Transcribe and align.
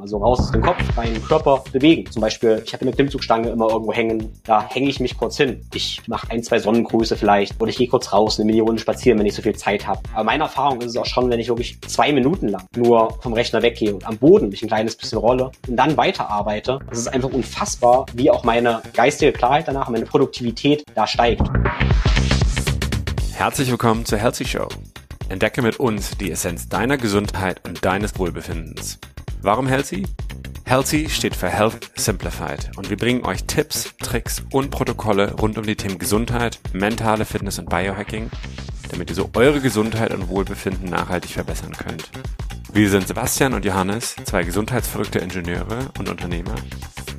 Also 0.00 0.16
raus 0.16 0.40
aus 0.40 0.50
dem 0.50 0.62
Kopf, 0.62 0.78
rein 0.96 1.22
Körper 1.22 1.62
bewegen. 1.72 2.10
Zum 2.10 2.22
Beispiel, 2.22 2.62
ich 2.64 2.72
habe 2.72 2.82
eine 2.82 2.92
Klimmzugstange 2.92 3.50
immer 3.50 3.68
irgendwo 3.68 3.92
hängen, 3.92 4.32
da 4.44 4.66
hänge 4.66 4.88
ich 4.88 4.98
mich 4.98 5.18
kurz 5.18 5.36
hin. 5.36 5.66
Ich 5.74 6.00
mache 6.06 6.30
ein, 6.30 6.42
zwei 6.42 6.58
Sonnengrüße 6.58 7.16
vielleicht 7.16 7.60
oder 7.60 7.68
ich 7.68 7.76
gehe 7.76 7.86
kurz 7.86 8.10
raus, 8.10 8.38
eine 8.38 8.46
Mini-Runde 8.46 8.80
spazieren, 8.80 9.18
wenn 9.18 9.26
ich 9.26 9.34
so 9.34 9.42
viel 9.42 9.54
Zeit 9.54 9.86
habe. 9.86 10.00
Aber 10.14 10.24
meine 10.24 10.44
Erfahrung 10.44 10.80
ist 10.80 10.86
es 10.86 10.96
auch 10.96 11.04
schon, 11.04 11.28
wenn 11.28 11.38
ich 11.38 11.48
wirklich 11.48 11.78
zwei 11.82 12.12
Minuten 12.12 12.48
lang 12.48 12.64
nur 12.74 13.18
vom 13.20 13.34
Rechner 13.34 13.60
weggehe 13.60 13.92
und 13.92 14.06
am 14.06 14.16
Boden 14.16 14.48
mich 14.48 14.62
ein 14.62 14.68
kleines 14.68 14.96
bisschen 14.96 15.18
rolle 15.18 15.50
und 15.68 15.76
dann 15.76 15.94
weiterarbeite, 15.98 16.78
das 16.88 17.00
ist 17.00 17.08
einfach 17.08 17.30
unfassbar, 17.30 18.06
wie 18.14 18.30
auch 18.30 18.42
meine 18.42 18.80
geistige 18.94 19.32
Klarheit 19.32 19.68
danach, 19.68 19.90
meine 19.90 20.06
Produktivität 20.06 20.82
da 20.94 21.06
steigt. 21.06 21.42
Herzlich 23.34 23.70
willkommen 23.70 24.06
zur 24.06 24.16
Healthy 24.16 24.46
Show. 24.46 24.68
Entdecke 25.28 25.60
mit 25.60 25.78
uns 25.78 26.16
die 26.16 26.30
Essenz 26.30 26.70
deiner 26.70 26.96
Gesundheit 26.96 27.68
und 27.68 27.84
deines 27.84 28.18
Wohlbefindens. 28.18 28.98
Warum 29.42 29.66
Healthy? 29.66 30.06
Healthy 30.66 31.08
steht 31.08 31.34
für 31.34 31.48
Health 31.48 31.90
Simplified 31.96 32.76
und 32.76 32.90
wir 32.90 32.98
bringen 32.98 33.24
euch 33.24 33.44
Tipps, 33.44 33.94
Tricks 33.98 34.42
und 34.52 34.70
Protokolle 34.70 35.32
rund 35.32 35.56
um 35.56 35.64
die 35.64 35.76
Themen 35.76 35.98
Gesundheit, 35.98 36.60
mentale 36.74 37.24
Fitness 37.24 37.58
und 37.58 37.70
Biohacking, 37.70 38.30
damit 38.90 39.08
ihr 39.08 39.16
so 39.16 39.30
eure 39.34 39.60
Gesundheit 39.60 40.12
und 40.12 40.28
Wohlbefinden 40.28 40.90
nachhaltig 40.90 41.30
verbessern 41.30 41.72
könnt. 41.72 42.10
Wir 42.72 42.90
sind 42.90 43.08
Sebastian 43.08 43.54
und 43.54 43.64
Johannes, 43.64 44.14
zwei 44.24 44.44
gesundheitsverrückte 44.44 45.20
Ingenieure 45.20 45.88
und 45.98 46.10
Unternehmer 46.10 46.54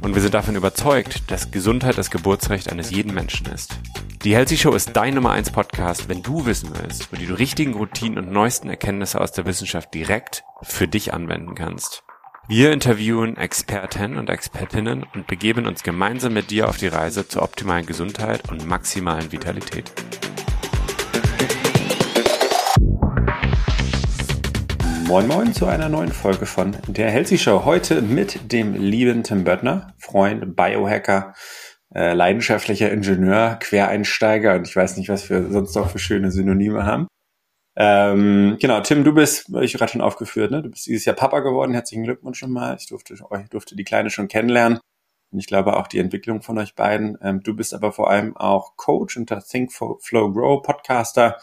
und 0.01 0.13
wir 0.13 0.21
sind 0.21 0.33
davon 0.33 0.55
überzeugt, 0.55 1.31
dass 1.31 1.51
Gesundheit 1.51 1.97
das 1.97 2.11
Geburtsrecht 2.11 2.71
eines 2.71 2.91
jeden 2.91 3.13
Menschen 3.13 3.47
ist. 3.47 3.75
Die 4.23 4.35
Healthy 4.35 4.57
Show 4.57 4.73
ist 4.73 4.95
dein 4.95 5.15
Nummer 5.15 5.31
1 5.31 5.51
Podcast, 5.51 6.07
wenn 6.07 6.21
du 6.21 6.45
wissen 6.45 6.69
willst, 6.79 7.11
wo 7.11 7.15
du 7.15 7.25
die 7.25 7.33
richtigen 7.33 7.73
Routinen 7.73 8.19
und 8.19 8.31
neuesten 8.31 8.69
Erkenntnisse 8.69 9.19
aus 9.19 9.31
der 9.31 9.45
Wissenschaft 9.45 9.93
direkt 9.93 10.43
für 10.61 10.87
dich 10.87 11.13
anwenden 11.13 11.55
kannst. 11.55 12.03
Wir 12.47 12.73
interviewen 12.73 13.37
Experten 13.37 14.17
und 14.17 14.29
Expertinnen 14.29 15.05
und 15.13 15.27
begeben 15.27 15.67
uns 15.67 15.83
gemeinsam 15.83 16.33
mit 16.33 16.49
dir 16.49 16.67
auf 16.67 16.77
die 16.77 16.87
Reise 16.87 17.27
zur 17.27 17.43
optimalen 17.43 17.85
Gesundheit 17.85 18.49
und 18.49 18.67
maximalen 18.67 19.31
Vitalität. 19.31 19.91
Moin 25.07 25.27
Moin 25.27 25.53
zu 25.53 25.67
einer 25.67 25.87
neuen 25.87 26.11
Folge 26.11 26.45
von 26.45 26.75
der 26.87 27.11
Healthy 27.11 27.37
Show. 27.37 27.63
Heute 27.63 28.01
mit 28.01 28.51
dem 28.51 28.73
lieben 28.73 29.23
Tim 29.23 29.43
Böttner, 29.43 29.93
Freund, 29.97 30.55
Biohacker, 30.55 31.33
äh, 31.93 32.13
leidenschaftlicher 32.13 32.91
Ingenieur, 32.91 33.57
Quereinsteiger 33.59 34.55
und 34.55 34.67
ich 34.67 34.75
weiß 34.75 34.97
nicht, 34.97 35.09
was 35.09 35.29
wir 35.29 35.51
sonst 35.51 35.75
noch 35.75 35.91
für 35.91 35.99
schöne 35.99 36.31
Synonyme 36.31 36.85
haben. 36.85 37.07
Ähm, 37.75 38.57
genau, 38.59 38.81
Tim, 38.81 39.03
du 39.03 39.13
bist, 39.13 39.49
ich 39.61 39.73
gerade 39.73 39.91
schon 39.91 40.01
aufgeführt, 40.01 40.51
ne? 40.51 40.61
Du 40.61 40.69
bist 40.69 40.87
dieses 40.87 41.05
Jahr 41.05 41.15
Papa 41.15 41.39
geworden. 41.39 41.73
Herzlichen 41.73 42.03
Glückwunsch 42.03 42.39
schon 42.39 42.51
mal. 42.51 42.75
Ich 42.77 42.87
durfte, 42.87 43.13
ich 43.13 43.49
durfte 43.49 43.75
die 43.75 43.83
Kleine 43.83 44.09
schon 44.09 44.27
kennenlernen. 44.27 44.79
Und 45.31 45.39
ich 45.39 45.47
glaube 45.47 45.77
auch 45.77 45.87
die 45.87 45.99
Entwicklung 45.99 46.41
von 46.41 46.57
euch 46.57 46.75
beiden. 46.75 47.17
Ähm, 47.21 47.41
du 47.41 47.55
bist 47.55 47.73
aber 47.73 47.93
vor 47.93 48.09
allem 48.09 48.35
auch 48.35 48.75
Coach 48.75 49.15
und 49.15 49.29
der 49.29 49.41
Think 49.41 49.71
Flow 49.71 50.31
Grow 50.33 50.61
Podcaster. 50.61 51.37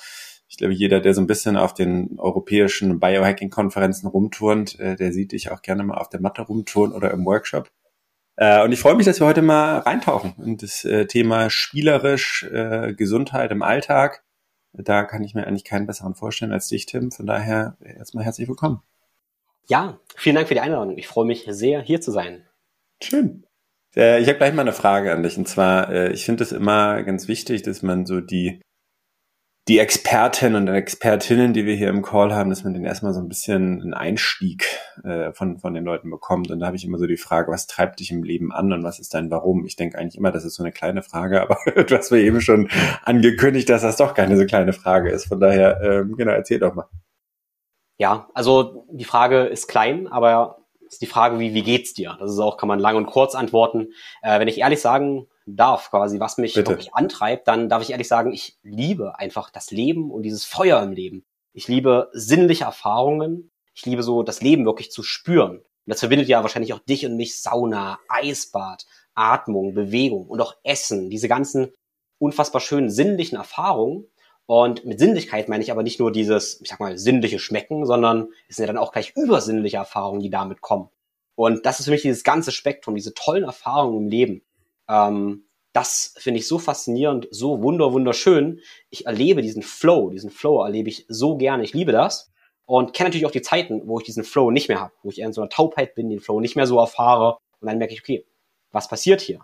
Ich 0.50 0.58
glaube, 0.58 0.74
jeder, 0.74 1.00
der 1.00 1.14
so 1.14 1.20
ein 1.20 1.26
bisschen 1.26 1.56
auf 1.56 1.74
den 1.74 2.18
europäischen 2.18 3.00
Biohacking-Konferenzen 3.00 4.06
rumturnt, 4.08 4.78
äh, 4.78 4.96
der 4.96 5.12
sieht 5.12 5.32
dich 5.32 5.50
auch 5.50 5.62
gerne 5.62 5.84
mal 5.84 5.96
auf 5.96 6.10
der 6.10 6.20
Matte 6.20 6.42
rumturnen 6.42 6.94
oder 6.94 7.10
im 7.10 7.24
Workshop. 7.24 7.70
Äh, 8.36 8.62
und 8.62 8.72
ich 8.72 8.80
freue 8.80 8.94
mich, 8.94 9.06
dass 9.06 9.20
wir 9.20 9.26
heute 9.26 9.42
mal 9.42 9.78
reintauchen 9.78 10.34
in 10.44 10.58
das 10.58 10.84
äh, 10.84 11.06
Thema 11.06 11.48
spielerisch 11.48 12.44
äh, 12.44 12.94
Gesundheit 12.94 13.50
im 13.50 13.62
Alltag 13.62 14.22
da 14.72 15.04
kann 15.04 15.22
ich 15.22 15.34
mir 15.34 15.46
eigentlich 15.46 15.64
keinen 15.64 15.86
besseren 15.86 16.14
vorstellen 16.14 16.52
als 16.52 16.68
dich, 16.68 16.86
Tim. 16.86 17.10
Von 17.10 17.26
daher 17.26 17.76
erstmal 17.80 18.24
herzlich 18.24 18.48
willkommen. 18.48 18.82
Ja, 19.66 20.00
vielen 20.16 20.36
Dank 20.36 20.48
für 20.48 20.54
die 20.54 20.60
Einladung. 20.60 20.96
Ich 20.96 21.06
freue 21.06 21.26
mich 21.26 21.44
sehr, 21.48 21.82
hier 21.82 22.00
zu 22.00 22.10
sein. 22.10 22.46
Schön. 23.02 23.44
Äh, 23.94 24.20
ich 24.20 24.28
habe 24.28 24.38
gleich 24.38 24.54
mal 24.54 24.62
eine 24.62 24.72
Frage 24.72 25.12
an 25.12 25.22
dich. 25.22 25.36
Und 25.36 25.46
zwar, 25.48 25.90
äh, 25.90 26.12
ich 26.12 26.24
finde 26.24 26.44
es 26.44 26.52
immer 26.52 27.02
ganz 27.02 27.28
wichtig, 27.28 27.62
dass 27.62 27.82
man 27.82 28.06
so 28.06 28.20
die 28.20 28.60
die 29.68 29.78
Experten 29.78 30.54
und 30.54 30.66
Expertinnen, 30.66 31.52
die 31.52 31.66
wir 31.66 31.74
hier 31.74 31.90
im 31.90 32.00
Call 32.00 32.34
haben, 32.34 32.48
dass 32.48 32.64
man 32.64 32.72
den 32.72 32.86
erstmal 32.86 33.12
so 33.12 33.20
ein 33.20 33.28
bisschen 33.28 33.82
einen 33.82 33.92
Einstieg 33.92 34.64
äh, 35.04 35.32
von, 35.32 35.58
von 35.58 35.74
den 35.74 35.84
Leuten 35.84 36.10
bekommt. 36.10 36.50
Und 36.50 36.60
da 36.60 36.66
habe 36.66 36.76
ich 36.76 36.86
immer 36.86 36.96
so 36.96 37.06
die 37.06 37.18
Frage, 37.18 37.52
was 37.52 37.66
treibt 37.66 38.00
dich 38.00 38.10
im 38.10 38.22
Leben 38.22 38.50
an 38.50 38.72
und 38.72 38.82
was 38.82 38.98
ist 38.98 39.12
dein 39.12 39.30
Warum? 39.30 39.66
Ich 39.66 39.76
denke 39.76 39.98
eigentlich 39.98 40.16
immer, 40.16 40.32
das 40.32 40.46
ist 40.46 40.54
so 40.54 40.62
eine 40.62 40.72
kleine 40.72 41.02
Frage, 41.02 41.42
aber 41.42 41.58
du 41.84 41.96
hast 41.96 42.10
mir 42.10 42.20
eben 42.20 42.40
schon 42.40 42.70
angekündigt, 43.04 43.68
dass 43.68 43.82
das 43.82 43.98
doch 43.98 44.14
keine 44.14 44.38
so 44.38 44.46
kleine 44.46 44.72
Frage 44.72 45.10
ist. 45.10 45.26
Von 45.26 45.38
daher, 45.38 45.80
ähm, 45.82 46.16
genau, 46.16 46.32
erzähl 46.32 46.60
doch 46.60 46.74
mal. 46.74 46.88
Ja, 47.98 48.28
also 48.32 48.86
die 48.90 49.04
Frage 49.04 49.42
ist 49.42 49.68
klein, 49.68 50.08
aber 50.08 50.58
ist 50.88 51.02
die 51.02 51.06
Frage, 51.06 51.38
wie, 51.40 51.52
wie 51.52 51.62
geht's 51.62 51.92
dir? 51.92 52.16
Das 52.18 52.30
ist 52.30 52.38
auch, 52.38 52.56
kann 52.56 52.68
man 52.68 52.78
lang 52.78 52.96
und 52.96 53.06
kurz 53.06 53.34
antworten. 53.34 53.88
Äh, 54.22 54.40
wenn 54.40 54.48
ich 54.48 54.60
ehrlich 54.60 54.80
sagen 54.80 55.26
darf, 55.56 55.90
quasi, 55.90 56.20
was 56.20 56.38
mich 56.38 56.54
Bitte. 56.54 56.70
wirklich 56.70 56.94
antreibt, 56.94 57.48
dann 57.48 57.68
darf 57.68 57.82
ich 57.82 57.90
ehrlich 57.90 58.08
sagen, 58.08 58.32
ich 58.32 58.58
liebe 58.62 59.18
einfach 59.18 59.50
das 59.50 59.70
Leben 59.70 60.10
und 60.10 60.22
dieses 60.22 60.44
Feuer 60.44 60.82
im 60.82 60.92
Leben. 60.92 61.24
Ich 61.52 61.68
liebe 61.68 62.10
sinnliche 62.12 62.64
Erfahrungen. 62.64 63.50
Ich 63.74 63.86
liebe 63.86 64.02
so, 64.02 64.22
das 64.22 64.42
Leben 64.42 64.64
wirklich 64.64 64.90
zu 64.90 65.02
spüren. 65.02 65.58
Und 65.58 65.64
das 65.86 66.00
verbindet 66.00 66.28
ja 66.28 66.42
wahrscheinlich 66.42 66.72
auch 66.72 66.80
dich 66.80 67.06
und 67.06 67.16
mich 67.16 67.40
Sauna, 67.40 67.98
Eisbad, 68.08 68.86
Atmung, 69.14 69.74
Bewegung 69.74 70.26
und 70.26 70.40
auch 70.40 70.54
Essen. 70.62 71.10
Diese 71.10 71.28
ganzen 71.28 71.72
unfassbar 72.18 72.60
schönen 72.60 72.90
sinnlichen 72.90 73.38
Erfahrungen. 73.38 74.06
Und 74.46 74.84
mit 74.84 74.98
Sinnlichkeit 74.98 75.48
meine 75.48 75.62
ich 75.62 75.70
aber 75.70 75.82
nicht 75.82 76.00
nur 76.00 76.10
dieses, 76.10 76.60
ich 76.60 76.68
sag 76.68 76.80
mal, 76.80 76.96
sinnliche 76.96 77.38
Schmecken, 77.38 77.86
sondern 77.86 78.28
es 78.48 78.56
sind 78.56 78.64
ja 78.64 78.72
dann 78.72 78.82
auch 78.82 78.92
gleich 78.92 79.14
übersinnliche 79.16 79.76
Erfahrungen, 79.76 80.20
die 80.20 80.30
damit 80.30 80.60
kommen. 80.60 80.88
Und 81.34 81.66
das 81.66 81.78
ist 81.78 81.84
für 81.84 81.92
mich 81.92 82.02
dieses 82.02 82.24
ganze 82.24 82.50
Spektrum, 82.50 82.94
diese 82.94 83.14
tollen 83.14 83.44
Erfahrungen 83.44 84.04
im 84.04 84.08
Leben. 84.08 84.42
Ähm, 84.88 85.44
das 85.72 86.14
finde 86.18 86.40
ich 86.40 86.48
so 86.48 86.58
faszinierend, 86.58 87.28
so 87.30 87.62
wunder, 87.62 87.92
wunderschön. 87.92 88.60
Ich 88.90 89.06
erlebe 89.06 89.42
diesen 89.42 89.62
Flow, 89.62 90.10
diesen 90.10 90.30
Flow 90.30 90.64
erlebe 90.64 90.88
ich 90.88 91.04
so 91.08 91.36
gerne. 91.36 91.62
Ich 91.62 91.74
liebe 91.74 91.92
das 91.92 92.32
und 92.66 92.94
kenne 92.94 93.08
natürlich 93.08 93.26
auch 93.26 93.30
die 93.30 93.42
Zeiten, 93.42 93.82
wo 93.86 93.98
ich 93.98 94.04
diesen 94.04 94.24
Flow 94.24 94.50
nicht 94.50 94.68
mehr 94.68 94.80
habe, 94.80 94.92
wo 95.02 95.10
ich 95.10 95.20
eher 95.20 95.26
in 95.26 95.32
so 95.32 95.40
einer 95.40 95.50
Taubheit 95.50 95.94
bin, 95.94 96.08
den 96.08 96.20
Flow 96.20 96.40
nicht 96.40 96.56
mehr 96.56 96.66
so 96.66 96.78
erfahre 96.78 97.38
und 97.60 97.68
dann 97.68 97.78
merke 97.78 97.94
ich, 97.94 98.00
okay, 98.00 98.26
was 98.72 98.88
passiert 98.88 99.20
hier? 99.20 99.40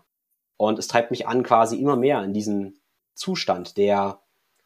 Und 0.57 0.79
es 0.79 0.89
treibt 0.89 1.11
mich 1.11 1.27
an, 1.27 1.43
quasi 1.43 1.79
immer 1.79 1.97
mehr 1.97 2.23
in 2.23 2.33
diesen 2.33 2.81
Zustand 3.15 3.77
der 3.77 4.21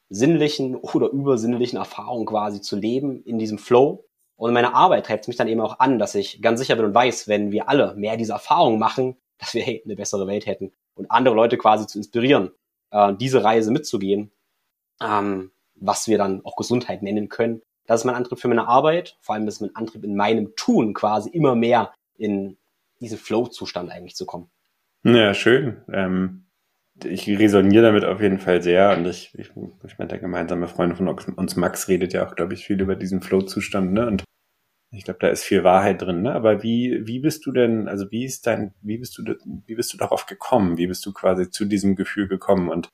sinnlichen 0.09 0.75
oder 0.77 1.09
übersinnlichen 1.09 1.79
Erfahrung 1.79 2.27
quasi 2.27 2.61
zu 2.61 2.77
leben, 2.77 3.23
in 3.25 3.39
diesem 3.39 3.59
Flow. 3.59 4.05
Und 4.37 4.55
meine 4.55 4.75
Arbeit 4.75 5.07
treibt 5.07 5.29
mich 5.29 5.37
dann 5.37 5.49
eben 5.49 5.61
auch 5.61 5.81
an, 5.81 5.99
dass 5.99 6.15
ich 6.15 6.41
ganz 6.41 6.61
sicher 6.61 6.77
bin 6.77 6.87
und 6.87 6.95
weiß, 6.95 7.29
wenn 7.29 7.51
wir 7.51 7.69
alle 7.69 7.95
mehr 7.95 8.17
diese 8.17 8.33
Erfahrung 8.33 8.79
machen, 8.79 9.17
dass 9.39 9.55
wir 9.55 9.65
eine 9.67 9.97
bessere 9.97 10.27
Welt 10.27 10.47
hätten 10.47 10.73
und 10.95 11.11
andere 11.11 11.35
Leute 11.35 11.59
quasi 11.59 11.87
zu 11.87 11.99
inspirieren, 11.99 12.51
äh, 12.91 13.15
diese 13.15 13.45
Reise 13.45 13.71
mitzugehen, 13.71 14.31
ähm, 15.03 15.51
was 15.75 16.09
wir 16.09 16.19
dann 16.19 16.45
auch 16.45 16.57
Gesundheit 16.57 17.03
nennen 17.03 17.29
können. 17.29 17.63
Das 17.87 18.01
ist 18.01 18.05
mein 18.05 18.15
Antrieb 18.15 18.39
für 18.39 18.49
meine 18.49 18.69
Arbeit, 18.69 19.17
vor 19.21 19.35
allem 19.35 19.49
ist 19.49 19.61
mein 19.61 19.75
Antrieb 19.75 20.05
in 20.05 20.17
meinem 20.17 20.55
Tun 20.57 20.93
quasi 20.93 21.31
immer 21.31 21.55
mehr 21.55 21.95
in 22.17 22.59
diesen 23.01 23.19
Flow-Zustand 23.19 23.91
eigentlich 23.91 24.17
zu 24.17 24.27
kommen. 24.27 24.51
Ja, 25.05 25.33
schön. 25.33 25.83
Ähm, 25.93 26.45
ich 27.05 27.29
resoniere 27.29 27.85
damit 27.85 28.05
auf 28.05 28.21
jeden 28.21 28.39
Fall 28.39 28.63
sehr 28.63 28.97
und 28.97 29.07
ich, 29.07 29.33
ich, 29.39 29.51
ich 29.85 29.99
meine, 29.99 30.09
der 30.09 30.19
gemeinsame 30.19 30.67
Freund 30.67 30.97
von 30.97 31.09
uns, 31.09 31.57
Max, 31.57 31.89
redet 31.89 32.13
ja 32.13 32.27
auch, 32.27 32.35
glaube 32.35 32.55
ich, 32.55 32.67
viel 32.67 32.81
über 32.81 32.97
diesen 32.97 33.21
Flow-Zustand, 33.21 33.93
ne? 33.93 34.07
Und 34.07 34.25
ich 34.91 35.05
glaube, 35.05 35.19
da 35.21 35.29
ist 35.29 35.45
viel 35.45 35.65
Wahrheit 35.65 36.01
drin, 36.01 36.23
ne? 36.23 36.33
Aber 36.33 36.63
wie, 36.63 37.03
wie 37.07 37.21
bist 37.21 37.45
du 37.45 37.53
denn, 37.53 37.89
also 37.89 38.11
wie 38.11 38.25
ist 38.25 38.47
dein, 38.47 38.75
wie 38.81 38.99
bist 38.99 39.19
du, 39.19 39.23
wie 39.67 39.75
bist 39.75 39.93
du 39.93 39.99
darauf 39.99 40.25
gekommen? 40.27 40.79
Wie 40.79 40.87
bist 40.87 41.05
du 41.05 41.13
quasi 41.13 41.51
zu 41.51 41.67
diesem 41.67 41.95
Gefühl 41.95 42.27
gekommen? 42.27 42.71
Und 42.71 42.89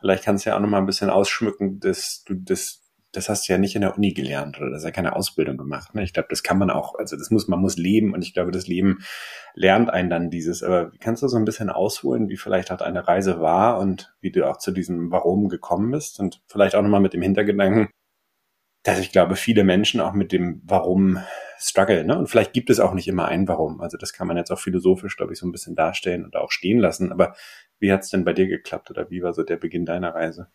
vielleicht 0.00 0.24
kannst 0.24 0.44
du 0.44 0.50
ja 0.50 0.56
auch 0.56 0.60
noch 0.60 0.68
mal 0.68 0.78
ein 0.78 0.86
bisschen 0.86 1.08
ausschmücken, 1.08 1.80
dass 1.80 2.22
du 2.24 2.34
das, 2.34 2.84
das 3.12 3.30
hast 3.30 3.48
du 3.48 3.52
ja 3.54 3.58
nicht 3.58 3.74
in 3.74 3.80
der 3.80 3.96
Uni 3.96 4.12
gelernt 4.12 4.58
oder 4.58 4.68
das 4.68 4.80
ist 4.80 4.84
ja 4.84 4.90
keine 4.90 5.16
Ausbildung 5.16 5.56
gemacht. 5.56 5.94
Ne? 5.94 6.02
Ich 6.02 6.12
glaube, 6.12 6.28
das 6.28 6.42
kann 6.42 6.58
man 6.58 6.70
auch, 6.70 6.96
also 6.96 7.16
das 7.16 7.30
muss, 7.30 7.48
man 7.48 7.60
muss 7.60 7.78
leben 7.78 8.12
und 8.12 8.22
ich 8.22 8.34
glaube, 8.34 8.50
das 8.50 8.66
Leben 8.66 8.98
lernt 9.54 9.88
einen 9.88 10.10
dann 10.10 10.28
dieses. 10.28 10.62
Aber 10.62 10.92
kannst 11.00 11.22
du 11.22 11.28
so 11.28 11.38
ein 11.38 11.46
bisschen 11.46 11.70
ausholen, 11.70 12.28
wie 12.28 12.36
vielleicht 12.36 12.70
auch 12.70 12.76
deine 12.76 13.08
Reise 13.08 13.40
war 13.40 13.78
und 13.78 14.14
wie 14.20 14.30
du 14.30 14.46
auch 14.46 14.58
zu 14.58 14.70
diesem 14.70 15.10
Warum 15.10 15.48
gekommen 15.48 15.90
bist 15.92 16.20
und 16.20 16.42
vielleicht 16.46 16.74
auch 16.74 16.82
nochmal 16.82 17.00
mit 17.00 17.14
dem 17.14 17.22
Hintergedanken, 17.22 17.88
dass 18.88 18.98
ich 19.00 19.12
glaube, 19.12 19.36
viele 19.36 19.64
Menschen 19.64 20.00
auch 20.00 20.14
mit 20.14 20.32
dem 20.32 20.62
Warum 20.64 21.18
struggle. 21.58 22.04
Ne? 22.04 22.16
Und 22.16 22.28
vielleicht 22.28 22.52
gibt 22.52 22.70
es 22.70 22.80
auch 22.80 22.94
nicht 22.94 23.06
immer 23.06 23.26
ein 23.26 23.46
Warum. 23.46 23.80
Also 23.80 23.98
das 23.98 24.12
kann 24.12 24.26
man 24.26 24.36
jetzt 24.36 24.50
auch 24.50 24.58
philosophisch, 24.58 25.16
glaube 25.16 25.32
ich, 25.32 25.38
so 25.38 25.46
ein 25.46 25.52
bisschen 25.52 25.74
darstellen 25.74 26.24
und 26.24 26.36
auch 26.36 26.50
stehen 26.50 26.78
lassen. 26.78 27.12
Aber 27.12 27.34
wie 27.78 27.92
hat 27.92 28.02
es 28.02 28.10
denn 28.10 28.24
bei 28.24 28.32
dir 28.32 28.46
geklappt 28.46 28.90
oder 28.90 29.10
wie 29.10 29.22
war 29.22 29.34
so 29.34 29.42
der 29.42 29.56
Beginn 29.56 29.84
deiner 29.84 30.14
Reise? 30.14 30.48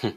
Hm. 0.00 0.12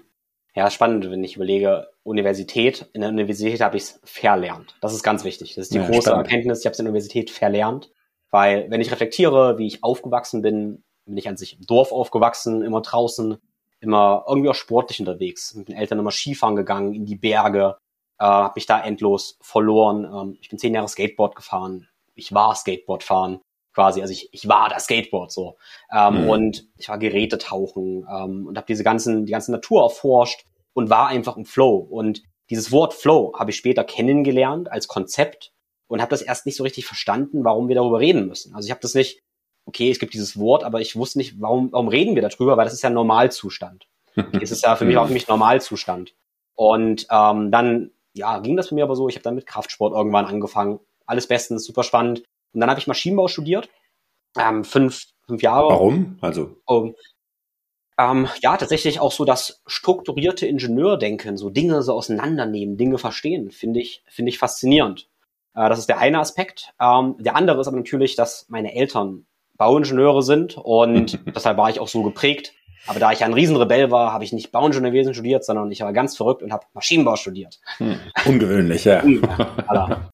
Ja, 0.53 0.69
spannend, 0.69 1.09
wenn 1.09 1.23
ich 1.23 1.37
überlege, 1.37 1.87
Universität, 2.03 2.89
in 2.91 3.01
der 3.01 3.09
Universität 3.09 3.61
habe 3.61 3.77
ich 3.77 3.83
es 3.83 4.01
verlernt. 4.03 4.75
Das 4.81 4.93
ist 4.93 5.03
ganz 5.03 5.23
wichtig. 5.23 5.55
Das 5.55 5.63
ist 5.63 5.73
die 5.73 5.77
ja, 5.77 5.87
große 5.87 6.09
spannend. 6.09 6.25
Erkenntnis, 6.25 6.59
ich 6.59 6.65
habe 6.65 6.73
es 6.73 6.79
in 6.79 6.85
der 6.85 6.91
Universität 6.91 7.29
verlernt. 7.29 7.89
Weil 8.31 8.69
wenn 8.69 8.81
ich 8.81 8.91
reflektiere, 8.91 9.57
wie 9.57 9.67
ich 9.67 9.83
aufgewachsen 9.83 10.41
bin, 10.41 10.83
bin 11.05 11.17
ich 11.17 11.29
an 11.29 11.37
sich 11.37 11.57
im 11.57 11.65
Dorf 11.65 11.93
aufgewachsen, 11.93 12.63
immer 12.63 12.81
draußen, 12.81 13.37
immer 13.81 14.23
irgendwie 14.27 14.49
auch 14.49 14.55
sportlich 14.55 14.99
unterwegs. 14.99 15.53
Mit 15.55 15.67
den 15.67 15.75
Eltern 15.75 15.99
immer 15.99 16.11
Skifahren 16.11 16.55
gegangen, 16.55 16.93
in 16.93 17.05
die 17.05 17.15
Berge, 17.15 17.77
äh, 18.19 18.23
habe 18.23 18.53
mich 18.55 18.65
da 18.65 18.79
endlos 18.81 19.37
verloren. 19.41 20.05
Ähm, 20.05 20.37
ich 20.39 20.49
bin 20.49 20.59
zehn 20.59 20.73
Jahre 20.73 20.87
Skateboard 20.87 21.35
gefahren. 21.35 21.87
ich 22.13 22.33
war 22.33 22.55
Skateboard 22.55 23.03
fahren 23.03 23.41
quasi. 23.73 24.01
Also 24.01 24.13
ich, 24.13 24.29
ich 24.31 24.47
war 24.47 24.69
das 24.69 24.83
Skateboard 24.83 25.31
so. 25.31 25.57
Ähm, 25.93 26.23
mhm. 26.23 26.29
Und 26.29 26.67
ich 26.77 26.89
war 26.89 26.97
Gerätetauchen 26.97 28.05
ähm, 28.09 28.47
und 28.47 28.57
habe 28.57 28.67
diese 28.67 28.83
ganzen, 28.83 29.25
die 29.25 29.31
ganze 29.31 29.51
Natur 29.51 29.83
erforscht 29.83 30.45
und 30.73 30.89
war 30.89 31.07
einfach 31.07 31.37
im 31.37 31.45
Flow. 31.45 31.75
Und 31.77 32.21
dieses 32.49 32.71
Wort 32.71 32.93
Flow 32.93 33.33
habe 33.37 33.51
ich 33.51 33.57
später 33.57 33.83
kennengelernt 33.83 34.71
als 34.71 34.87
Konzept 34.87 35.51
und 35.87 36.01
habe 36.01 36.09
das 36.09 36.21
erst 36.21 36.45
nicht 36.45 36.57
so 36.57 36.63
richtig 36.63 36.85
verstanden, 36.85 37.43
warum 37.43 37.67
wir 37.69 37.75
darüber 37.75 37.99
reden 37.99 38.27
müssen. 38.27 38.53
Also 38.53 38.67
ich 38.67 38.71
habe 38.71 38.81
das 38.81 38.93
nicht, 38.93 39.21
okay, 39.65 39.91
es 39.91 39.99
gibt 39.99 40.13
dieses 40.13 40.37
Wort, 40.37 40.63
aber 40.63 40.81
ich 40.81 40.95
wusste 40.95 41.19
nicht, 41.19 41.39
warum, 41.39 41.71
warum 41.71 41.87
reden 41.87 42.15
wir 42.15 42.21
darüber, 42.21 42.57
weil 42.57 42.65
das 42.65 42.73
ist 42.73 42.81
ja 42.81 42.89
Normalzustand. 42.89 43.87
es 44.41 44.51
ist 44.51 44.63
ja 44.63 44.75
für 44.75 44.85
mich 44.85 44.97
auch 44.97 45.07
für 45.07 45.13
mich 45.13 45.27
Normalzustand. 45.27 46.13
Und 46.55 47.07
ähm, 47.09 47.51
dann 47.51 47.91
ja, 48.13 48.39
ging 48.39 48.57
das 48.57 48.69
für 48.69 48.75
mich 48.75 48.83
aber 48.83 48.95
so. 48.95 49.07
Ich 49.07 49.15
habe 49.15 49.23
dann 49.23 49.35
mit 49.35 49.47
Kraftsport 49.47 49.93
irgendwann 49.93 50.25
angefangen. 50.25 50.79
Alles 51.05 51.27
bestens, 51.27 51.65
super 51.65 51.83
spannend. 51.83 52.23
Und 52.53 52.59
dann 52.59 52.69
habe 52.69 52.79
ich 52.79 52.87
Maschinenbau 52.87 53.27
studiert. 53.27 53.69
Ähm, 54.37 54.63
fünf, 54.63 55.07
fünf 55.25 55.41
Jahre. 55.41 55.69
Warum? 55.69 56.17
Also. 56.21 56.57
Um, 56.65 56.95
ähm, 57.97 58.27
ja, 58.41 58.57
tatsächlich 58.57 58.99
auch 58.99 59.11
so 59.11 59.25
das 59.25 59.61
strukturierte 59.67 60.47
Ingenieurdenken, 60.47 61.37
so 61.37 61.49
Dinge 61.49 61.81
so 61.83 61.93
auseinandernehmen, 61.93 62.77
Dinge 62.77 62.97
verstehen, 62.97 63.51
finde 63.51 63.79
ich, 63.79 64.03
finde 64.07 64.29
ich 64.29 64.39
faszinierend. 64.39 65.09
Äh, 65.53 65.69
das 65.69 65.79
ist 65.79 65.89
der 65.89 65.99
eine 65.99 66.19
Aspekt. 66.19 66.73
Ähm, 66.79 67.15
der 67.19 67.35
andere 67.35 67.59
ist 67.59 67.67
aber 67.67 67.77
natürlich, 67.77 68.15
dass 68.15 68.47
meine 68.49 68.73
Eltern 68.73 69.25
Bauingenieure 69.61 70.23
sind 70.23 70.57
und 70.57 71.19
deshalb 71.35 71.57
war 71.57 71.69
ich 71.69 71.79
auch 71.79 71.87
so 71.87 72.01
geprägt. 72.03 72.53
Aber 72.87 72.99
da 72.99 73.11
ich 73.11 73.23
ein 73.23 73.33
Riesenrebell 73.33 73.91
war, 73.91 74.11
habe 74.11 74.23
ich 74.23 74.33
nicht 74.33 74.51
Bauingenieurwesen 74.51 75.13
studiert, 75.13 75.45
sondern 75.45 75.71
ich 75.71 75.81
war 75.81 75.93
ganz 75.93 76.17
verrückt 76.17 76.41
und 76.41 76.51
habe 76.51 76.65
Maschinenbau 76.73 77.15
studiert. 77.15 77.59
Hm. 77.77 77.99
Ungewöhnlich, 78.25 78.85
ja. 78.85 79.05
ja 79.05 80.11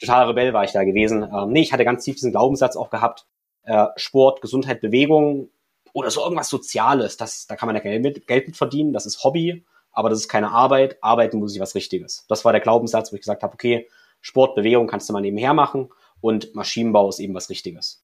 totaler 0.00 0.30
Rebell 0.30 0.52
war 0.52 0.64
ich 0.64 0.72
da 0.72 0.84
gewesen. 0.84 1.22
Ähm, 1.22 1.50
nee, 1.50 1.62
ich 1.62 1.72
hatte 1.72 1.84
ganz 1.84 2.04
tief 2.04 2.16
diesen 2.16 2.32
Glaubenssatz 2.32 2.76
auch 2.76 2.90
gehabt. 2.90 3.26
Äh, 3.64 3.86
Sport, 3.96 4.40
Gesundheit, 4.40 4.80
Bewegung 4.80 5.50
oder 5.92 6.10
so 6.10 6.22
irgendwas 6.22 6.48
Soziales. 6.48 7.16
Das, 7.16 7.46
da 7.46 7.56
kann 7.56 7.66
man 7.66 7.76
ja 7.76 7.82
Geld 7.82 8.02
mit, 8.02 8.26
Geld 8.26 8.46
mit 8.46 8.56
verdienen. 8.56 8.92
Das 8.92 9.06
ist 9.06 9.24
Hobby, 9.24 9.64
aber 9.92 10.10
das 10.10 10.20
ist 10.20 10.28
keine 10.28 10.50
Arbeit. 10.50 10.98
Arbeiten 11.02 11.38
muss 11.38 11.54
ich 11.54 11.60
was 11.60 11.74
Richtiges. 11.74 12.24
Das 12.28 12.44
war 12.44 12.52
der 12.52 12.60
Glaubenssatz, 12.60 13.12
wo 13.12 13.16
ich 13.16 13.22
gesagt 13.22 13.42
habe, 13.42 13.54
okay, 13.54 13.88
Sport, 14.20 14.54
Bewegung 14.54 14.86
kannst 14.86 15.08
du 15.08 15.12
mal 15.12 15.20
nebenher 15.20 15.54
machen 15.54 15.90
und 16.20 16.54
Maschinenbau 16.54 17.08
ist 17.08 17.20
eben 17.20 17.34
was 17.34 17.50
Richtiges. 17.50 18.02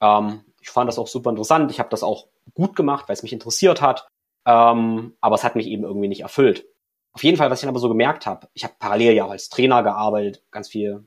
Ähm, 0.00 0.44
ich 0.60 0.70
fand 0.70 0.88
das 0.88 0.98
auch 0.98 1.08
super 1.08 1.30
interessant. 1.30 1.70
Ich 1.70 1.78
habe 1.78 1.90
das 1.90 2.02
auch 2.02 2.28
gut 2.54 2.76
gemacht, 2.76 3.08
weil 3.08 3.14
es 3.14 3.22
mich 3.22 3.32
interessiert 3.32 3.80
hat. 3.80 4.08
Ähm, 4.46 5.16
aber 5.20 5.34
es 5.34 5.44
hat 5.44 5.56
mich 5.56 5.66
eben 5.66 5.84
irgendwie 5.84 6.08
nicht 6.08 6.22
erfüllt. 6.22 6.66
Auf 7.12 7.24
jeden 7.24 7.36
Fall, 7.36 7.50
was 7.50 7.58
ich 7.58 7.62
dann 7.62 7.70
aber 7.70 7.80
so 7.80 7.88
gemerkt 7.88 8.26
habe, 8.26 8.48
ich 8.54 8.64
habe 8.64 8.74
parallel 8.78 9.14
ja 9.14 9.24
auch 9.24 9.30
als 9.30 9.48
Trainer 9.48 9.82
gearbeitet, 9.82 10.42
ganz 10.50 10.68
viel 10.68 11.06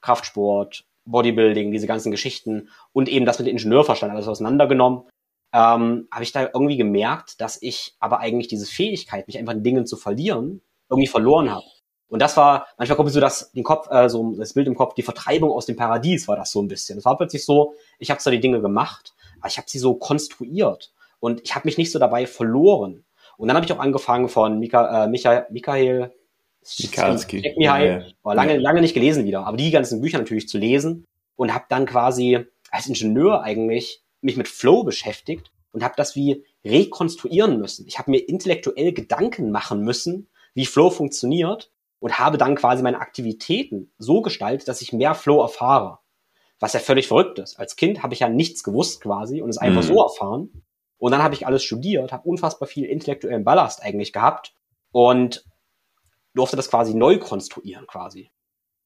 Kraftsport, 0.00 0.84
Bodybuilding, 1.04 1.70
diese 1.70 1.86
ganzen 1.86 2.10
Geschichten 2.10 2.68
und 2.92 3.08
eben 3.08 3.26
das 3.26 3.38
mit 3.38 3.48
Ingenieurverstand 3.48 4.12
alles 4.12 4.28
auseinandergenommen, 4.28 5.04
ähm, 5.52 6.08
habe 6.10 6.24
ich 6.24 6.32
da 6.32 6.42
irgendwie 6.42 6.76
gemerkt, 6.76 7.40
dass 7.40 7.60
ich 7.62 7.94
aber 8.00 8.18
eigentlich 8.18 8.48
diese 8.48 8.66
Fähigkeit, 8.66 9.26
mich 9.26 9.38
einfach 9.38 9.52
in 9.52 9.62
Dingen 9.62 9.86
zu 9.86 9.96
verlieren, 9.96 10.60
irgendwie 10.90 11.06
verloren 11.06 11.50
habe. 11.50 11.64
Und 12.14 12.20
das 12.20 12.36
war, 12.36 12.68
manchmal 12.78 12.94
kommt 12.94 13.10
so 13.10 13.18
das, 13.18 13.50
den 13.50 13.64
Kopf, 13.64 13.90
äh, 13.90 14.08
so 14.08 14.36
das 14.38 14.52
Bild 14.52 14.68
im 14.68 14.76
Kopf, 14.76 14.94
die 14.94 15.02
Vertreibung 15.02 15.50
aus 15.50 15.66
dem 15.66 15.74
Paradies 15.74 16.28
war 16.28 16.36
das 16.36 16.52
so 16.52 16.62
ein 16.62 16.68
bisschen. 16.68 16.96
Es 16.96 17.04
war 17.04 17.16
plötzlich 17.16 17.44
so, 17.44 17.74
ich 17.98 18.08
habe 18.08 18.20
zwar 18.20 18.30
die 18.30 18.38
Dinge 18.38 18.60
gemacht, 18.60 19.14
aber 19.40 19.48
ich 19.48 19.58
habe 19.58 19.68
sie 19.68 19.80
so 19.80 19.94
konstruiert 19.94 20.92
und 21.18 21.40
ich 21.42 21.56
habe 21.56 21.66
mich 21.66 21.76
nicht 21.76 21.90
so 21.90 21.98
dabei 21.98 22.28
verloren. 22.28 23.04
Und 23.36 23.48
dann 23.48 23.56
habe 23.56 23.66
ich 23.66 23.72
auch 23.72 23.80
angefangen 23.80 24.28
von 24.28 24.60
Mika, 24.60 25.06
äh, 25.06 25.08
Michael, 25.08 25.46
Michael 25.50 26.14
Mikalski. 26.78 27.38
Michael, 27.38 27.54
ja, 27.58 27.78
ja. 27.80 28.32
lange, 28.32 28.58
lange 28.58 28.80
nicht 28.80 28.94
gelesen 28.94 29.24
wieder, 29.24 29.44
aber 29.44 29.56
die 29.56 29.72
ganzen 29.72 30.00
Bücher 30.00 30.18
natürlich 30.18 30.46
zu 30.48 30.56
lesen 30.56 31.08
und 31.34 31.52
habe 31.52 31.64
dann 31.68 31.84
quasi 31.84 32.46
als 32.70 32.86
Ingenieur 32.86 33.42
eigentlich 33.42 34.04
mich 34.20 34.36
mit 34.36 34.46
Flow 34.46 34.84
beschäftigt 34.84 35.50
und 35.72 35.82
habe 35.82 35.94
das 35.96 36.14
wie 36.14 36.44
rekonstruieren 36.64 37.58
müssen. 37.58 37.88
Ich 37.88 37.98
habe 37.98 38.12
mir 38.12 38.18
intellektuell 38.18 38.92
Gedanken 38.92 39.50
machen 39.50 39.80
müssen, 39.80 40.28
wie 40.54 40.64
Flow 40.64 40.90
funktioniert 40.90 41.72
und 42.04 42.18
habe 42.18 42.36
dann 42.36 42.54
quasi 42.54 42.82
meine 42.82 43.00
Aktivitäten 43.00 43.90
so 43.96 44.20
gestaltet, 44.20 44.68
dass 44.68 44.82
ich 44.82 44.92
mehr 44.92 45.14
Flow 45.14 45.40
erfahre. 45.40 46.00
Was 46.60 46.74
ja 46.74 46.80
völlig 46.80 47.08
verrückt 47.08 47.38
ist. 47.38 47.58
Als 47.58 47.76
Kind 47.76 48.02
habe 48.02 48.12
ich 48.12 48.20
ja 48.20 48.28
nichts 48.28 48.62
gewusst 48.62 49.00
quasi 49.00 49.40
und 49.40 49.48
es 49.48 49.56
einfach 49.56 49.80
mhm. 49.80 49.86
so 49.86 50.02
erfahren. 50.02 50.64
Und 50.98 51.12
dann 51.12 51.22
habe 51.22 51.34
ich 51.34 51.46
alles 51.46 51.64
studiert, 51.64 52.12
habe 52.12 52.28
unfassbar 52.28 52.68
viel 52.68 52.84
intellektuellen 52.84 53.42
Ballast 53.42 53.82
eigentlich 53.82 54.12
gehabt 54.12 54.54
und 54.92 55.46
durfte 56.34 56.56
das 56.56 56.68
quasi 56.68 56.92
neu 56.92 57.18
konstruieren 57.18 57.86
quasi. 57.86 58.30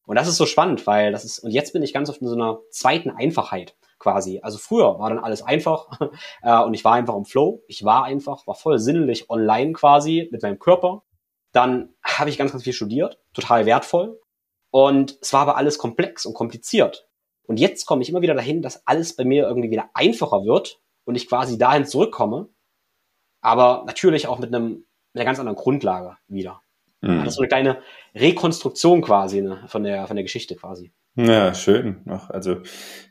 Und 0.07 0.15
das 0.15 0.29
ist 0.29 0.37
so 0.37 0.47
spannend, 0.47 0.87
weil 0.87 1.11
das 1.11 1.25
ist, 1.25 1.41
und 1.41 1.51
jetzt 1.51 1.73
bin 1.73 1.83
ich 1.83 1.93
ganz 1.93 2.09
oft 2.09 2.23
in 2.23 2.29
so 2.29 2.37
einer 2.37 2.61
zweiten 2.71 3.11
Einfachheit 3.11 3.77
quasi. 3.99 4.39
Also 4.45 4.59
früher 4.59 4.97
war 5.01 5.11
dann 5.11 5.19
alles 5.19 5.43
einfach 5.43 5.89
äh, 6.43 6.63
und 6.63 6.73
ich 6.73 6.85
war 6.85 6.93
einfach 6.93 7.17
im 7.17 7.25
Flow. 7.25 7.65
Ich 7.67 7.85
war 7.85 8.05
einfach, 8.05 8.47
war 8.47 8.55
voll 8.55 8.79
sinnlich 8.79 9.29
online 9.29 9.73
quasi 9.73 10.29
mit 10.31 10.43
meinem 10.43 10.61
Körper. 10.61 11.03
Dann 11.53 11.95
habe 12.03 12.31
ich 12.31 12.39
ganz, 12.39 12.53
ganz 12.53 12.65
viel 12.65 12.73
studiert, 12.73 13.19
total 13.33 13.67
wertvoll. 13.67 14.21
Und 14.71 15.19
es 15.23 15.33
war 15.33 15.43
aber 15.43 15.57
alles 15.57 15.79
komplex 15.79 16.27
und 16.27 16.35
kompliziert. 16.35 17.09
Und 17.45 17.59
jetzt 17.59 17.87
komme 17.87 18.03
ich 18.03 18.11
immer 18.11 18.21
wieder 18.21 18.35
dahin, 18.35 18.61
dass 18.61 18.87
alles 18.87 19.17
bei 19.17 19.25
mir 19.25 19.47
irgendwie 19.47 19.71
wieder 19.71 19.89
einfacher 19.95 20.45
wird 20.45 20.81
und 21.05 21.15
ich 21.15 21.29
quasi 21.29 21.57
dahin 21.57 21.87
zurückkomme. 21.87 22.51
Aber 23.41 23.85
natürlich 23.87 24.27
auch 24.27 24.39
mit 24.39 24.55
einem, 24.55 24.85
mit 25.13 25.17
einer 25.17 25.25
ganz 25.25 25.39
anderen 25.39 25.57
Grundlage 25.57 26.17
wieder. 26.27 26.61
Mhm. 27.01 27.21
Das 27.21 27.29
ist 27.29 27.35
so 27.35 27.41
eine 27.41 27.49
kleine 27.49 27.83
Rekonstruktion 28.15 29.01
quasi 29.01 29.41
ne, 29.41 29.65
von, 29.69 29.85
der, 29.85 30.07
von 30.07 30.17
der 30.17 30.25
Geschichte 30.25 30.57
quasi. 30.57 30.93
Ja, 31.15 31.53
schön. 31.55 32.03
Also 32.29 32.59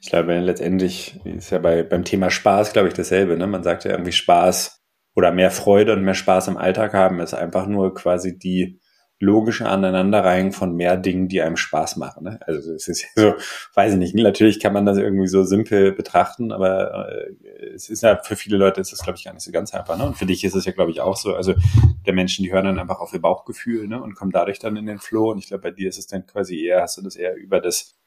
ich 0.02 0.10
glaube, 0.10 0.40
letztendlich 0.40 1.20
ist 1.26 1.50
ja 1.50 1.60
bei, 1.60 1.84
beim 1.84 2.06
Thema 2.06 2.30
Spaß, 2.30 2.72
glaube 2.72 2.88
ich, 2.88 2.94
dasselbe. 2.94 3.36
Ne? 3.38 3.48
Man 3.48 3.64
sagt 3.64 3.84
ja 3.84 3.92
irgendwie 3.92 4.14
Spaß 4.14 4.82
oder 5.18 5.32
mehr 5.32 5.50
Freude 5.50 5.94
und 5.94 6.04
mehr 6.04 6.14
Spaß 6.14 6.48
im 6.48 6.58
Alltag 6.58 6.94
haben, 6.94 7.20
ist 7.20 7.34
einfach 7.34 7.66
nur 7.66 7.96
quasi 7.96 8.38
die 8.38 8.80
logische 9.20 9.68
Aneinanderreihung 9.68 10.52
von 10.52 10.76
mehr 10.76 10.96
Dingen, 10.96 11.28
die 11.28 11.42
einem 11.42 11.58
Spaß 11.58 11.96
machen. 11.98 12.26
Ne? 12.26 12.40
Also 12.46 12.72
es 12.72 12.88
ist 12.88 13.08
so, 13.16 13.34
weiß 13.74 13.94
ich 13.94 13.98
nicht, 13.98 14.14
natürlich 14.14 14.60
kann 14.60 14.74
man 14.74 14.86
das 14.86 15.00
irgendwie 15.00 15.28
so 15.28 15.44
simpel 15.44 15.92
betrachten, 15.92 16.52
aber 16.52 17.10
äh, 17.10 17.34
es 17.74 17.90
ist 17.90 18.04
ja 18.04 18.22
für 18.22 18.36
viele 18.36 18.58
Leute 18.58 18.80
ist 18.80 18.92
das, 18.92 19.02
glaube 19.02 19.18
ich, 19.18 19.26
gar 19.26 19.34
nicht 19.34 19.42
so 19.42 19.52
ganz 19.52 19.74
einfach. 19.74 19.98
Ne? 19.98 20.06
Und 20.06 20.20
für 20.20 20.28
dich 20.28 20.44
ist 20.44 20.54
es 20.54 20.66
ja, 20.66 20.72
glaube 20.72 20.92
ich, 20.92 21.02
auch 21.02 21.18
so. 21.18 21.34
Also 21.34 21.56
der 22.06 22.14
Menschen, 22.14 22.44
die 22.44 22.54
hören 22.54 22.66
dann 22.66 22.78
einfach 22.78 23.00
auf 23.00 23.12
ihr 23.12 23.22
Bauchgefühl 23.22 23.88
ne? 23.88 24.00
und 24.00 24.14
kommen 24.14 24.32
dadurch 24.32 24.60
dann 24.60 24.78
in 24.78 24.86
den 24.86 25.00
Flow. 25.00 25.32
Und 25.32 25.40
ich 25.40 25.48
glaube, 25.48 25.64
bei 25.64 25.72
dir 25.72 25.90
ist 25.90 25.98
es 25.98 26.06
dann 26.06 26.28
quasi 26.28 26.64
eher, 26.64 26.84
hast 26.84 26.98
du 26.98 27.02
das 27.02 27.16
eher 27.16 27.36
über 27.36 27.60
das 27.60 27.98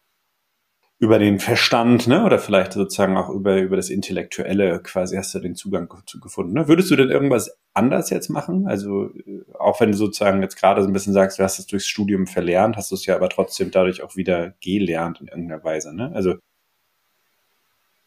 über 1.01 1.19
den 1.19 1.39
Verstand, 1.39 2.07
ne? 2.09 2.27
Oder 2.27 2.39
vielleicht 2.39 2.75
sozusagen 2.75 3.17
auch 3.17 3.31
über, 3.31 3.57
über 3.57 3.77
das 3.77 3.89
Intellektuelle 3.89 4.83
quasi 4.83 5.17
hast 5.17 5.35
du 5.35 5.39
den 5.39 5.55
Zugang 5.55 5.91
zu 6.05 6.21
gefunden. 6.21 6.53
Ne? 6.53 6.69
Würdest 6.69 6.91
du 6.91 6.97
denn 6.97 7.09
irgendwas 7.09 7.59
anders 7.73 8.11
jetzt 8.11 8.29
machen? 8.29 8.67
Also 8.69 9.07
äh, 9.07 9.41
auch 9.59 9.81
wenn 9.81 9.93
du 9.93 9.97
sozusagen 9.97 10.43
jetzt 10.43 10.57
gerade 10.57 10.83
so 10.83 10.89
ein 10.89 10.93
bisschen 10.93 11.15
sagst, 11.15 11.39
du 11.39 11.43
hast 11.43 11.59
es 11.59 11.67
durchs 11.67 11.87
Studium 11.87 12.27
verlernt, 12.27 12.77
hast 12.77 12.91
du 12.91 12.97
es 12.97 13.07
ja 13.07 13.17
aber 13.17 13.31
trotzdem 13.31 13.71
dadurch 13.71 14.03
auch 14.03 14.15
wieder 14.15 14.53
gelernt 14.61 15.23
in 15.23 15.29
irgendeiner 15.29 15.65
Weise, 15.65 15.97
ne? 15.97 16.13
Also. 16.15 16.35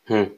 Hm. 0.04 0.30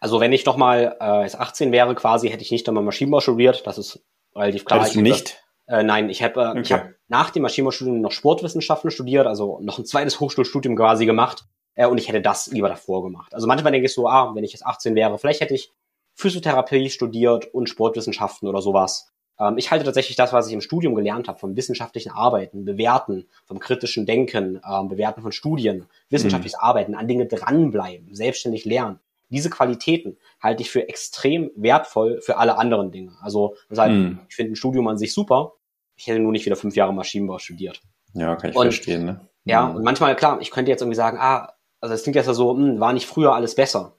Also 0.00 0.18
wenn 0.18 0.32
ich 0.32 0.44
noch 0.44 0.56
mal 0.56 0.96
äh, 1.00 1.22
jetzt 1.22 1.38
18 1.38 1.70
wäre 1.70 1.94
quasi, 1.94 2.30
hätte 2.30 2.42
ich 2.42 2.50
nicht 2.50 2.66
nochmal 2.66 2.82
Maschinenbau 2.82 3.20
studiert. 3.20 3.64
Das 3.64 3.78
ist 3.78 4.04
relativ 4.34 4.64
klar. 4.64 4.80
Hättest 4.80 4.96
du 4.96 5.02
nicht? 5.02 5.40
Äh, 5.68 5.84
nein, 5.84 6.10
ich 6.10 6.20
habe 6.24 6.40
äh, 6.40 6.48
okay. 6.48 6.60
ich 6.62 6.72
hab 6.72 6.88
nach 7.06 7.30
dem 7.30 7.42
Maschinenbaustudium 7.42 8.00
noch 8.00 8.10
Sportwissenschaften 8.10 8.90
studiert, 8.90 9.28
also 9.28 9.60
noch 9.62 9.78
ein 9.78 9.84
zweites 9.84 10.18
Hochschulstudium 10.18 10.74
quasi 10.74 11.06
gemacht 11.06 11.46
äh, 11.74 11.86
und 11.86 11.98
ich 11.98 12.08
hätte 12.08 12.20
das 12.20 12.48
lieber 12.48 12.68
davor 12.68 13.02
gemacht. 13.02 13.34
Also 13.34 13.46
manchmal 13.46 13.72
denke 13.72 13.86
ich 13.86 13.94
so, 13.94 14.08
ah, 14.08 14.34
wenn 14.34 14.44
ich 14.44 14.52
jetzt 14.52 14.66
18 14.66 14.94
wäre, 14.94 15.18
vielleicht 15.18 15.40
hätte 15.40 15.54
ich 15.54 15.72
Physiotherapie 16.14 16.90
studiert 16.90 17.52
und 17.54 17.68
Sportwissenschaften 17.68 18.48
oder 18.48 18.60
sowas. 18.60 19.12
Ähm, 19.38 19.58
ich 19.58 19.70
halte 19.70 19.84
tatsächlich 19.84 20.16
das, 20.16 20.32
was 20.32 20.46
ich 20.46 20.52
im 20.52 20.60
Studium 20.60 20.94
gelernt 20.94 21.28
habe, 21.28 21.38
vom 21.38 21.56
wissenschaftlichen 21.56 22.12
Arbeiten, 22.12 22.64
Bewerten, 22.64 23.26
vom 23.46 23.58
kritischen 23.58 24.06
Denken, 24.06 24.60
ähm, 24.68 24.88
Bewerten 24.88 25.22
von 25.22 25.32
Studien, 25.32 25.86
wissenschaftliches 26.10 26.58
mhm. 26.58 26.64
Arbeiten, 26.64 26.94
an 26.94 27.08
Dinge 27.08 27.26
dranbleiben, 27.26 28.14
selbstständig 28.14 28.64
lernen. 28.64 29.00
Diese 29.30 29.48
Qualitäten 29.48 30.18
halte 30.40 30.62
ich 30.62 30.70
für 30.70 30.88
extrem 30.90 31.50
wertvoll 31.56 32.20
für 32.20 32.36
alle 32.36 32.58
anderen 32.58 32.90
Dinge. 32.92 33.16
Also 33.22 33.56
das 33.70 33.88
mhm. 33.88 34.20
ich 34.28 34.36
finde 34.36 34.52
ein 34.52 34.56
Studium 34.56 34.86
an 34.88 34.98
sich 34.98 35.14
super. 35.14 35.54
Ich 35.96 36.06
hätte 36.06 36.20
nur 36.20 36.32
nicht 36.32 36.44
wieder 36.44 36.56
fünf 36.56 36.76
Jahre 36.76 36.92
Maschinenbau 36.92 37.38
studiert. 37.38 37.80
Ja, 38.12 38.36
kann 38.36 38.50
ich 38.50 38.56
und, 38.56 38.64
verstehen. 38.64 39.06
Ne? 39.06 39.20
Ja, 39.44 39.66
mhm. 39.66 39.76
und 39.76 39.84
manchmal, 39.84 40.14
klar, 40.16 40.38
ich 40.42 40.50
könnte 40.50 40.70
jetzt 40.70 40.82
irgendwie 40.82 40.96
sagen, 40.96 41.16
ah, 41.18 41.54
also 41.82 41.94
es 41.94 42.04
klingt 42.04 42.16
jetzt 42.16 42.26
so, 42.26 42.56
hm, 42.56 42.80
war 42.80 42.94
nicht 42.94 43.06
früher 43.06 43.34
alles 43.34 43.54
besser. 43.54 43.96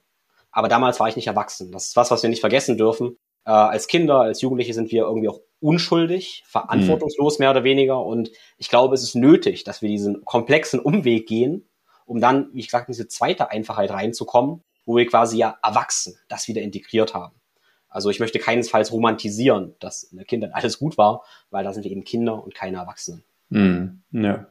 Aber 0.50 0.68
damals 0.68 0.98
war 0.98 1.08
ich 1.08 1.16
nicht 1.16 1.26
erwachsen. 1.26 1.70
Das 1.70 1.88
ist 1.88 1.96
was, 1.96 2.10
was 2.10 2.22
wir 2.22 2.30
nicht 2.30 2.40
vergessen 2.40 2.78
dürfen. 2.78 3.18
Äh, 3.44 3.50
als 3.50 3.86
Kinder, 3.86 4.20
als 4.20 4.40
Jugendliche 4.40 4.72
sind 4.72 4.90
wir 4.90 5.02
irgendwie 5.02 5.28
auch 5.28 5.40
unschuldig, 5.60 6.44
verantwortungslos 6.46 7.38
mehr 7.38 7.50
oder 7.50 7.62
weniger. 7.62 8.04
Und 8.04 8.30
ich 8.56 8.68
glaube, 8.68 8.94
es 8.94 9.02
ist 9.02 9.14
nötig, 9.14 9.64
dass 9.64 9.82
wir 9.82 9.88
diesen 9.88 10.24
komplexen 10.24 10.80
Umweg 10.80 11.26
gehen, 11.26 11.68
um 12.06 12.20
dann, 12.20 12.48
wie 12.52 12.60
ich 12.60 12.68
gesagt, 12.68 12.88
in 12.88 12.92
diese 12.92 13.08
zweite 13.08 13.50
Einfachheit 13.50 13.90
reinzukommen, 13.90 14.62
wo 14.86 14.96
wir 14.96 15.06
quasi 15.06 15.38
ja 15.38 15.58
erwachsen 15.62 16.16
das 16.28 16.48
wieder 16.48 16.62
integriert 16.62 17.14
haben. 17.14 17.34
Also 17.88 18.10
ich 18.10 18.18
möchte 18.18 18.38
keinesfalls 18.38 18.92
romantisieren, 18.92 19.74
dass 19.78 20.04
in 20.04 20.16
der 20.16 20.26
Kindheit 20.26 20.54
alles 20.54 20.78
gut 20.78 20.96
war, 20.96 21.22
weil 21.50 21.64
da 21.64 21.72
sind 21.72 21.84
wir 21.84 21.90
eben 21.90 22.04
Kinder 22.04 22.42
und 22.42 22.54
keine 22.54 22.78
Erwachsenen. 22.78 23.24
Mm, 23.50 24.02
ja. 24.10 24.46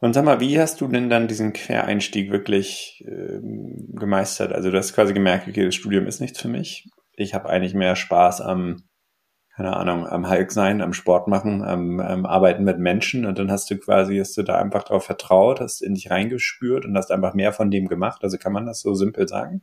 Und 0.00 0.12
sag 0.12 0.24
mal, 0.24 0.40
wie 0.40 0.60
hast 0.60 0.80
du 0.80 0.86
denn 0.86 1.10
dann 1.10 1.26
diesen 1.26 1.52
Quereinstieg 1.52 2.30
wirklich 2.30 3.04
äh, 3.06 3.40
gemeistert? 3.42 4.52
Also 4.52 4.70
du 4.70 4.78
hast 4.78 4.94
quasi 4.94 5.12
gemerkt, 5.12 5.48
okay, 5.48 5.64
das 5.64 5.74
Studium 5.74 6.06
ist 6.06 6.20
nichts 6.20 6.40
für 6.40 6.48
mich. 6.48 6.88
Ich 7.14 7.34
habe 7.34 7.48
eigentlich 7.48 7.74
mehr 7.74 7.96
Spaß 7.96 8.40
am, 8.40 8.84
keine 9.56 9.76
Ahnung, 9.76 10.06
am 10.06 10.30
Hulk 10.30 10.52
sein, 10.52 10.82
am 10.82 10.92
Sport 10.92 11.26
machen, 11.26 11.64
am, 11.64 11.98
am 11.98 12.26
Arbeiten 12.26 12.62
mit 12.62 12.78
Menschen. 12.78 13.26
Und 13.26 13.40
dann 13.40 13.50
hast 13.50 13.68
du 13.70 13.76
quasi, 13.76 14.18
hast 14.18 14.36
du 14.36 14.44
da 14.44 14.56
einfach 14.56 14.84
drauf 14.84 15.04
vertraut, 15.04 15.60
hast 15.60 15.82
in 15.82 15.94
dich 15.94 16.10
reingespürt 16.12 16.84
und 16.84 16.96
hast 16.96 17.10
einfach 17.10 17.34
mehr 17.34 17.52
von 17.52 17.68
dem 17.68 17.88
gemacht. 17.88 18.22
Also 18.22 18.38
kann 18.38 18.52
man 18.52 18.66
das 18.66 18.80
so 18.80 18.94
simpel 18.94 19.26
sagen? 19.26 19.62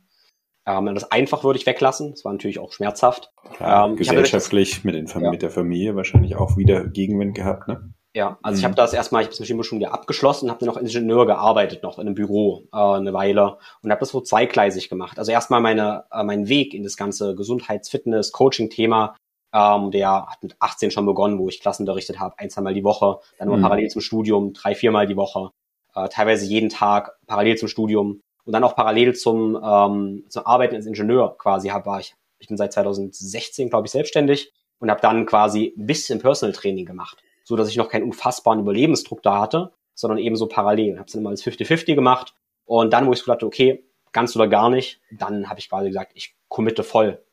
Ähm, 0.66 0.94
das 0.94 1.10
einfach 1.10 1.44
würde 1.44 1.58
ich 1.58 1.64
weglassen. 1.64 2.10
Das 2.10 2.26
war 2.26 2.32
natürlich 2.32 2.58
auch 2.58 2.72
schmerzhaft. 2.72 3.32
Klar, 3.54 3.88
ähm, 3.88 3.96
gesellschaftlich 3.96 4.84
mit, 4.84 4.94
den, 4.96 5.06
ja. 5.06 5.30
mit 5.30 5.40
der 5.40 5.50
Familie 5.50 5.96
wahrscheinlich 5.96 6.36
auch 6.36 6.58
wieder 6.58 6.86
Gegenwind 6.86 7.34
gehabt, 7.34 7.68
ne? 7.68 7.94
Ja, 8.16 8.38
also 8.40 8.56
mhm. 8.56 8.58
ich 8.60 8.64
habe 8.64 8.74
das 8.74 8.94
erstmal, 8.94 9.20
ich 9.20 9.26
habe 9.26 9.36
das 9.36 9.40
Maschinenbau 9.40 9.76
wieder 9.76 9.92
abgeschlossen, 9.92 10.48
habe 10.48 10.64
dann 10.64 10.74
noch 10.74 10.80
Ingenieur 10.80 11.26
gearbeitet, 11.26 11.82
noch 11.82 11.98
in 11.98 12.06
einem 12.06 12.14
Büro 12.14 12.62
äh, 12.72 12.78
eine 12.78 13.12
Weile 13.12 13.58
und 13.82 13.90
habe 13.90 14.00
das 14.00 14.08
so 14.08 14.22
zweigleisig 14.22 14.88
gemacht. 14.88 15.18
Also 15.18 15.32
erstmal 15.32 15.60
meine, 15.60 16.04
äh, 16.10 16.24
mein 16.24 16.48
Weg 16.48 16.72
in 16.72 16.82
das 16.82 16.96
ganze 16.96 17.34
Gesundheits-, 17.34 17.90
Fitness-, 17.90 18.32
Coaching-Thema, 18.32 19.16
ähm, 19.52 19.90
der 19.90 20.28
hat 20.30 20.42
mit 20.42 20.56
18 20.60 20.92
schon 20.92 21.04
begonnen, 21.04 21.38
wo 21.38 21.50
ich 21.50 21.60
Klassen 21.60 21.82
unterrichtet 21.82 22.18
habe, 22.18 22.38
ein, 22.38 22.48
zweimal 22.48 22.72
die 22.72 22.84
Woche, 22.84 23.18
dann 23.38 23.48
nur 23.48 23.58
mhm. 23.58 23.62
parallel 23.62 23.90
zum 23.90 24.00
Studium, 24.00 24.54
drei, 24.54 24.74
viermal 24.74 25.06
die 25.06 25.16
Woche, 25.16 25.50
äh, 25.94 26.08
teilweise 26.08 26.46
jeden 26.46 26.70
Tag 26.70 27.18
parallel 27.26 27.58
zum 27.58 27.68
Studium 27.68 28.22
und 28.46 28.52
dann 28.54 28.64
auch 28.64 28.74
parallel 28.74 29.14
zum, 29.14 29.62
ähm, 29.62 30.24
zum 30.30 30.46
Arbeiten 30.46 30.74
als 30.74 30.86
Ingenieur 30.86 31.36
quasi 31.36 31.68
hab, 31.68 31.84
war 31.84 32.00
ich. 32.00 32.14
Ich 32.38 32.48
bin 32.48 32.56
seit 32.56 32.72
2016, 32.72 33.68
glaube 33.68 33.88
ich, 33.88 33.92
selbstständig 33.92 34.54
und 34.78 34.90
habe 34.90 35.02
dann 35.02 35.26
quasi 35.26 35.74
ein 35.76 35.86
bisschen 35.86 36.18
Personal 36.18 36.54
Training 36.54 36.86
gemacht 36.86 37.22
so 37.46 37.54
dass 37.54 37.68
ich 37.68 37.76
noch 37.76 37.88
keinen 37.88 38.02
unfassbaren 38.02 38.58
Überlebensdruck 38.58 39.22
da 39.22 39.40
hatte, 39.40 39.72
sondern 39.94 40.18
eben 40.18 40.34
so 40.34 40.48
parallel. 40.48 40.96
Habe 40.96 41.06
es 41.06 41.12
dann 41.12 41.20
immer 41.20 41.30
als 41.30 41.44
50-50 41.44 41.94
gemacht 41.94 42.34
und 42.64 42.92
dann, 42.92 43.06
wo 43.06 43.12
ich 43.12 43.20
so 43.20 43.30
dachte, 43.30 43.46
okay, 43.46 43.84
ganz 44.12 44.34
oder 44.34 44.48
gar 44.48 44.68
nicht, 44.68 45.00
dann 45.12 45.48
habe 45.48 45.60
ich 45.60 45.68
quasi 45.68 45.86
gesagt, 45.86 46.10
ich 46.14 46.34
committe 46.48 46.82
voll. 46.82 47.24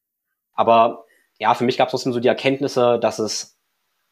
Aber 0.53 1.05
ja, 1.39 1.55
für 1.55 1.63
mich 1.63 1.77
gab 1.77 1.87
es 1.87 1.91
trotzdem 1.91 2.13
so 2.13 2.19
die 2.19 2.27
Erkenntnisse, 2.27 2.99
dass 2.99 3.17
es, 3.17 3.57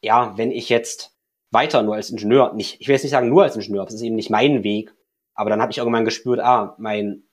ja, 0.01 0.35
wenn 0.37 0.49
ich 0.49 0.69
jetzt 0.69 1.15
weiter 1.51 1.83
nur 1.83 1.93
als 1.93 2.09
Ingenieur, 2.09 2.51
nicht, 2.53 2.81
ich 2.81 2.87
will 2.87 2.93
jetzt 2.93 3.03
nicht 3.03 3.11
sagen 3.11 3.29
nur 3.29 3.43
als 3.43 3.55
Ingenieur, 3.55 3.85
das 3.85 3.93
ist 3.93 4.01
eben 4.01 4.15
nicht 4.15 4.31
mein 4.31 4.63
Weg, 4.63 4.95
aber 5.35 5.51
dann 5.51 5.61
habe 5.61 5.71
ich 5.71 5.77
irgendwann 5.77 6.05
gespürt, 6.05 6.39
ah, 6.39 6.73
mein, 6.79 7.25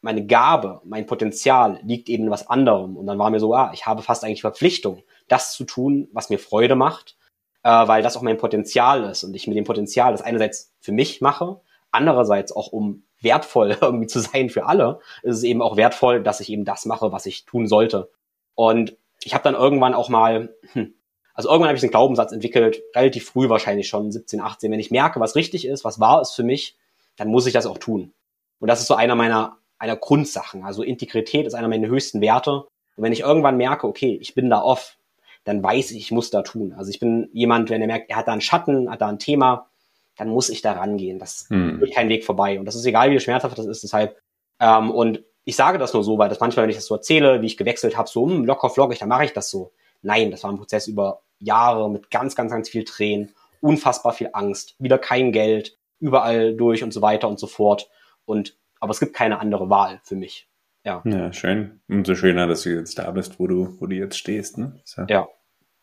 meine 0.00 0.24
Gabe, 0.24 0.80
mein 0.84 1.04
Potenzial 1.04 1.78
liegt 1.82 2.08
eben 2.08 2.24
in 2.24 2.30
was 2.30 2.48
anderem. 2.48 2.96
Und 2.96 3.06
dann 3.06 3.18
war 3.18 3.28
mir 3.28 3.40
so, 3.40 3.54
ah, 3.54 3.70
ich 3.74 3.84
habe 3.84 4.00
fast 4.00 4.24
eigentlich 4.24 4.40
Verpflichtung, 4.40 5.02
das 5.28 5.52
zu 5.52 5.64
tun, 5.64 6.08
was 6.12 6.30
mir 6.30 6.38
Freude 6.38 6.74
macht 6.74 7.18
äh, 7.64 7.88
weil 7.88 8.02
das 8.02 8.16
auch 8.16 8.22
mein 8.22 8.36
Potenzial 8.36 9.04
ist 9.04 9.24
und 9.24 9.34
ich 9.34 9.48
mit 9.48 9.56
dem 9.56 9.64
Potenzial 9.64 10.12
das 10.12 10.22
einerseits 10.22 10.72
für 10.80 10.92
mich 10.92 11.20
mache, 11.20 11.60
andererseits 11.90 12.54
auch 12.54 12.68
um 12.68 13.02
wertvoll 13.20 13.76
irgendwie 13.80 14.06
zu 14.06 14.20
sein 14.20 14.50
für 14.50 14.66
alle, 14.66 15.00
ist 15.22 15.38
es 15.38 15.42
eben 15.42 15.62
auch 15.62 15.76
wertvoll, 15.76 16.22
dass 16.22 16.40
ich 16.40 16.50
eben 16.50 16.64
das 16.64 16.84
mache, 16.84 17.10
was 17.10 17.26
ich 17.26 17.44
tun 17.44 17.66
sollte. 17.66 18.10
Und 18.54 18.96
ich 19.24 19.34
habe 19.34 19.42
dann 19.42 19.54
irgendwann 19.54 19.94
auch 19.94 20.08
mal, 20.08 20.54
hm, 20.72 20.94
also 21.32 21.48
irgendwann 21.48 21.68
habe 21.68 21.78
ich 21.78 21.82
einen 21.82 21.90
Glaubenssatz 21.90 22.30
entwickelt, 22.30 22.82
relativ 22.94 23.26
früh 23.26 23.48
wahrscheinlich 23.48 23.88
schon, 23.88 24.12
17, 24.12 24.40
18, 24.40 24.70
wenn 24.70 24.78
ich 24.78 24.90
merke, 24.90 25.18
was 25.18 25.34
richtig 25.34 25.66
ist, 25.66 25.84
was 25.84 25.98
wahr 25.98 26.20
ist 26.20 26.32
für 26.32 26.44
mich, 26.44 26.76
dann 27.16 27.28
muss 27.28 27.46
ich 27.46 27.52
das 27.52 27.66
auch 27.66 27.78
tun. 27.78 28.12
Und 28.60 28.68
das 28.68 28.80
ist 28.80 28.86
so 28.86 28.94
einer 28.94 29.14
meiner, 29.14 29.56
einer 29.78 29.96
Grundsachen. 29.96 30.64
Also 30.64 30.82
Integrität 30.82 31.46
ist 31.46 31.54
einer 31.54 31.68
meiner 31.68 31.88
höchsten 31.88 32.20
Werte. 32.20 32.66
Und 32.96 33.02
wenn 33.02 33.12
ich 33.12 33.20
irgendwann 33.20 33.56
merke, 33.56 33.86
okay, 33.86 34.16
ich 34.20 34.34
bin 34.34 34.50
da 34.50 34.62
off, 34.62 34.96
dann 35.44 35.62
weiß 35.62 35.90
ich, 35.92 35.98
ich 35.98 36.10
muss 36.10 36.30
da 36.30 36.42
tun. 36.42 36.74
Also 36.76 36.90
ich 36.90 36.98
bin 36.98 37.28
jemand, 37.32 37.70
wenn 37.70 37.80
er 37.80 37.86
merkt, 37.86 38.10
er 38.10 38.16
hat 38.16 38.28
da 38.28 38.32
einen 38.32 38.40
Schatten, 38.40 38.90
hat 38.90 39.00
da 39.00 39.08
ein 39.08 39.18
Thema, 39.18 39.68
dann 40.16 40.28
muss 40.28 40.48
ich 40.48 40.62
da 40.62 40.72
rangehen. 40.72 41.18
Das 41.18 41.46
hm. 41.48 41.80
wird 41.80 41.94
kein 41.94 42.08
Weg 42.08 42.24
vorbei. 42.24 42.58
Und 42.58 42.64
das 42.64 42.74
ist 42.74 42.86
egal, 42.86 43.10
wie 43.10 43.20
schmerzhaft 43.20 43.58
das 43.58 43.66
ist. 43.66 43.82
Deshalb, 43.82 44.16
ähm, 44.60 44.90
und 44.90 45.22
ich 45.44 45.56
sage 45.56 45.78
das 45.78 45.92
nur 45.92 46.02
so, 46.02 46.18
weil 46.18 46.28
das 46.28 46.40
manchmal, 46.40 46.64
wenn 46.64 46.70
ich 46.70 46.76
das 46.76 46.86
so 46.86 46.94
erzähle, 46.94 47.42
wie 47.42 47.46
ich 47.46 47.56
gewechselt 47.56 47.96
habe, 47.96 48.08
so 48.08 48.26
hm, 48.26 48.44
locker 48.44 48.70
flockig, 48.70 48.98
dann 48.98 49.08
mache 49.08 49.26
ich 49.26 49.32
das 49.32 49.50
so. 49.50 49.72
Nein, 50.02 50.30
das 50.30 50.42
war 50.42 50.50
ein 50.50 50.58
Prozess 50.58 50.86
über 50.86 51.20
Jahre 51.38 51.90
mit 51.90 52.10
ganz, 52.10 52.34
ganz, 52.34 52.50
ganz 52.50 52.68
viel 52.68 52.84
Tränen, 52.84 53.34
unfassbar 53.60 54.12
viel 54.12 54.30
Angst, 54.32 54.74
wieder 54.78 54.98
kein 54.98 55.32
Geld, 55.32 55.76
überall 56.00 56.54
durch 56.54 56.82
und 56.82 56.92
so 56.92 57.02
weiter 57.02 57.28
und 57.28 57.38
so 57.38 57.46
fort. 57.46 57.90
Und 58.24 58.56
aber 58.80 58.90
es 58.90 59.00
gibt 59.00 59.14
keine 59.14 59.40
andere 59.40 59.70
Wahl 59.70 60.00
für 60.04 60.16
mich. 60.16 60.46
Ja. 60.84 61.02
Ja, 61.04 61.32
schön. 61.32 61.80
Umso 61.88 62.14
schöner, 62.14 62.46
dass 62.46 62.62
du 62.62 62.70
jetzt 62.70 62.98
da 62.98 63.10
bist, 63.10 63.38
wo 63.40 63.46
du, 63.46 63.76
wo 63.80 63.86
du 63.86 63.96
jetzt 63.96 64.18
stehst. 64.18 64.58
Ne? 64.58 64.80
Ja, 64.96 65.06
ja. 65.08 65.28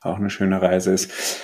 Auch 0.01 0.17
eine 0.17 0.29
schöne 0.29 0.61
Reise 0.61 0.91
ist. 0.91 1.41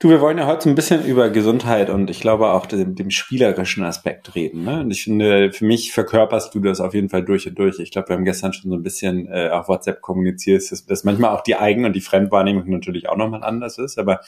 Du, 0.00 0.10
wir 0.10 0.20
wollen 0.20 0.38
ja 0.38 0.46
heute 0.46 0.68
ein 0.68 0.74
bisschen 0.74 1.04
über 1.06 1.30
Gesundheit 1.30 1.88
und 1.88 2.10
ich 2.10 2.20
glaube 2.20 2.50
auch 2.50 2.66
dem, 2.66 2.94
dem 2.94 3.10
spielerischen 3.10 3.84
Aspekt 3.84 4.34
reden. 4.34 4.64
Ne? 4.64 4.80
Und 4.80 4.90
ich 4.90 5.04
finde, 5.04 5.52
für 5.52 5.64
mich 5.64 5.92
verkörperst 5.92 6.54
du 6.54 6.60
das 6.60 6.80
auf 6.80 6.94
jeden 6.94 7.08
Fall 7.08 7.24
durch 7.24 7.46
und 7.46 7.58
durch. 7.58 7.78
Ich 7.78 7.90
glaube, 7.90 8.08
wir 8.08 8.16
haben 8.16 8.24
gestern 8.24 8.52
schon 8.52 8.70
so 8.70 8.76
ein 8.76 8.82
bisschen 8.82 9.28
äh, 9.28 9.50
auf 9.50 9.68
WhatsApp 9.68 10.00
kommuniziert, 10.02 10.70
dass, 10.70 10.84
dass 10.84 11.04
manchmal 11.04 11.34
auch 11.34 11.42
die 11.42 11.54
Eigen- 11.54 11.84
und 11.84 11.94
die 11.94 12.00
Fremdwahrnehmung 12.00 12.68
natürlich 12.68 13.08
auch 13.08 13.16
nochmal 13.16 13.44
anders 13.44 13.78
ist. 13.78 13.98
Aber 13.98 14.20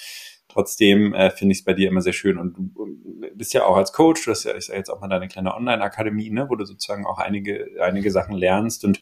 trotzdem 0.49 1.12
äh, 1.12 1.30
finde 1.30 1.52
ich 1.52 1.59
es 1.59 1.64
bei 1.64 1.75
dir 1.75 1.88
immer 1.88 2.00
sehr 2.00 2.14
schön. 2.14 2.38
Und 2.38 2.56
du 2.56 2.96
bist 3.37 3.55
ja 3.55 3.64
auch 3.64 3.76
als 3.76 3.93
Coach, 3.93 4.25
du 4.25 4.31
hast 4.31 4.45
ja, 4.45 4.52
ist 4.52 4.69
ja 4.69 4.75
jetzt 4.75 4.90
auch 4.90 5.00
mal 5.00 5.09
deine 5.09 5.28
kleine 5.28 5.55
Online-Akademie, 5.55 6.31
ne, 6.31 6.49
wo 6.49 6.57
du 6.57 6.64
sozusagen 6.64 7.07
auch 7.07 7.19
einige, 7.19 7.69
einige 7.81 8.11
Sachen 8.11 8.35
lernst. 8.35 8.85
Und 8.85 9.00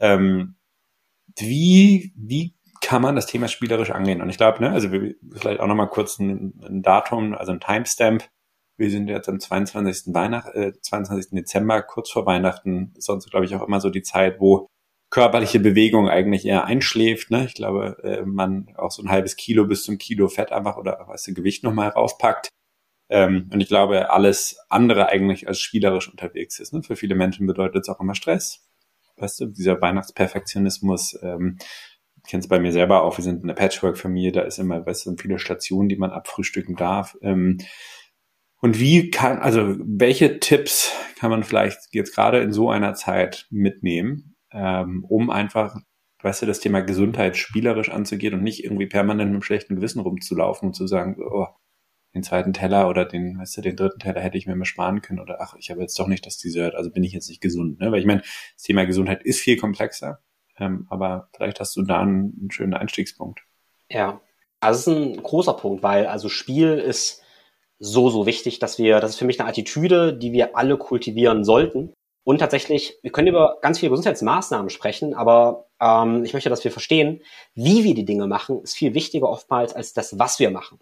ähm, 0.00 0.56
wie, 1.38 2.12
wie 2.16 2.54
kann 2.80 3.02
man 3.02 3.16
das 3.16 3.26
Thema 3.26 3.48
spielerisch 3.48 3.90
angehen? 3.90 4.22
Und 4.22 4.30
ich 4.30 4.38
glaube, 4.38 4.60
ne, 4.60 4.70
also 4.70 4.90
wir, 4.90 5.14
vielleicht 5.32 5.60
auch 5.60 5.66
nochmal 5.66 5.88
kurz 5.88 6.18
ein, 6.18 6.60
ein 6.64 6.82
Datum, 6.82 7.34
also 7.34 7.52
ein 7.52 7.60
Timestamp. 7.60 8.28
Wir 8.78 8.90
sind 8.90 9.08
jetzt 9.08 9.28
am 9.28 9.38
22. 9.38 10.14
Weihnacht, 10.14 10.54
äh, 10.54 10.72
22. 10.80 11.32
Dezember, 11.32 11.82
kurz 11.82 12.10
vor 12.10 12.24
Weihnachten, 12.24 12.94
sonst 12.98 13.30
glaube 13.30 13.44
ich 13.44 13.54
auch 13.54 13.66
immer 13.66 13.80
so 13.80 13.90
die 13.90 14.02
Zeit, 14.02 14.40
wo 14.40 14.68
körperliche 15.10 15.60
Bewegung 15.60 16.08
eigentlich 16.08 16.46
eher 16.46 16.64
einschläft. 16.64 17.30
Ne? 17.30 17.44
Ich 17.44 17.54
glaube, 17.54 17.98
äh, 18.02 18.22
man 18.24 18.72
auch 18.76 18.92
so 18.92 19.02
ein 19.02 19.10
halbes 19.10 19.36
Kilo 19.36 19.66
bis 19.66 19.82
zum 19.82 19.98
Kilo 19.98 20.28
Fett 20.28 20.52
einfach 20.52 20.76
oder 20.76 21.04
was 21.08 21.24
du 21.24 21.34
Gewicht 21.34 21.64
nochmal 21.64 21.88
raufpackt. 21.88 22.48
Ähm, 23.10 23.50
und 23.52 23.60
ich 23.60 23.68
glaube, 23.68 24.10
alles 24.10 24.56
andere 24.68 25.08
eigentlich 25.08 25.48
als 25.48 25.60
spielerisch 25.60 26.08
unterwegs 26.08 26.60
ist. 26.60 26.72
Ne? 26.72 26.82
Für 26.82 26.96
viele 26.96 27.16
Menschen 27.16 27.46
bedeutet 27.46 27.82
es 27.82 27.88
auch 27.88 28.00
immer 28.00 28.14
Stress. 28.14 28.66
Weißt 29.16 29.40
du, 29.40 29.46
dieser 29.46 29.80
Weihnachtsperfektionismus, 29.80 31.18
ähm, 31.22 31.58
kenne 32.28 32.46
bei 32.48 32.60
mir 32.60 32.72
selber 32.72 33.02
auch, 33.02 33.18
wir 33.18 33.24
sind 33.24 33.42
eine 33.42 33.54
Patchwork-Familie, 33.54 34.32
da 34.32 34.42
ist 34.42 34.58
immer, 34.58 34.86
weißt 34.86 35.06
du, 35.06 35.16
viele 35.16 35.38
Stationen, 35.38 35.88
die 35.88 35.96
man 35.96 36.10
abfrühstücken 36.10 36.76
darf. 36.76 37.16
Ähm, 37.22 37.58
und 38.60 38.78
wie 38.78 39.10
kann, 39.10 39.38
also 39.38 39.74
welche 39.78 40.38
Tipps 40.38 40.92
kann 41.18 41.30
man 41.30 41.42
vielleicht 41.42 41.78
jetzt 41.92 42.14
gerade 42.14 42.40
in 42.40 42.52
so 42.52 42.70
einer 42.70 42.94
Zeit 42.94 43.46
mitnehmen, 43.50 44.36
ähm, 44.52 45.04
um 45.08 45.30
einfach, 45.30 45.76
weißt 46.22 46.42
du, 46.42 46.46
das 46.46 46.60
Thema 46.60 46.80
Gesundheit 46.80 47.36
spielerisch 47.36 47.90
anzugehen 47.90 48.34
und 48.34 48.42
nicht 48.42 48.62
irgendwie 48.62 48.86
permanent 48.86 49.30
mit 49.30 49.36
einem 49.36 49.42
schlechten 49.42 49.76
Gewissen 49.76 50.00
rumzulaufen 50.00 50.68
und 50.68 50.74
zu 50.74 50.86
sagen, 50.86 51.16
oh, 51.20 51.48
den 52.14 52.22
zweiten 52.22 52.52
Teller 52.52 52.88
oder 52.88 53.04
den, 53.04 53.38
weißt 53.38 53.58
du, 53.58 53.60
den 53.60 53.76
dritten 53.76 54.00
Teller 54.00 54.20
hätte 54.20 54.36
ich 54.36 54.46
mir 54.46 54.56
mal 54.56 54.64
sparen 54.64 55.00
können 55.00 55.20
oder 55.20 55.40
ach, 55.40 55.54
ich 55.58 55.70
habe 55.70 55.80
jetzt 55.80 55.98
doch 55.98 56.08
nicht 56.08 56.26
das 56.26 56.38
Dessert, 56.38 56.74
also 56.74 56.90
bin 56.90 57.04
ich 57.04 57.12
jetzt 57.12 57.28
nicht 57.28 57.40
gesund, 57.40 57.78
ne? 57.80 57.92
Weil 57.92 58.00
ich 58.00 58.06
meine, 58.06 58.22
das 58.22 58.62
Thema 58.64 58.84
Gesundheit 58.84 59.22
ist 59.22 59.40
viel 59.40 59.56
komplexer, 59.56 60.20
ähm, 60.58 60.86
aber 60.90 61.28
vielleicht 61.34 61.60
hast 61.60 61.76
du 61.76 61.82
da 61.82 62.00
einen, 62.00 62.36
einen 62.40 62.50
schönen 62.50 62.74
Einstiegspunkt. 62.74 63.40
Ja, 63.88 64.20
also 64.60 64.78
es 64.78 64.86
ist 64.86 65.18
ein 65.18 65.22
großer 65.22 65.54
Punkt, 65.54 65.82
weil 65.82 66.06
also 66.06 66.28
Spiel 66.28 66.78
ist 66.78 67.22
so, 67.78 68.10
so 68.10 68.26
wichtig, 68.26 68.58
dass 68.58 68.78
wir, 68.78 69.00
das 69.00 69.12
ist 69.12 69.18
für 69.18 69.24
mich 69.24 69.40
eine 69.40 69.48
Attitüde, 69.48 70.16
die 70.16 70.32
wir 70.32 70.56
alle 70.56 70.76
kultivieren 70.76 71.44
sollten. 71.44 71.94
Und 72.24 72.38
tatsächlich, 72.38 72.98
wir 73.02 73.10
können 73.10 73.28
über 73.28 73.56
ganz 73.62 73.78
viele 73.78 73.90
Gesundheitsmaßnahmen 73.90 74.68
sprechen, 74.68 75.14
aber 75.14 75.68
ähm, 75.80 76.22
ich 76.24 76.34
möchte, 76.34 76.50
dass 76.50 76.62
wir 76.62 76.70
verstehen, 76.70 77.22
wie 77.54 77.82
wir 77.82 77.94
die 77.94 78.04
Dinge 78.04 78.26
machen, 78.26 78.60
ist 78.62 78.76
viel 78.76 78.92
wichtiger 78.94 79.28
oftmals 79.28 79.74
als 79.74 79.94
das, 79.94 80.18
was 80.18 80.38
wir 80.38 80.50
machen. 80.50 80.78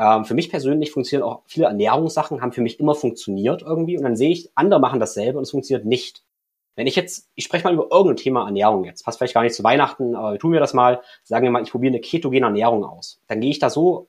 Ähm, 0.00 0.24
für 0.24 0.32
mich 0.32 0.48
persönlich 0.48 0.92
funktionieren 0.92 1.28
auch 1.28 1.42
viele 1.44 1.66
Ernährungssachen, 1.66 2.40
haben 2.40 2.52
für 2.52 2.62
mich 2.62 2.80
immer 2.80 2.94
funktioniert 2.94 3.60
irgendwie 3.60 3.98
und 3.98 4.02
dann 4.02 4.16
sehe 4.16 4.30
ich, 4.30 4.50
andere 4.54 4.80
machen 4.80 4.98
dasselbe 4.98 5.36
und 5.36 5.42
es 5.42 5.50
funktioniert 5.50 5.84
nicht. 5.84 6.24
Wenn 6.74 6.86
ich 6.86 6.96
jetzt, 6.96 7.28
ich 7.34 7.44
spreche 7.44 7.64
mal 7.64 7.74
über 7.74 7.88
irgendein 7.90 8.16
Thema 8.16 8.46
Ernährung 8.46 8.84
jetzt, 8.84 9.04
passt 9.04 9.18
vielleicht 9.18 9.34
gar 9.34 9.42
nicht 9.42 9.54
zu 9.54 9.62
Weihnachten, 9.62 10.16
aber 10.16 10.38
tun 10.38 10.52
wir 10.52 10.60
das 10.60 10.72
mal, 10.72 11.02
sagen 11.22 11.44
wir 11.44 11.50
mal, 11.50 11.62
ich 11.62 11.70
probiere 11.70 11.92
eine 11.92 12.00
ketogene 12.00 12.46
Ernährung 12.46 12.82
aus. 12.82 13.20
Dann 13.26 13.40
gehe 13.40 13.50
ich 13.50 13.58
da 13.58 13.68
so 13.68 14.08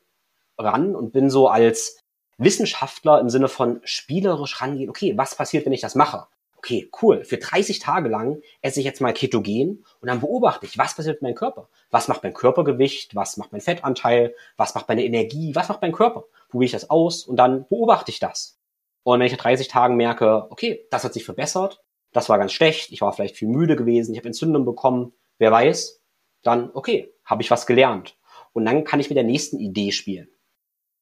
ran 0.58 0.96
und 0.96 1.12
bin 1.12 1.30
so 1.30 1.50
als 1.50 2.00
Wissenschaftler 2.38 3.20
im 3.20 3.30
Sinne 3.30 3.50
von 3.50 3.82
spielerisch 3.84 4.62
rangehen, 4.62 4.90
okay, 4.90 5.18
was 5.18 5.36
passiert, 5.36 5.66
wenn 5.66 5.74
ich 5.74 5.82
das 5.82 5.96
mache? 5.96 6.28
Okay, 6.62 6.92
cool, 7.02 7.24
für 7.24 7.38
30 7.38 7.80
Tage 7.80 8.08
lang 8.08 8.40
esse 8.62 8.80
ich 8.80 8.86
jetzt 8.86 9.02
mal 9.02 9.14
ketogen 9.14 9.84
und 10.00 10.08
dann 10.08 10.20
beobachte 10.20 10.68
ich, 10.68 10.78
was 10.78 10.96
passiert 10.96 11.16
mit 11.16 11.24
meinem 11.24 11.36
Körper? 11.36 11.70
Was 11.90 12.08
macht 12.08 12.22
mein 12.22 12.36
Körpergewicht? 12.36 13.16
Was 13.16 13.38
macht 13.38 13.52
mein 13.52 13.62
Fettanteil? 13.62 14.36
Was 14.58 14.76
macht 14.76 14.88
meine 14.88 15.04
Energie? 15.04 15.56
Was 15.56 15.70
macht 15.70 15.82
mein 15.82 15.92
Körper? 15.92 16.26
Probiere 16.50 16.66
ich 16.66 16.72
das 16.72 16.92
aus 16.92 17.26
und 17.26 17.38
dann 17.38 17.68
beobachte 17.68 18.12
ich 18.12 18.20
das. 18.20 18.60
Und 19.02 19.20
wenn 19.20 19.26
ich 19.26 19.32
nach 19.32 19.42
30 19.42 19.70
Tagen 19.70 19.96
merke, 19.96 20.52
okay, 20.52 20.86
das 20.92 21.04
hat 21.04 21.14
sich 21.14 21.26
verbessert, 21.26 21.82
das 22.14 22.30
war 22.30 22.38
ganz 22.38 22.52
schlecht, 22.52 22.92
ich 22.92 23.02
war 23.02 23.12
vielleicht 23.12 23.38
viel 23.38 23.48
müde 23.48 23.76
gewesen, 23.76 24.14
ich 24.14 24.20
habe 24.20 24.28
Entzündung 24.28 24.64
bekommen, 24.64 25.14
wer 25.40 25.52
weiß, 25.52 26.04
dann 26.44 26.70
okay, 26.76 27.12
habe 27.26 27.42
ich 27.42 27.50
was 27.50 27.66
gelernt. 27.66 28.18
Und 28.54 28.66
dann 28.66 28.84
kann 28.84 29.00
ich 29.00 29.10
mit 29.10 29.18
der 29.18 29.24
nächsten 29.24 29.58
Idee 29.58 29.92
spielen. 29.92 30.30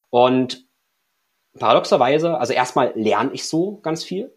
Und 0.10 0.66
paradoxerweise, 1.60 2.38
also 2.38 2.54
erstmal 2.54 2.94
lerne 2.96 3.34
ich 3.34 3.46
so 3.46 3.82
ganz 3.82 4.06
viel. 4.06 4.34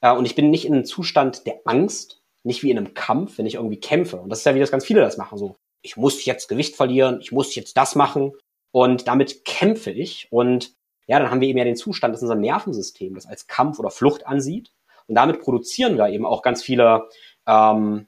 Äh, 0.00 0.12
und 0.12 0.24
ich 0.26 0.34
bin 0.34 0.50
nicht 0.50 0.66
in 0.66 0.74
einem 0.74 0.84
Zustand 0.84 1.46
der 1.46 1.60
Angst, 1.64 2.22
nicht 2.42 2.62
wie 2.62 2.70
in 2.70 2.78
einem 2.78 2.94
Kampf, 2.94 3.38
wenn 3.38 3.46
ich 3.46 3.54
irgendwie 3.54 3.80
kämpfe. 3.80 4.16
Und 4.16 4.28
das 4.28 4.40
ist 4.40 4.44
ja 4.44 4.54
wie 4.54 4.60
das 4.60 4.70
ganz 4.70 4.84
viele 4.84 5.00
das 5.00 5.16
machen. 5.16 5.38
So, 5.38 5.56
ich 5.82 5.96
muss 5.96 6.24
jetzt 6.24 6.48
Gewicht 6.48 6.76
verlieren, 6.76 7.18
ich 7.20 7.32
muss 7.32 7.54
jetzt 7.54 7.76
das 7.76 7.94
machen. 7.94 8.32
Und 8.72 9.08
damit 9.08 9.44
kämpfe 9.44 9.90
ich. 9.90 10.28
Und 10.30 10.74
ja, 11.06 11.18
dann 11.18 11.30
haben 11.30 11.40
wir 11.40 11.48
eben 11.48 11.58
ja 11.58 11.64
den 11.64 11.76
Zustand, 11.76 12.14
dass 12.14 12.22
unser 12.22 12.34
Nervensystem 12.34 13.14
das 13.14 13.26
als 13.26 13.46
Kampf 13.46 13.78
oder 13.78 13.90
Flucht 13.90 14.26
ansieht. 14.26 14.72
Und 15.06 15.14
damit 15.14 15.40
produzieren 15.40 15.96
wir 15.96 16.08
eben 16.08 16.26
auch 16.26 16.42
ganz 16.42 16.62
viele, 16.62 17.08
ähm, 17.46 18.06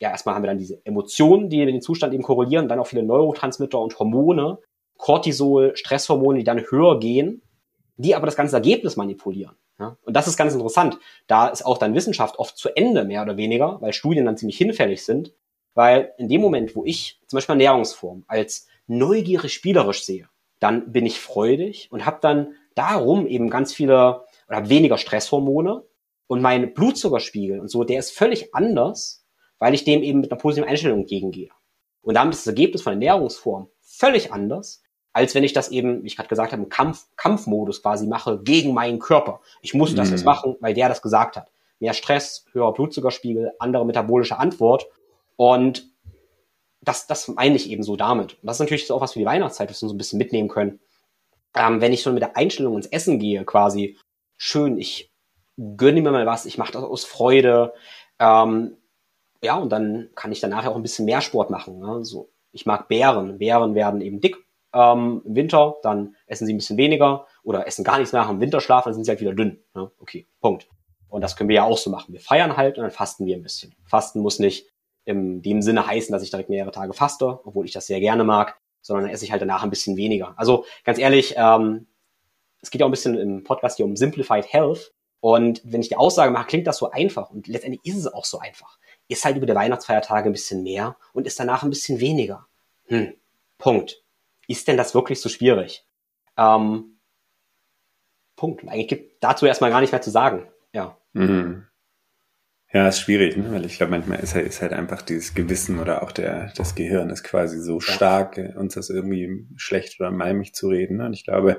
ja, 0.00 0.10
erstmal 0.10 0.34
haben 0.34 0.42
wir 0.42 0.48
dann 0.48 0.58
diese 0.58 0.84
Emotionen, 0.84 1.48
die 1.48 1.64
dem 1.64 1.80
Zustand 1.80 2.12
eben 2.12 2.22
korrelieren, 2.22 2.68
dann 2.68 2.80
auch 2.80 2.86
viele 2.86 3.02
Neurotransmitter 3.02 3.78
und 3.78 3.98
Hormone, 3.98 4.58
Cortisol, 4.98 5.76
Stresshormone, 5.76 6.38
die 6.38 6.44
dann 6.44 6.64
höher 6.70 6.98
gehen, 6.98 7.42
die 7.96 8.14
aber 8.14 8.26
das 8.26 8.36
ganze 8.36 8.56
Ergebnis 8.56 8.96
manipulieren. 8.96 9.56
Ja? 9.80 9.96
Und 10.04 10.14
das 10.14 10.28
ist 10.28 10.36
ganz 10.36 10.52
interessant. 10.52 10.98
Da 11.26 11.48
ist 11.48 11.64
auch 11.64 11.78
dann 11.78 11.94
Wissenschaft 11.94 12.38
oft 12.38 12.56
zu 12.56 12.68
Ende, 12.76 13.04
mehr 13.04 13.22
oder 13.22 13.36
weniger, 13.36 13.80
weil 13.80 13.92
Studien 13.92 14.26
dann 14.26 14.36
ziemlich 14.36 14.58
hinfällig 14.58 15.04
sind. 15.04 15.34
Weil 15.74 16.12
in 16.18 16.28
dem 16.28 16.40
Moment, 16.40 16.76
wo 16.76 16.84
ich 16.84 17.20
zum 17.26 17.36
Beispiel 17.38 17.54
Ernährungsform 17.54 18.24
als 18.28 18.66
neugierig 18.86 19.52
spielerisch 19.52 20.04
sehe, 20.04 20.28
dann 20.58 20.92
bin 20.92 21.06
ich 21.06 21.20
freudig 21.20 21.88
und 21.90 22.04
habe 22.04 22.18
dann 22.20 22.54
darum 22.74 23.26
eben 23.26 23.50
ganz 23.50 23.72
viele 23.72 24.24
oder 24.48 24.68
weniger 24.68 24.98
Stresshormone 24.98 25.84
und 26.26 26.42
mein 26.42 26.74
Blutzuckerspiegel 26.74 27.60
und 27.60 27.68
so, 27.68 27.84
der 27.84 27.98
ist 27.98 28.10
völlig 28.10 28.54
anders, 28.54 29.24
weil 29.58 29.74
ich 29.74 29.84
dem 29.84 30.02
eben 30.02 30.20
mit 30.20 30.30
einer 30.30 30.40
positiven 30.40 30.68
Einstellung 30.68 31.00
entgegengehe. 31.00 31.50
Und 32.02 32.14
damit 32.14 32.34
ist 32.34 32.46
das 32.46 32.52
Ergebnis 32.52 32.82
von 32.82 32.94
Ernährungsform 32.94 33.68
völlig 33.80 34.32
anders, 34.32 34.82
als 35.12 35.34
wenn 35.34 35.44
ich 35.44 35.52
das 35.52 35.70
eben, 35.70 36.02
wie 36.02 36.06
ich 36.06 36.16
gerade 36.16 36.28
gesagt 36.28 36.52
habe, 36.52 36.62
im 36.62 36.68
Kampf, 36.68 37.06
Kampfmodus 37.16 37.82
quasi 37.82 38.06
mache 38.06 38.40
gegen 38.42 38.74
meinen 38.74 38.98
Körper. 38.98 39.40
Ich 39.60 39.74
muss 39.74 39.94
das 39.94 40.08
mhm. 40.08 40.14
jetzt 40.14 40.24
machen, 40.24 40.56
weil 40.60 40.74
der 40.74 40.88
das 40.88 41.02
gesagt 41.02 41.36
hat. 41.36 41.50
Mehr 41.80 41.94
Stress, 41.94 42.44
höherer 42.52 42.72
Blutzuckerspiegel, 42.72 43.52
andere 43.58 43.84
metabolische 43.86 44.38
Antwort. 44.38 44.86
Und 45.36 45.90
das, 46.82 47.06
das 47.06 47.28
meine 47.28 47.56
ich 47.56 47.70
eben 47.70 47.82
so 47.82 47.96
damit. 47.96 48.34
Und 48.34 48.46
das 48.46 48.56
ist 48.56 48.60
natürlich 48.60 48.90
auch 48.92 49.00
was 49.00 49.14
für 49.14 49.18
die 49.18 49.26
Weihnachtszeit, 49.26 49.70
was 49.70 49.82
wir 49.82 49.88
so 49.88 49.94
ein 49.94 49.98
bisschen 49.98 50.18
mitnehmen 50.18 50.48
können. 50.48 50.80
Ähm, 51.54 51.80
wenn 51.80 51.92
ich 51.92 52.02
schon 52.02 52.14
mit 52.14 52.22
der 52.22 52.36
Einstellung 52.36 52.76
ins 52.76 52.86
Essen 52.86 53.18
gehe, 53.18 53.44
quasi, 53.44 53.98
schön, 54.36 54.78
ich 54.78 55.12
gönne 55.76 56.00
mir 56.00 56.12
mal 56.12 56.26
was, 56.26 56.46
ich 56.46 56.58
mache 56.58 56.72
das 56.72 56.84
aus 56.84 57.04
Freude. 57.04 57.74
Ähm, 58.18 58.76
ja, 59.42 59.56
und 59.56 59.70
dann 59.70 60.10
kann 60.14 60.32
ich 60.32 60.40
danach 60.40 60.66
auch 60.66 60.76
ein 60.76 60.82
bisschen 60.82 61.06
mehr 61.06 61.20
Sport 61.20 61.50
machen. 61.50 61.78
Ne? 61.78 62.04
So, 62.04 62.30
ich 62.52 62.66
mag 62.66 62.88
Beeren. 62.88 63.38
Beeren 63.38 63.74
werden 63.74 64.00
eben 64.00 64.20
dick 64.20 64.36
ähm, 64.72 65.22
im 65.24 65.34
Winter, 65.34 65.76
dann 65.82 66.16
essen 66.26 66.46
sie 66.46 66.54
ein 66.54 66.58
bisschen 66.58 66.76
weniger 66.76 67.26
oder 67.42 67.66
essen 67.66 67.84
gar 67.84 67.98
nichts 67.98 68.12
mehr, 68.12 68.26
haben 68.26 68.40
Winterschlaf, 68.40 68.84
dann 68.84 68.94
sind 68.94 69.04
sie 69.04 69.10
halt 69.10 69.20
wieder 69.20 69.34
dünn. 69.34 69.62
Ne? 69.74 69.90
Okay, 69.98 70.26
Punkt. 70.40 70.68
Und 71.08 71.22
das 71.22 71.36
können 71.36 71.48
wir 71.48 71.56
ja 71.56 71.64
auch 71.64 71.78
so 71.78 71.90
machen. 71.90 72.12
Wir 72.12 72.20
feiern 72.20 72.56
halt 72.56 72.78
und 72.78 72.82
dann 72.84 72.92
fasten 72.92 73.26
wir 73.26 73.36
ein 73.36 73.42
bisschen. 73.42 73.74
Fasten 73.84 74.20
muss 74.20 74.38
nicht 74.38 74.68
in 75.04 75.42
dem 75.42 75.60
Sinne 75.60 75.86
heißen, 75.86 76.12
dass 76.12 76.22
ich 76.22 76.30
direkt 76.30 76.50
mehrere 76.50 76.70
Tage 76.70 76.92
faste, 76.92 77.40
obwohl 77.44 77.64
ich 77.64 77.72
das 77.72 77.86
sehr 77.86 78.00
gerne 78.00 78.22
mag, 78.22 78.60
sondern 78.80 79.06
dann 79.06 79.14
esse 79.14 79.24
ich 79.24 79.32
halt 79.32 79.42
danach 79.42 79.64
ein 79.64 79.70
bisschen 79.70 79.96
weniger. 79.96 80.34
Also 80.36 80.64
ganz 80.84 80.98
ehrlich, 80.98 81.34
ähm, 81.36 81.88
es 82.62 82.70
geht 82.70 82.80
ja 82.80 82.86
auch 82.86 82.90
ein 82.90 82.92
bisschen 82.92 83.18
im 83.18 83.42
Podcast 83.42 83.76
hier 83.76 83.86
um 83.86 83.96
Simplified 83.96 84.52
Health. 84.52 84.92
Und 85.18 85.60
wenn 85.64 85.80
ich 85.80 85.88
die 85.88 85.96
Aussage 85.96 86.30
mache, 86.30 86.46
klingt 86.46 86.66
das 86.66 86.78
so 86.78 86.90
einfach. 86.90 87.30
Und 87.30 87.48
letztendlich 87.48 87.84
ist 87.84 87.98
es 87.98 88.06
auch 88.06 88.24
so 88.24 88.38
einfach. 88.38 88.78
Ist 89.08 89.24
halt 89.24 89.36
über 89.36 89.46
die 89.46 89.54
Weihnachtsfeiertage 89.54 90.30
ein 90.30 90.32
bisschen 90.32 90.62
mehr 90.62 90.96
und 91.12 91.26
ist 91.26 91.40
danach 91.40 91.62
ein 91.62 91.70
bisschen 91.70 92.00
weniger. 92.00 92.46
Hm, 92.86 93.14
Punkt 93.58 94.02
ist 94.50 94.68
denn 94.68 94.76
das 94.76 94.94
wirklich 94.94 95.20
so 95.20 95.28
schwierig? 95.28 95.86
Ähm, 96.36 96.98
Punkt. 98.36 98.66
Eigentlich 98.66 98.88
gibt 98.88 99.22
dazu 99.22 99.46
erstmal 99.46 99.70
gar 99.70 99.80
nicht 99.80 99.92
mehr 99.92 100.02
zu 100.02 100.10
sagen. 100.10 100.48
Ja. 100.72 100.96
Mhm. 101.12 101.66
Ja, 102.72 102.88
ist 102.88 103.00
schwierig, 103.00 103.36
ne? 103.36 103.50
weil 103.50 103.64
ich 103.64 103.78
glaube, 103.78 103.90
manchmal 103.90 104.20
ist 104.20 104.34
halt, 104.34 104.46
ist 104.46 104.62
halt 104.62 104.72
einfach 104.72 105.02
dieses 105.02 105.34
Gewissen 105.34 105.80
oder 105.80 106.04
auch 106.04 106.12
der, 106.12 106.52
das 106.56 106.76
Gehirn 106.76 107.10
ist 107.10 107.24
quasi 107.24 107.60
so 107.60 107.80
ja. 107.80 107.80
stark, 107.80 108.38
uns 108.56 108.74
das 108.74 108.90
irgendwie 108.90 109.48
schlecht 109.56 109.98
oder 109.98 110.12
malmig 110.12 110.54
zu 110.54 110.68
reden. 110.68 110.98
Ne? 110.98 111.06
Und 111.06 111.12
ich 111.12 111.24
glaube, 111.24 111.58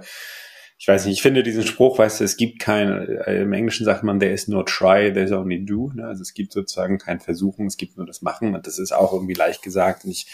ich 0.77 0.87
weiß 0.87 1.05
nicht, 1.05 1.17
ich 1.17 1.21
finde 1.21 1.43
diesen 1.43 1.61
Spruch, 1.61 1.99
weißt 1.99 2.21
du, 2.21 2.23
es 2.23 2.37
gibt 2.37 2.59
kein, 2.59 2.89
äh, 2.89 3.43
im 3.43 3.53
Englischen 3.53 3.85
sagt 3.85 4.03
man, 4.03 4.19
there 4.19 4.31
is 4.31 4.47
no 4.47 4.63
try, 4.63 5.13
there's 5.13 5.31
only 5.31 5.63
do. 5.63 5.91
Ne? 5.93 6.07
Also 6.07 6.23
es 6.23 6.33
gibt 6.33 6.53
sozusagen 6.53 6.97
kein 6.97 7.19
Versuchen, 7.19 7.67
es 7.67 7.77
gibt 7.77 7.97
nur 7.97 8.07
das 8.07 8.23
Machen 8.23 8.55
und 8.55 8.65
das 8.65 8.79
ist 8.79 8.91
auch 8.91 9.13
irgendwie 9.13 9.35
leicht 9.35 9.61
gesagt. 9.61 10.05
Und 10.05 10.11
ich, 10.11 10.25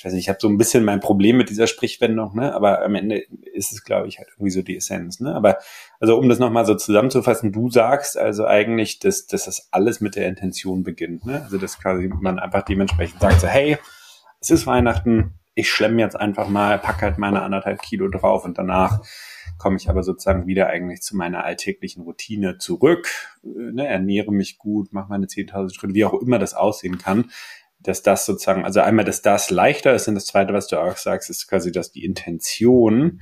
ich 0.00 0.04
weiß 0.06 0.14
nicht, 0.14 0.22
ich 0.22 0.28
habe 0.30 0.38
so 0.40 0.48
ein 0.48 0.56
bisschen 0.56 0.82
mein 0.82 1.00
Problem 1.00 1.36
mit 1.36 1.50
dieser 1.50 1.66
Sprichwendung, 1.66 2.34
ne? 2.34 2.54
aber 2.54 2.82
am 2.82 2.94
Ende 2.94 3.22
ist 3.52 3.70
es, 3.70 3.84
glaube 3.84 4.08
ich, 4.08 4.16
halt 4.16 4.28
irgendwie 4.30 4.50
so 4.50 4.62
die 4.62 4.74
Essenz. 4.74 5.20
Ne? 5.20 5.34
Aber 5.34 5.58
also 6.00 6.16
um 6.16 6.26
das 6.30 6.38
nochmal 6.38 6.64
so 6.64 6.74
zusammenzufassen, 6.74 7.52
du 7.52 7.68
sagst 7.68 8.16
also 8.16 8.46
eigentlich, 8.46 8.98
dass, 9.00 9.26
dass 9.26 9.44
das 9.44 9.68
alles 9.72 10.00
mit 10.00 10.16
der 10.16 10.26
Intention 10.26 10.84
beginnt. 10.84 11.26
Ne? 11.26 11.42
Also 11.42 11.58
dass 11.58 11.78
quasi 11.78 12.08
man 12.08 12.38
einfach 12.38 12.62
dementsprechend 12.62 13.20
sagt 13.20 13.42
so, 13.42 13.46
hey, 13.46 13.76
es 14.40 14.50
ist 14.50 14.66
Weihnachten, 14.66 15.34
ich 15.54 15.70
schlemme 15.70 16.00
jetzt 16.00 16.16
einfach 16.16 16.48
mal, 16.48 16.78
pack 16.78 17.02
halt 17.02 17.18
meine 17.18 17.42
anderthalb 17.42 17.82
Kilo 17.82 18.08
drauf 18.08 18.46
und 18.46 18.56
danach 18.56 19.02
komme 19.58 19.76
ich 19.76 19.90
aber 19.90 20.02
sozusagen 20.02 20.46
wieder 20.46 20.68
eigentlich 20.68 21.02
zu 21.02 21.14
meiner 21.14 21.44
alltäglichen 21.44 22.04
Routine 22.04 22.56
zurück, 22.56 23.10
äh, 23.44 23.72
ne, 23.72 23.86
ernähre 23.86 24.32
mich 24.32 24.56
gut, 24.56 24.94
mache 24.94 25.10
meine 25.10 25.26
10.000 25.26 25.74
Schritte, 25.74 25.92
wie 25.92 26.06
auch 26.06 26.14
immer 26.14 26.38
das 26.38 26.54
aussehen 26.54 26.96
kann, 26.96 27.30
dass 27.82 28.02
das 28.02 28.26
sozusagen, 28.26 28.64
also 28.64 28.80
einmal, 28.80 29.04
dass 29.04 29.22
das 29.22 29.50
leichter 29.50 29.94
ist 29.94 30.06
und 30.08 30.14
das 30.14 30.26
zweite, 30.26 30.52
was 30.52 30.66
du 30.66 30.78
auch 30.78 30.96
sagst, 30.96 31.30
ist 31.30 31.48
quasi, 31.48 31.72
dass 31.72 31.92
die 31.92 32.04
Intention 32.04 33.20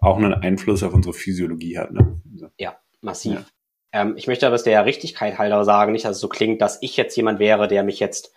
auch 0.00 0.16
einen 0.16 0.34
Einfluss 0.34 0.82
auf 0.82 0.92
unsere 0.92 1.14
Physiologie 1.14 1.78
hat. 1.78 1.92
Ne? 1.92 2.20
Also, 2.32 2.48
ja, 2.58 2.76
massiv. 3.00 3.34
Ja. 3.34 3.44
Ähm, 3.92 4.14
ich 4.16 4.26
möchte 4.26 4.46
aber 4.46 4.56
es 4.56 4.64
der 4.64 4.84
Richtigkeit 4.84 5.38
halber 5.38 5.64
sagen, 5.64 5.92
nicht, 5.92 6.04
dass 6.04 6.16
es 6.16 6.20
so 6.20 6.28
klingt, 6.28 6.60
dass 6.60 6.78
ich 6.80 6.96
jetzt 6.96 7.16
jemand 7.16 7.38
wäre, 7.38 7.68
der 7.68 7.84
mich 7.84 8.00
jetzt 8.00 8.32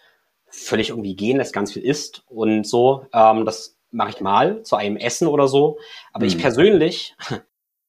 völlig 0.47 0.89
irgendwie 0.89 1.15
gehen 1.15 1.37
lässt, 1.37 1.53
ganz 1.53 1.73
viel 1.73 1.83
isst 1.83 2.23
und 2.27 2.67
so. 2.67 3.07
Ähm, 3.13 3.45
das 3.45 3.77
mache 3.91 4.11
ich 4.11 4.21
mal 4.21 4.61
zu 4.63 4.75
einem 4.75 4.97
Essen 4.97 5.27
oder 5.27 5.47
so. 5.47 5.79
Aber 6.13 6.25
mhm. 6.25 6.29
ich 6.29 6.37
persönlich, 6.37 7.15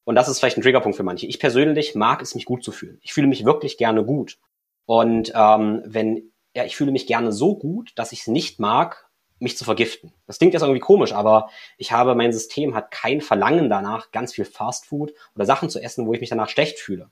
und 0.05 0.15
das 0.15 0.29
ist 0.29 0.39
vielleicht 0.39 0.57
ein 0.57 0.63
Triggerpunkt 0.63 0.97
für 0.97 1.03
manche, 1.03 1.27
ich 1.27 1.39
persönlich 1.39 1.95
mag 1.95 2.23
es, 2.23 2.35
mich 2.35 2.47
gut 2.47 2.65
zu 2.65 2.73
fühlen. 2.73 2.99
Ich 3.03 3.13
fühle 3.13 3.27
mich 3.27 3.45
wirklich 3.45 3.77
gerne 3.77 4.05
gut. 4.05 4.39
Und 4.87 5.33
ähm, 5.35 5.83
wenn, 5.85 6.33
ja, 6.57 6.65
ich 6.65 6.77
fühle 6.77 6.93
mich 6.93 7.07
gerne 7.07 7.33
so 7.33 7.57
gut, 7.57 7.93
dass 7.95 8.13
ich 8.13 8.21
es 8.21 8.27
nicht 8.27 8.59
mag, 8.59 9.09
mich 9.39 9.57
zu 9.57 9.65
vergiften. 9.65 10.13
Das 10.27 10.39
klingt 10.39 10.55
jetzt 10.55 10.63
irgendwie 10.63 10.81
komisch, 10.81 11.13
aber 11.13 11.51
ich 11.77 11.93
habe, 11.93 12.15
mein 12.15 12.33
System 12.33 12.75
hat 12.75 12.91
kein 12.91 13.21
Verlangen 13.21 13.69
danach, 13.69 14.11
ganz 14.11 14.33
viel 14.33 14.45
Fastfood 14.45 15.13
oder 15.35 15.45
Sachen 15.45 15.71
zu 15.71 15.81
essen, 15.81 16.07
wo 16.07 16.15
ich 16.15 16.21
mich 16.21 16.31
danach 16.31 16.49
schlecht 16.49 16.79
fühle. 16.79 17.11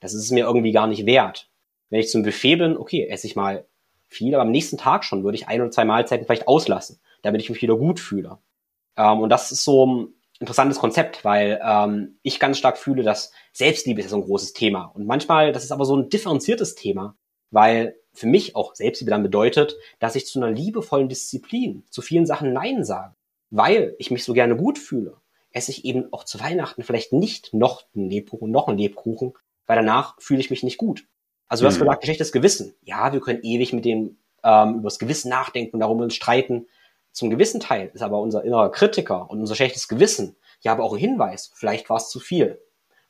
Das 0.00 0.14
ist 0.14 0.22
es 0.22 0.30
mir 0.30 0.44
irgendwie 0.44 0.72
gar 0.72 0.86
nicht 0.86 1.04
wert. 1.06 1.50
Wenn 1.90 2.00
ich 2.00 2.08
zum 2.08 2.22
Buffet 2.22 2.56
bin, 2.56 2.76
okay, 2.76 3.06
esse 3.08 3.26
ich 3.26 3.36
mal 3.36 3.66
viel, 4.06 4.34
aber 4.34 4.42
am 4.42 4.50
nächsten 4.50 4.78
Tag 4.78 5.04
schon 5.04 5.24
würde 5.24 5.36
ich 5.36 5.48
ein 5.48 5.60
oder 5.60 5.70
zwei 5.70 5.84
Mahlzeiten 5.84 6.24
vielleicht 6.24 6.46
auslassen 6.46 7.00
damit 7.24 7.40
ich 7.40 7.50
mich 7.50 7.62
wieder 7.62 7.76
gut 7.76 7.98
fühle. 7.98 8.38
Ähm, 8.96 9.20
und 9.20 9.30
das 9.30 9.50
ist 9.50 9.64
so 9.64 9.86
ein 9.86 10.14
interessantes 10.38 10.78
Konzept, 10.78 11.24
weil 11.24 11.60
ähm, 11.64 12.18
ich 12.22 12.38
ganz 12.38 12.58
stark 12.58 12.78
fühle, 12.78 13.02
dass 13.02 13.32
Selbstliebe 13.52 14.00
ist 14.00 14.10
so 14.10 14.16
ein 14.16 14.24
großes 14.24 14.52
Thema. 14.52 14.84
Und 14.94 15.06
manchmal, 15.06 15.52
das 15.52 15.64
ist 15.64 15.72
aber 15.72 15.84
so 15.84 15.96
ein 15.96 16.10
differenziertes 16.10 16.74
Thema, 16.74 17.16
weil 17.50 17.96
für 18.14 18.26
mich 18.26 18.56
auch 18.56 18.74
Selbstliebe 18.74 19.10
dann 19.10 19.22
bedeutet, 19.22 19.76
dass 19.98 20.16
ich 20.16 20.26
zu 20.26 20.40
einer 20.40 20.50
liebevollen 20.50 21.08
Disziplin, 21.08 21.84
zu 21.90 22.02
vielen 22.02 22.26
Sachen 22.26 22.52
Nein 22.52 22.84
sage. 22.84 23.14
Weil 23.50 23.94
ich 23.98 24.10
mich 24.10 24.24
so 24.24 24.32
gerne 24.32 24.56
gut 24.56 24.78
fühle, 24.78 25.16
esse 25.52 25.70
ich 25.70 25.84
eben 25.84 26.12
auch 26.12 26.24
zu 26.24 26.40
Weihnachten 26.40 26.82
vielleicht 26.82 27.12
nicht 27.12 27.52
noch 27.52 27.84
einen 27.94 28.10
Lebkuchen, 28.10 28.50
noch 28.50 28.68
einen 28.68 28.78
Lebkuchen, 28.78 29.34
weil 29.66 29.76
danach 29.76 30.20
fühle 30.20 30.40
ich 30.40 30.50
mich 30.50 30.62
nicht 30.62 30.78
gut. 30.78 31.06
Also 31.46 31.62
du 31.62 31.68
hast 31.68 31.76
hm. 31.76 31.82
gesagt, 31.82 32.04
schlechtes 32.04 32.32
Gewissen. 32.32 32.74
Ja, 32.82 33.12
wir 33.12 33.20
können 33.20 33.42
ewig 33.42 33.72
mit 33.72 33.84
dem 33.84 34.16
ähm, 34.42 34.76
über 34.76 34.84
das 34.84 34.98
Gewissen 34.98 35.28
nachdenken 35.28 35.76
und 35.76 35.80
darum 35.80 36.00
uns 36.00 36.14
streiten. 36.14 36.66
Zum 37.12 37.30
gewissen 37.30 37.60
Teil 37.60 37.90
ist 37.94 38.02
aber 38.02 38.20
unser 38.20 38.42
innerer 38.42 38.72
Kritiker 38.72 39.30
und 39.30 39.40
unser 39.40 39.54
schlechtes 39.54 39.86
Gewissen 39.86 40.36
ja 40.64 40.72
aber 40.72 40.82
auch 40.82 40.94
ein 40.94 40.98
Hinweis, 40.98 41.52
vielleicht 41.54 41.88
war 41.88 41.98
es 41.98 42.08
zu 42.08 42.18
viel. 42.18 42.60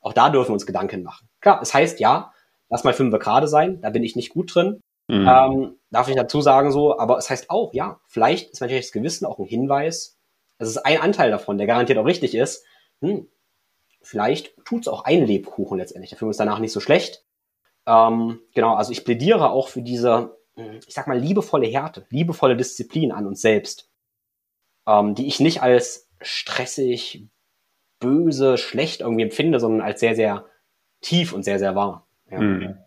Auch 0.01 0.13
da 0.13 0.29
dürfen 0.29 0.49
wir 0.49 0.53
uns 0.53 0.67
Gedanken 0.67 1.01
machen. 1.01 1.27
Klar, 1.41 1.61
es 1.61 1.73
heißt 1.73 1.99
ja, 1.99 2.31
lass 2.69 2.83
mal 2.83 2.93
fünf 2.93 3.17
gerade 3.17 3.47
sein, 3.47 3.81
da 3.81 3.89
bin 3.89 4.03
ich 4.03 4.15
nicht 4.15 4.29
gut 4.29 4.53
drin. 4.53 4.81
Mhm. 5.07 5.27
Ähm, 5.27 5.79
darf 5.91 6.07
ich 6.07 6.15
dazu 6.15 6.41
sagen 6.41 6.71
so, 6.71 6.97
aber 6.97 7.17
es 7.17 7.29
heißt 7.29 7.49
auch, 7.49 7.73
ja, 7.73 7.99
vielleicht 8.07 8.51
ist 8.51 8.61
mein 8.61 8.69
schlechtes 8.69 8.91
Gewissen 8.91 9.25
auch 9.25 9.39
ein 9.39 9.45
Hinweis. 9.45 10.17
Es 10.57 10.69
ist 10.69 10.77
ein 10.77 10.99
Anteil 11.01 11.31
davon, 11.31 11.57
der 11.57 11.67
garantiert 11.67 11.97
auch 11.97 12.05
richtig 12.05 12.33
ist. 12.33 12.63
Hm, 13.01 13.27
vielleicht 14.01 14.55
tut's 14.65 14.87
auch 14.87 15.05
ein 15.05 15.25
Lebkuchen 15.25 15.77
letztendlich. 15.77 16.11
Da 16.11 16.17
fühlen 16.17 16.27
wir 16.27 16.31
uns 16.31 16.37
danach 16.37 16.59
nicht 16.59 16.71
so 16.71 16.79
schlecht. 16.79 17.23
Ähm, 17.85 18.39
genau, 18.53 18.75
also 18.75 18.91
ich 18.91 19.05
plädiere 19.05 19.51
auch 19.51 19.67
für 19.67 19.81
diese, 19.81 20.37
hm, 20.55 20.79
ich 20.87 20.93
sag 20.93 21.07
mal, 21.07 21.19
liebevolle 21.19 21.67
Härte, 21.67 22.05
liebevolle 22.09 22.55
Disziplin 22.57 23.11
an 23.11 23.27
uns 23.27 23.41
selbst 23.41 23.89
ähm, 24.87 25.15
die 25.15 25.27
ich 25.27 25.39
nicht 25.39 25.61
als 25.61 26.09
stressig, 26.21 27.27
böse, 27.99 28.57
schlecht 28.57 29.01
irgendwie 29.01 29.23
empfinde, 29.23 29.59
sondern 29.59 29.81
als 29.81 29.99
sehr, 29.99 30.15
sehr 30.15 30.45
tief 31.01 31.33
und 31.33 31.43
sehr, 31.43 31.59
sehr 31.59 31.75
wahr. 31.75 32.07
Ja. 32.29 32.39
Hm. 32.39 32.77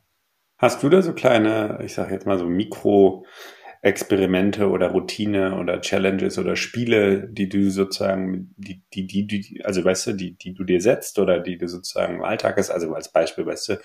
Hast 0.58 0.82
du 0.82 0.88
da 0.88 1.02
so 1.02 1.12
kleine, 1.12 1.78
ich 1.84 1.94
sage 1.94 2.12
jetzt 2.12 2.26
mal 2.26 2.38
so 2.38 2.46
Mikro 2.46 3.24
Experimente 3.80 4.68
oder 4.68 4.88
Routine 4.88 5.56
oder 5.56 5.80
Challenges 5.80 6.36
oder 6.36 6.56
Spiele, 6.56 7.28
die 7.28 7.48
du 7.48 7.70
sozusagen, 7.70 8.52
die, 8.56 8.82
die, 8.92 9.06
die, 9.06 9.26
die, 9.26 9.62
also 9.64 9.84
weißt 9.84 10.08
du, 10.08 10.12
die, 10.14 10.36
die 10.36 10.52
du 10.52 10.64
dir 10.64 10.80
setzt 10.80 11.20
oder 11.20 11.38
die 11.38 11.58
du 11.58 11.68
sozusagen 11.68 12.16
im 12.16 12.24
Alltag 12.24 12.56
hast, 12.56 12.70
also 12.70 12.92
als 12.92 13.12
Beispiel, 13.12 13.46
weißt 13.46 13.68
du, 13.68 13.80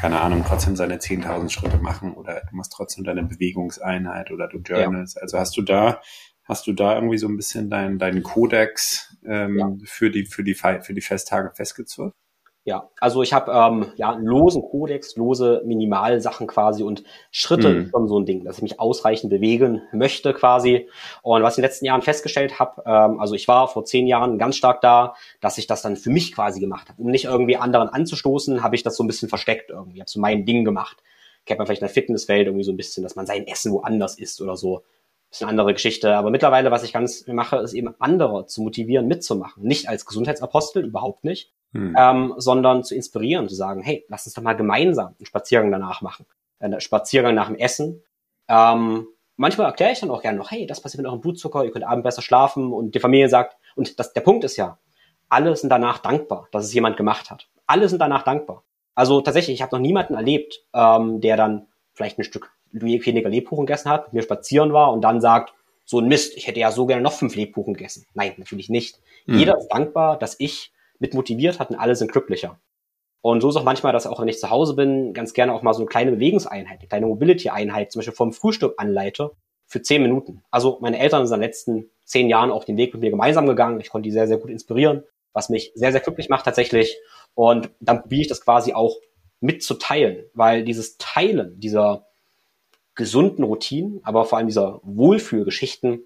keine 0.00 0.22
Ahnung, 0.22 0.44
trotzdem 0.48 0.76
seine 0.76 0.96
10.000 0.96 1.50
Schritte 1.50 1.76
machen 1.76 2.14
oder 2.14 2.40
du 2.48 2.56
machst 2.56 2.72
trotzdem 2.72 3.04
deine 3.04 3.24
Bewegungseinheit 3.24 4.30
oder 4.30 4.48
du 4.48 4.60
journals. 4.60 5.14
Ja. 5.14 5.22
Also 5.22 5.38
hast 5.38 5.58
du 5.58 5.62
da, 5.62 6.00
hast 6.44 6.66
du 6.66 6.72
da 6.72 6.94
irgendwie 6.94 7.18
so 7.18 7.28
ein 7.28 7.36
bisschen 7.36 7.68
deinen, 7.68 7.98
deinen 7.98 8.22
Kodex 8.22 9.14
ähm, 9.26 9.58
ja. 9.58 9.76
für 9.84 10.10
die, 10.10 10.24
für 10.24 10.42
die, 10.42 10.54
für 10.54 10.94
die 10.94 11.02
Festtage 11.02 11.50
festgezurrt? 11.54 12.14
Ja, 12.68 12.90
also 13.00 13.22
ich 13.22 13.32
habe 13.32 13.50
ähm, 13.50 13.92
ja 13.96 14.10
einen 14.10 14.26
losen 14.26 14.60
Kodex, 14.60 15.16
lose 15.16 15.62
Minimalsachen 15.64 16.46
quasi 16.46 16.82
und 16.82 17.02
Schritte 17.30 17.70
mhm. 17.70 17.88
schon 17.90 18.08
so 18.08 18.20
ein 18.20 18.26
Ding, 18.26 18.44
dass 18.44 18.58
ich 18.58 18.62
mich 18.62 18.78
ausreichend 18.78 19.30
bewegen 19.30 19.80
möchte 19.90 20.34
quasi. 20.34 20.86
Und 21.22 21.42
was 21.42 21.54
ich 21.54 21.58
in 21.58 21.62
den 21.62 21.70
letzten 21.70 21.86
Jahren 21.86 22.02
festgestellt 22.02 22.58
habe, 22.58 22.82
ähm, 22.84 23.20
also 23.20 23.34
ich 23.34 23.48
war 23.48 23.68
vor 23.68 23.86
zehn 23.86 24.06
Jahren 24.06 24.36
ganz 24.36 24.56
stark 24.56 24.82
da, 24.82 25.14
dass 25.40 25.56
ich 25.56 25.66
das 25.66 25.80
dann 25.80 25.96
für 25.96 26.10
mich 26.10 26.34
quasi 26.34 26.60
gemacht 26.60 26.90
habe. 26.90 27.00
Um 27.00 27.10
nicht 27.10 27.24
irgendwie 27.24 27.56
anderen 27.56 27.88
anzustoßen, 27.88 28.62
habe 28.62 28.76
ich 28.76 28.82
das 28.82 28.96
so 28.96 29.02
ein 29.02 29.06
bisschen 29.06 29.30
versteckt 29.30 29.70
irgendwie, 29.70 30.00
habe 30.00 30.10
so 30.10 30.20
mein 30.20 30.44
Ding 30.44 30.66
gemacht. 30.66 30.98
Kennt 31.46 31.60
man 31.60 31.66
vielleicht 31.66 31.80
in 31.80 31.86
der 31.86 31.94
Fitnesswelt 31.94 32.48
irgendwie 32.48 32.64
so 32.64 32.72
ein 32.72 32.76
bisschen, 32.76 33.02
dass 33.02 33.16
man 33.16 33.24
sein 33.24 33.46
Essen 33.46 33.72
woanders 33.72 34.18
isst 34.18 34.42
oder 34.42 34.58
so. 34.58 34.82
Bisschen 35.30 35.48
andere 35.48 35.74
Geschichte. 35.74 36.14
Aber 36.14 36.30
mittlerweile, 36.30 36.70
was 36.70 36.84
ich 36.84 36.92
ganz 36.92 37.26
mache, 37.26 37.58
ist 37.58 37.74
eben 37.74 37.94
andere 37.98 38.46
zu 38.46 38.62
motivieren, 38.62 39.06
mitzumachen. 39.06 39.62
Nicht 39.62 39.88
als 39.88 40.06
Gesundheitsapostel, 40.06 40.84
überhaupt 40.84 41.24
nicht, 41.24 41.52
hm. 41.72 41.94
ähm, 41.98 42.34
sondern 42.38 42.82
zu 42.82 42.94
inspirieren, 42.94 43.48
zu 43.48 43.54
sagen, 43.54 43.82
hey, 43.82 44.06
lass 44.08 44.26
uns 44.26 44.34
doch 44.34 44.42
mal 44.42 44.54
gemeinsam 44.54 45.14
einen 45.18 45.26
Spaziergang 45.26 45.70
danach 45.70 46.00
machen. 46.00 46.26
Einen 46.60 46.80
Spaziergang 46.80 47.34
nach 47.34 47.48
dem 47.48 47.56
Essen. 47.56 48.02
Ähm, 48.48 49.06
manchmal 49.36 49.66
erkläre 49.66 49.92
ich 49.92 50.00
dann 50.00 50.10
auch 50.10 50.22
gerne 50.22 50.38
noch, 50.38 50.50
hey, 50.50 50.66
das 50.66 50.80
passiert 50.80 51.02
mit 51.02 51.06
eurem 51.06 51.20
Blutzucker, 51.20 51.64
ihr 51.64 51.70
könnt 51.70 51.86
abends 51.86 52.04
besser 52.04 52.22
schlafen 52.22 52.72
und 52.72 52.94
die 52.94 53.00
Familie 53.00 53.28
sagt, 53.28 53.56
und 53.76 53.98
das, 53.98 54.12
der 54.12 54.22
Punkt 54.22 54.44
ist 54.44 54.56
ja, 54.56 54.78
alle 55.28 55.54
sind 55.56 55.70
danach 55.70 55.98
dankbar, 55.98 56.48
dass 56.52 56.64
es 56.64 56.72
jemand 56.72 56.96
gemacht 56.96 57.30
hat. 57.30 57.48
Alle 57.66 57.88
sind 57.88 58.00
danach 58.00 58.22
dankbar. 58.22 58.64
Also 58.94 59.20
tatsächlich, 59.20 59.54
ich 59.54 59.62
habe 59.62 59.76
noch 59.76 59.82
niemanden 59.82 60.14
erlebt, 60.14 60.64
ähm, 60.72 61.20
der 61.20 61.36
dann 61.36 61.68
vielleicht 61.92 62.18
ein 62.18 62.24
Stück 62.24 62.50
weniger 62.72 63.28
Lebkuchen 63.28 63.66
gegessen 63.66 63.90
hat, 63.90 64.06
mit 64.06 64.14
mir 64.14 64.22
spazieren 64.22 64.72
war 64.72 64.92
und 64.92 65.02
dann 65.02 65.20
sagt, 65.20 65.54
so 65.84 66.00
ein 66.00 66.08
Mist, 66.08 66.36
ich 66.36 66.46
hätte 66.46 66.60
ja 66.60 66.70
so 66.70 66.84
gerne 66.86 67.02
noch 67.02 67.12
fünf 67.12 67.34
Lebkuchen 67.34 67.74
gegessen. 67.74 68.06
Nein, 68.12 68.34
natürlich 68.36 68.68
nicht. 68.68 69.00
Mhm. 69.26 69.38
Jeder 69.38 69.56
ist 69.56 69.68
dankbar, 69.68 70.18
dass 70.18 70.36
ich 70.38 70.72
mit 70.98 71.14
motiviert 71.14 71.58
hat 71.58 71.70
und 71.70 71.76
alle 71.76 71.96
sind 71.96 72.12
glücklicher. 72.12 72.58
Und 73.20 73.40
so 73.40 73.48
ist 73.48 73.56
auch 73.56 73.64
manchmal, 73.64 73.92
dass 73.92 74.06
auch 74.06 74.20
wenn 74.20 74.28
ich 74.28 74.38
zu 74.38 74.50
Hause 74.50 74.74
bin, 74.74 75.12
ganz 75.12 75.32
gerne 75.32 75.52
auch 75.52 75.62
mal 75.62 75.72
so 75.72 75.80
eine 75.80 75.88
kleine 75.88 76.12
Bewegungseinheit, 76.12 76.80
eine 76.80 76.88
kleine 76.88 77.06
Mobility-Einheit, 77.06 77.90
zum 77.90 78.00
Beispiel 78.00 78.14
vom 78.14 78.32
Frühstück 78.32 78.74
anleite 78.76 79.32
für 79.66 79.82
zehn 79.82 80.02
Minuten. 80.02 80.42
Also 80.50 80.78
meine 80.80 80.98
Eltern 80.98 81.26
sind 81.26 81.36
in 81.36 81.40
den 81.40 81.46
letzten 81.46 81.90
zehn 82.04 82.28
Jahren 82.28 82.50
auch 82.50 82.64
den 82.64 82.76
Weg 82.76 82.92
mit 82.94 83.02
mir 83.02 83.10
gemeinsam 83.10 83.46
gegangen. 83.46 83.80
Ich 83.80 83.90
konnte 83.90 84.08
die 84.08 84.12
sehr, 84.12 84.26
sehr 84.26 84.38
gut 84.38 84.50
inspirieren, 84.50 85.04
was 85.32 85.48
mich 85.48 85.72
sehr, 85.74 85.92
sehr 85.92 86.00
glücklich 86.00 86.28
macht 86.28 86.44
tatsächlich. 86.44 86.98
Und 87.34 87.70
dann 87.80 88.02
probiere 88.02 88.22
ich 88.22 88.28
das 88.28 88.40
quasi 88.40 88.72
auch 88.72 88.96
mitzuteilen, 89.40 90.24
weil 90.34 90.64
dieses 90.64 90.96
Teilen 90.98 91.60
dieser 91.60 92.07
gesunden 92.98 93.44
Routinen, 93.44 94.00
aber 94.02 94.24
vor 94.24 94.38
allem 94.38 94.48
dieser 94.48 94.80
Wohlfühlgeschichten, 94.82 96.02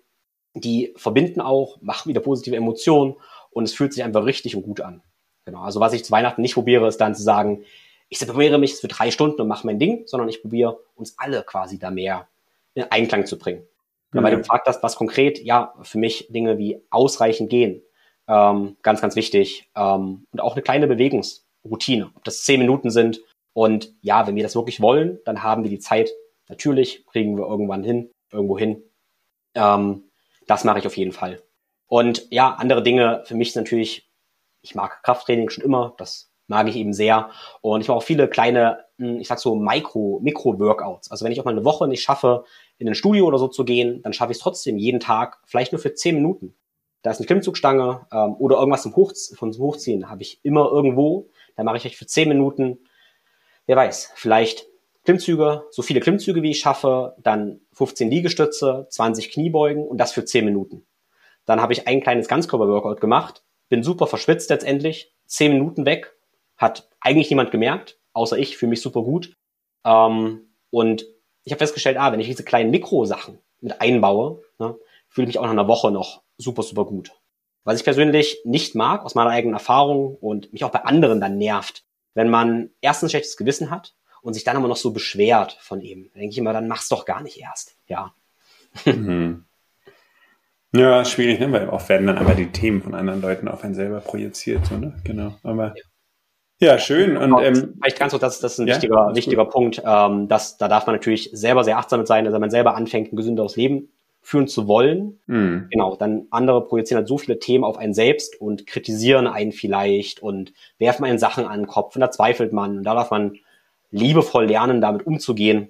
die 0.54 0.92
verbinden 0.96 1.40
auch, 1.40 1.80
machen 1.80 2.10
wieder 2.10 2.20
positive 2.20 2.54
Emotionen 2.54 3.16
und 3.50 3.64
es 3.64 3.72
fühlt 3.72 3.94
sich 3.94 4.04
einfach 4.04 4.26
richtig 4.26 4.54
und 4.54 4.62
gut 4.62 4.82
an. 4.82 5.02
Genau. 5.46 5.62
Also 5.62 5.80
was 5.80 5.94
ich 5.94 6.04
zu 6.04 6.12
Weihnachten 6.12 6.42
nicht 6.42 6.52
probiere, 6.52 6.86
ist 6.86 6.98
dann 6.98 7.14
zu 7.14 7.22
sagen, 7.22 7.64
ich 8.10 8.18
separiere 8.18 8.58
mich 8.58 8.74
für 8.74 8.88
drei 8.88 9.10
Stunden 9.10 9.40
und 9.40 9.48
mache 9.48 9.66
mein 9.66 9.78
Ding, 9.78 10.02
sondern 10.06 10.28
ich 10.28 10.42
probiere 10.42 10.80
uns 10.94 11.18
alle 11.18 11.42
quasi 11.42 11.78
da 11.78 11.90
mehr 11.90 12.28
in 12.74 12.84
Einklang 12.84 13.24
zu 13.24 13.38
bringen. 13.38 13.66
Mhm. 14.12 14.22
Weil 14.22 14.32
du 14.32 14.38
gefragt 14.38 14.66
hast, 14.66 14.82
was 14.82 14.96
konkret, 14.96 15.42
ja, 15.42 15.72
für 15.82 15.96
mich 15.96 16.28
Dinge 16.28 16.58
wie 16.58 16.78
ausreichend 16.90 17.48
gehen, 17.48 17.82
ähm, 18.28 18.76
ganz, 18.82 19.00
ganz 19.00 19.16
wichtig. 19.16 19.70
Ähm, 19.74 20.26
und 20.30 20.40
auch 20.42 20.52
eine 20.52 20.62
kleine 20.62 20.86
Bewegungsroutine, 20.86 22.10
ob 22.14 22.22
das 22.24 22.44
zehn 22.44 22.60
Minuten 22.60 22.90
sind. 22.90 23.22
Und 23.54 23.94
ja, 24.02 24.26
wenn 24.26 24.36
wir 24.36 24.42
das 24.42 24.54
wirklich 24.54 24.82
wollen, 24.82 25.20
dann 25.24 25.42
haben 25.42 25.62
wir 25.62 25.70
die 25.70 25.78
Zeit. 25.78 26.10
Natürlich 26.52 27.06
kriegen 27.06 27.38
wir 27.38 27.46
irgendwann 27.46 27.82
hin, 27.82 28.10
irgendwo 28.30 28.58
hin. 28.58 28.82
Ähm, 29.54 30.10
das 30.46 30.64
mache 30.64 30.80
ich 30.80 30.86
auf 30.86 30.98
jeden 30.98 31.12
Fall. 31.12 31.42
Und 31.86 32.26
ja, 32.30 32.52
andere 32.52 32.82
Dinge 32.82 33.22
für 33.24 33.34
mich 33.34 33.54
sind 33.54 33.62
natürlich, 33.62 34.10
ich 34.60 34.74
mag 34.74 35.02
Krafttraining 35.02 35.48
schon 35.48 35.64
immer, 35.64 35.94
das 35.96 36.30
mag 36.48 36.68
ich 36.68 36.76
eben 36.76 36.92
sehr. 36.92 37.30
Und 37.62 37.80
ich 37.80 37.88
mache 37.88 37.96
auch 37.96 38.02
viele 38.02 38.28
kleine, 38.28 38.84
hm, 38.98 39.18
ich 39.18 39.28
sag 39.28 39.38
so 39.38 39.54
Micro, 39.54 40.20
Mikro-Workouts. 40.22 41.10
Also 41.10 41.24
wenn 41.24 41.32
ich 41.32 41.40
auch 41.40 41.46
mal 41.46 41.52
eine 41.52 41.64
Woche 41.64 41.88
nicht 41.88 42.02
schaffe, 42.02 42.44
in 42.76 42.86
ein 42.86 42.94
Studio 42.94 43.24
oder 43.24 43.38
so 43.38 43.48
zu 43.48 43.64
gehen, 43.64 44.02
dann 44.02 44.12
schaffe 44.12 44.32
ich 44.32 44.36
es 44.36 44.42
trotzdem 44.42 44.76
jeden 44.76 45.00
Tag, 45.00 45.40
vielleicht 45.46 45.72
nur 45.72 45.80
für 45.80 45.94
zehn 45.94 46.16
Minuten. 46.16 46.54
Da 47.00 47.12
ist 47.12 47.18
eine 47.18 47.26
Klimmzugstange 47.28 48.06
ähm, 48.12 48.34
oder 48.34 48.58
irgendwas 48.58 48.82
zum, 48.82 48.94
Hoch, 48.94 49.14
zum 49.14 49.52
Hochziehen, 49.52 50.10
habe 50.10 50.20
ich 50.20 50.38
immer 50.42 50.70
irgendwo. 50.70 51.30
Da 51.56 51.62
mache 51.62 51.78
ich 51.78 51.86
euch 51.86 51.96
für 51.96 52.06
zehn 52.06 52.28
Minuten, 52.28 52.78
wer 53.64 53.76
weiß, 53.76 54.12
vielleicht 54.16 54.66
Klimmzüge, 55.04 55.64
so 55.70 55.82
viele 55.82 56.00
Klimmzüge 56.00 56.42
wie 56.42 56.50
ich 56.50 56.60
schaffe, 56.60 57.16
dann 57.18 57.60
15 57.72 58.10
Liegestütze, 58.10 58.86
20 58.88 59.32
Kniebeugen 59.32 59.84
und 59.84 59.98
das 59.98 60.12
für 60.12 60.24
zehn 60.24 60.44
Minuten. 60.44 60.86
Dann 61.44 61.60
habe 61.60 61.72
ich 61.72 61.88
ein 61.88 62.00
kleines 62.00 62.28
Ganzkörper-Workout 62.28 63.00
gemacht, 63.00 63.42
bin 63.68 63.82
super 63.82 64.06
verschwitzt 64.06 64.50
letztendlich, 64.50 65.12
zehn 65.26 65.52
Minuten 65.52 65.86
weg, 65.86 66.14
hat 66.56 66.88
eigentlich 67.00 67.30
niemand 67.30 67.50
gemerkt, 67.50 67.98
außer 68.12 68.38
ich, 68.38 68.56
fühle 68.56 68.70
mich 68.70 68.80
super 68.80 69.02
gut. 69.02 69.36
Ähm, 69.84 70.54
und 70.70 71.04
ich 71.42 71.52
habe 71.52 71.58
festgestellt, 71.58 71.96
ah, 71.96 72.12
wenn 72.12 72.20
ich 72.20 72.28
diese 72.28 72.44
kleinen 72.44 72.70
Mikrosachen 72.70 73.38
mit 73.60 73.80
einbaue, 73.80 74.42
ne, 74.58 74.76
fühle 75.08 75.24
ich 75.24 75.34
mich 75.34 75.38
auch 75.38 75.44
nach 75.44 75.50
einer 75.50 75.68
Woche 75.68 75.90
noch 75.90 76.22
super, 76.38 76.62
super 76.62 76.84
gut. 76.84 77.12
Was 77.64 77.78
ich 77.78 77.84
persönlich 77.84 78.40
nicht 78.44 78.74
mag, 78.74 79.04
aus 79.04 79.14
meiner 79.14 79.30
eigenen 79.30 79.54
Erfahrung 79.54 80.16
und 80.16 80.52
mich 80.52 80.64
auch 80.64 80.70
bei 80.70 80.84
anderen 80.84 81.20
dann 81.20 81.38
nervt, 81.38 81.84
wenn 82.14 82.28
man 82.28 82.70
erstens 82.80 83.10
schlechtes 83.10 83.36
Gewissen 83.36 83.70
hat 83.70 83.94
und 84.22 84.34
sich 84.34 84.44
dann 84.44 84.56
aber 84.56 84.68
noch 84.68 84.76
so 84.76 84.92
beschwert 84.92 85.58
von 85.60 85.80
ihm. 85.80 86.10
Da 86.14 86.20
denke 86.20 86.32
ich 86.32 86.38
immer, 86.38 86.52
dann 86.52 86.68
mach's 86.68 86.88
doch 86.88 87.04
gar 87.04 87.22
nicht 87.22 87.38
erst. 87.38 87.76
Ja. 87.88 88.14
Mhm. 88.86 89.44
Ja, 90.74 91.04
schwierig, 91.04 91.38
ne? 91.38 91.52
Weil 91.52 91.68
oft 91.68 91.88
werden 91.90 92.06
dann 92.06 92.16
aber 92.16 92.34
die 92.34 92.50
Themen 92.50 92.80
von 92.80 92.94
anderen 92.94 93.20
Leuten 93.20 93.46
auf 93.46 93.62
einen 93.62 93.74
selber 93.74 94.00
projiziert, 94.00 94.64
so, 94.64 94.78
ne? 94.78 94.94
Genau. 95.04 95.34
Aber 95.42 95.74
ja, 96.62 96.78
schön. 96.78 97.16
Und 97.16 97.42
ähm, 97.42 97.74
vielleicht 97.80 97.98
kannst 97.98 98.14
du, 98.14 98.18
das, 98.18 98.38
das 98.38 98.52
ist 98.52 98.60
ein 98.60 98.68
ja, 98.68 98.74
wichtiger, 98.74 99.08
ist 99.10 99.16
wichtiger 99.16 99.44
Punkt. 99.44 99.82
Ähm, 99.84 100.28
dass, 100.28 100.58
da 100.58 100.68
darf 100.68 100.86
man 100.86 100.94
natürlich 100.94 101.28
selber 101.32 101.64
sehr 101.64 101.76
achtsam 101.76 101.98
mit 101.98 102.06
sein, 102.06 102.24
dass 102.24 102.38
man 102.38 102.50
selber 102.50 102.76
anfängt, 102.76 103.12
ein 103.12 103.16
gesünderes 103.16 103.56
Leben 103.56 103.88
führen 104.20 104.46
zu 104.46 104.68
wollen. 104.68 105.18
Mhm. 105.26 105.66
Genau, 105.70 105.96
dann 105.96 106.28
andere 106.30 106.64
projizieren 106.64 106.98
halt 106.98 107.08
so 107.08 107.18
viele 107.18 107.40
Themen 107.40 107.64
auf 107.64 107.76
einen 107.76 107.94
selbst 107.94 108.40
und 108.40 108.68
kritisieren 108.68 109.26
einen 109.26 109.50
vielleicht 109.50 110.22
und 110.22 110.52
werfen 110.78 111.04
einen 111.04 111.18
Sachen 111.18 111.46
an 111.46 111.62
den 111.62 111.66
Kopf 111.66 111.96
und 111.96 112.00
da 112.00 112.12
zweifelt 112.12 112.52
man. 112.52 112.78
Und 112.78 112.84
da 112.84 112.94
darf 112.94 113.10
man 113.10 113.38
liebevoll 113.92 114.46
lernen, 114.46 114.80
damit 114.80 115.06
umzugehen, 115.06 115.68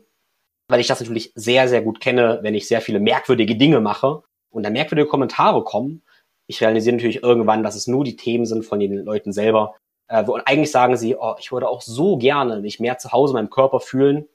weil 0.69 0.81
ich 0.81 0.87
das 0.87 1.01
natürlich 1.01 1.33
sehr, 1.35 1.69
sehr 1.69 1.83
gut 1.83 2.01
kenne, 2.01 2.39
wenn 2.43 2.55
ich 2.55 2.67
sehr 2.67 2.81
viele 2.81 3.01
merkwürdige 3.01 3.57
Dinge 3.57 3.81
mache 3.81 4.23
und 4.51 4.63
dann 4.63 4.73
merkwürdige 4.73 5.09
Kommentare 5.09 5.63
kommen. 5.65 6.03
Ich 6.47 6.61
realisiere 6.61 6.97
natürlich 6.97 7.23
irgendwann, 7.23 7.63
dass 7.63 7.75
es 7.75 7.87
nur 7.87 8.05
die 8.05 8.17
Themen 8.17 8.47
sind 8.47 8.65
von 8.65 8.81
den 8.81 8.95
Leuten 9.05 9.33
selber. 9.33 9.75
Äh, 10.09 10.25
und 10.25 10.47
eigentlich 10.47 10.71
sagen 10.71 10.97
sie, 10.97 11.17
oh, 11.17 11.35
ich 11.39 11.53
würde 11.53 11.69
auch 11.69 11.83
so 11.83 12.17
gerne 12.17 12.61
mich 12.61 12.81
mehr 12.81 12.99
zu 12.99 13.13
Hause 13.13 13.33
in 13.33 13.37
meinem 13.37 13.51
Körper 13.51 13.81
fühlen. 13.81 14.29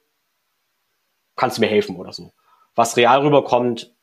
Kannst 1.36 1.56
du 1.56 1.60
mir 1.60 1.68
helfen 1.68 1.96
oder 1.96 2.12
so? 2.12 2.32
Was 2.74 2.96
real 2.96 3.20
rüberkommt, 3.20 3.94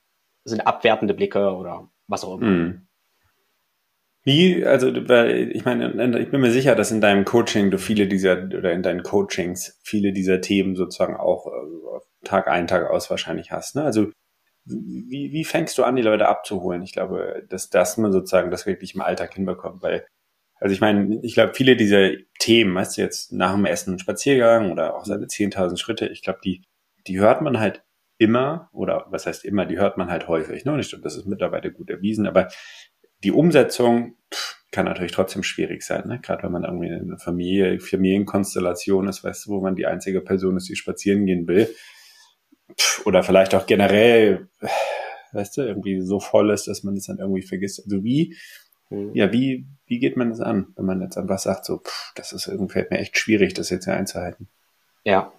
sind 0.45 0.65
abwertende 0.65 1.13
Blicke 1.13 1.55
oder 1.55 1.89
was 2.07 2.23
auch 2.23 2.37
immer. 2.37 2.47
Hm. 2.47 2.84
Wie, 4.25 4.65
also, 4.65 4.87
ich 4.87 5.65
meine, 5.65 6.19
ich 6.19 6.31
bin 6.31 6.41
mir 6.41 6.51
sicher, 6.51 6.73
dass 6.75 6.91
in 6.91 6.99
deinem 6.99 7.25
Coaching 7.25 7.69
du 7.69 7.77
viele 7.77 8.07
dieser, 8.07 8.43
oder 8.45 8.73
in 8.73 8.81
deinen 8.81 9.03
Coachings 9.03 9.79
viele 9.83 10.13
dieser 10.13 10.41
Themen 10.41 10.75
sozusagen 10.75 11.15
auch 11.15 11.45
äh, 11.45 12.25
Tag 12.25 12.47
ein, 12.47 12.65
Tag 12.65 12.89
aus 12.89 13.11
wahrscheinlich 13.11 13.51
hast. 13.51 13.75
Ne? 13.75 13.83
Also 13.83 14.07
wie, 14.65 15.31
wie 15.31 15.45
fängst 15.45 15.77
du 15.77 15.83
an, 15.83 15.95
die 15.95 16.01
Leute 16.01 16.27
abzuholen? 16.27 16.81
Ich 16.81 16.93
glaube, 16.93 17.45
dass 17.49 17.69
das 17.69 17.97
man 17.97 18.11
sozusagen 18.11 18.49
das 18.49 18.65
wirklich 18.65 18.95
im 18.95 19.01
Alltag 19.01 19.35
hinbekommt, 19.35 19.83
weil, 19.83 20.07
also 20.55 20.73
ich 20.73 20.81
meine, 20.81 21.19
ich 21.21 21.35
glaube, 21.35 21.53
viele 21.53 21.75
dieser 21.75 22.09
Themen, 22.39 22.73
weißt 22.73 22.97
du, 22.97 23.01
jetzt 23.01 23.31
nach 23.31 23.53
dem 23.53 23.65
Essen 23.65 23.91
einen 23.91 23.99
Spaziergang 23.99 24.71
oder 24.71 24.95
auch 24.95 25.05
seine 25.05 25.27
10.000 25.27 25.77
Schritte, 25.77 26.07
ich 26.07 26.23
glaube, 26.23 26.39
die, 26.43 26.63
die 27.05 27.19
hört 27.19 27.43
man 27.43 27.59
halt 27.59 27.83
immer, 28.17 28.69
oder 28.71 29.05
was 29.09 29.27
heißt 29.27 29.45
immer, 29.45 29.65
die 29.65 29.77
hört 29.77 29.97
man 29.97 30.09
halt 30.09 30.27
häufig, 30.27 30.65
ne? 30.65 30.71
Und 30.71 30.79
ich 30.79 30.89
glaube, 30.89 31.03
das 31.03 31.17
ist 31.17 31.25
mittlerweile 31.25 31.71
gut 31.71 31.89
erwiesen, 31.89 32.25
aber 32.27 32.47
die 33.25 33.31
Umsetzung 33.31 34.15
pff, 34.33 34.55
kann 34.71 34.85
natürlich 34.85 35.11
trotzdem 35.11 35.43
schwierig 35.43 35.83
sein, 35.83 36.07
ne? 36.07 36.19
Gerade 36.21 36.43
wenn 36.43 36.51
man 36.51 36.63
irgendwie 36.63 36.87
in 36.87 36.93
einer 36.93 37.17
Familie, 37.17 37.79
Familienkonstellation 37.79 39.07
ist, 39.07 39.23
weißt 39.23 39.45
du, 39.45 39.51
wo 39.51 39.61
man 39.61 39.75
die 39.75 39.85
einzige 39.85 40.21
Person 40.21 40.57
ist, 40.57 40.69
die 40.69 40.75
spazieren 40.75 41.25
gehen 41.25 41.47
will 41.47 41.73
oder 43.05 43.23
vielleicht 43.23 43.55
auch 43.55 43.65
generell, 43.65 44.47
weißt 45.31 45.57
du, 45.57 45.61
irgendwie 45.61 46.01
so 46.01 46.19
voll 46.19 46.51
ist, 46.51 46.67
dass 46.67 46.83
man 46.83 46.95
es 46.95 47.07
dann 47.07 47.19
irgendwie 47.19 47.41
vergisst. 47.41 47.81
Also 47.83 48.03
wie, 48.03 48.35
mhm. 48.89 49.11
ja, 49.13 49.31
wie, 49.31 49.65
wie 49.85 49.99
geht 49.99 50.17
man 50.17 50.29
das 50.29 50.41
an, 50.41 50.67
wenn 50.75 50.85
man 50.85 51.01
jetzt 51.01 51.17
einfach 51.17 51.39
sagt, 51.39 51.65
so, 51.65 51.77
pff, 51.77 52.11
das 52.15 52.33
ist 52.33 52.47
irgendwie 52.47 52.73
fällt 52.73 52.91
mir 52.91 52.99
echt 52.99 53.17
schwierig, 53.17 53.53
das 53.53 53.69
jetzt 53.69 53.85
hier 53.85 53.95
einzuhalten? 53.95 54.49
Ja. 55.03 55.31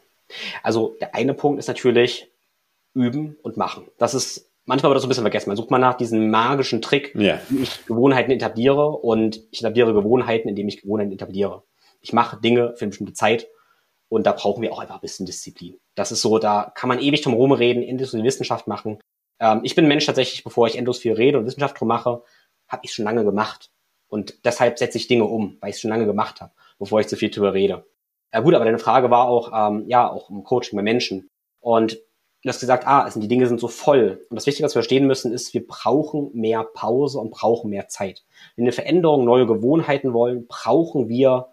Also 0.63 0.97
der 1.01 1.15
eine 1.15 1.35
Punkt 1.35 1.59
ist 1.59 1.69
natürlich, 1.69 2.33
üben 2.95 3.37
und 3.43 3.57
machen. 3.57 3.87
Das 3.99 4.15
ist 4.15 4.51
manchmal 4.67 4.91
wird 4.91 4.97
das 4.97 5.03
so 5.03 5.07
ein 5.07 5.09
bisschen 5.09 5.25
vergessen. 5.25 5.49
Man 5.49 5.57
sucht 5.57 5.71
mal 5.71 5.79
nach 5.79 5.95
diesem 5.95 6.31
magischen 6.31 6.83
Trick, 6.83 7.15
yeah. 7.15 7.41
wie 7.49 7.63
ich 7.63 7.87
Gewohnheiten 7.87 8.31
etabliere 8.31 8.91
und 8.91 9.41
ich 9.51 9.61
etabliere 9.61 9.95
Gewohnheiten, 9.95 10.49
indem 10.49 10.69
ich 10.69 10.83
Gewohnheiten 10.83 11.13
etabliere. 11.13 11.63
Ich 12.01 12.13
mache 12.13 12.41
Dinge 12.41 12.75
für 12.77 12.83
eine 12.83 12.91
bestimmte 12.91 13.15
Zeit 13.15 13.49
und 14.09 14.27
da 14.27 14.33
brauchen 14.33 14.63
wir 14.63 14.73
auch 14.73 14.79
einfach 14.79 14.97
ein 14.97 15.01
bisschen 15.01 15.27
Disziplin. 15.27 15.79
Das 15.95 16.13
ist 16.13 16.23
so, 16.23 16.39
da 16.39 16.71
kann 16.75 16.89
man 16.89 17.01
ewig 17.01 17.23
drum 17.23 17.35
rumreden, 17.35 17.83
endlos 17.83 18.15
in 18.15 18.23
Wissenschaft 18.23 18.67
machen. 18.67 18.99
Ähm, 19.41 19.61
ich 19.63 19.75
bin 19.75 19.87
ein 19.87 19.89
Mensch 19.89 20.07
tatsächlich, 20.07 20.45
bevor 20.45 20.67
ich 20.67 20.77
endlos 20.77 20.99
viel 20.99 21.15
rede 21.15 21.39
und 21.39 21.47
Wissenschaft 21.47 21.81
drum 21.81 21.89
mache, 21.89 22.23
habe 22.69 22.83
ich 22.85 22.93
schon 22.93 23.05
lange 23.05 23.25
gemacht. 23.25 23.71
Und 24.09 24.45
deshalb 24.45 24.79
setze 24.79 24.99
ich 24.99 25.09
Dinge 25.09 25.25
um, 25.25 25.57
weil 25.61 25.71
ich 25.71 25.77
es 25.77 25.81
schon 25.81 25.91
lange 25.91 26.07
gemacht 26.07 26.41
habe, 26.41 26.53
bevor 26.79 27.01
ich 27.01 27.09
zu 27.09 27.17
viel 27.17 27.31
drüber 27.31 27.55
rede. 27.55 27.87
Ja 28.33 28.41
gut, 28.41 28.55
aber 28.55 28.65
deine 28.65 28.79
Frage 28.79 29.11
war 29.11 29.29
auch, 29.29 29.51
ähm, 29.53 29.85
ja, 29.89 30.09
auch 30.09 30.31
im 30.31 30.45
Coaching 30.45 30.77
bei 30.77 30.83
Menschen. 30.83 31.29
Und 31.61 31.99
du 32.47 32.51
hast 32.51 32.61
gesagt, 32.61 32.87
ah, 32.87 33.03
also 33.03 33.19
die 33.19 33.27
Dinge 33.27 33.49
sind 33.49 33.59
so 33.59 33.67
voll. 33.67 34.25
Und 34.31 34.37
das 34.37 34.47
Wichtige, 34.47 34.65
was 34.65 34.73
wir 34.75 34.81
verstehen 34.81 35.09
müssen, 35.09 35.33
ist, 35.33 35.53
wir 35.53 35.67
brauchen 35.67 36.31
mehr 36.33 36.63
Pause 36.63 37.19
und 37.19 37.33
brauchen 37.33 37.71
mehr 37.71 37.89
Zeit. 37.89 38.25
Wenn 38.55 38.67
wir 38.67 38.73
Veränderungen, 38.73 39.25
neue 39.25 39.47
Gewohnheiten 39.47 40.13
wollen, 40.13 40.47
brauchen 40.47 41.09
wir 41.09 41.49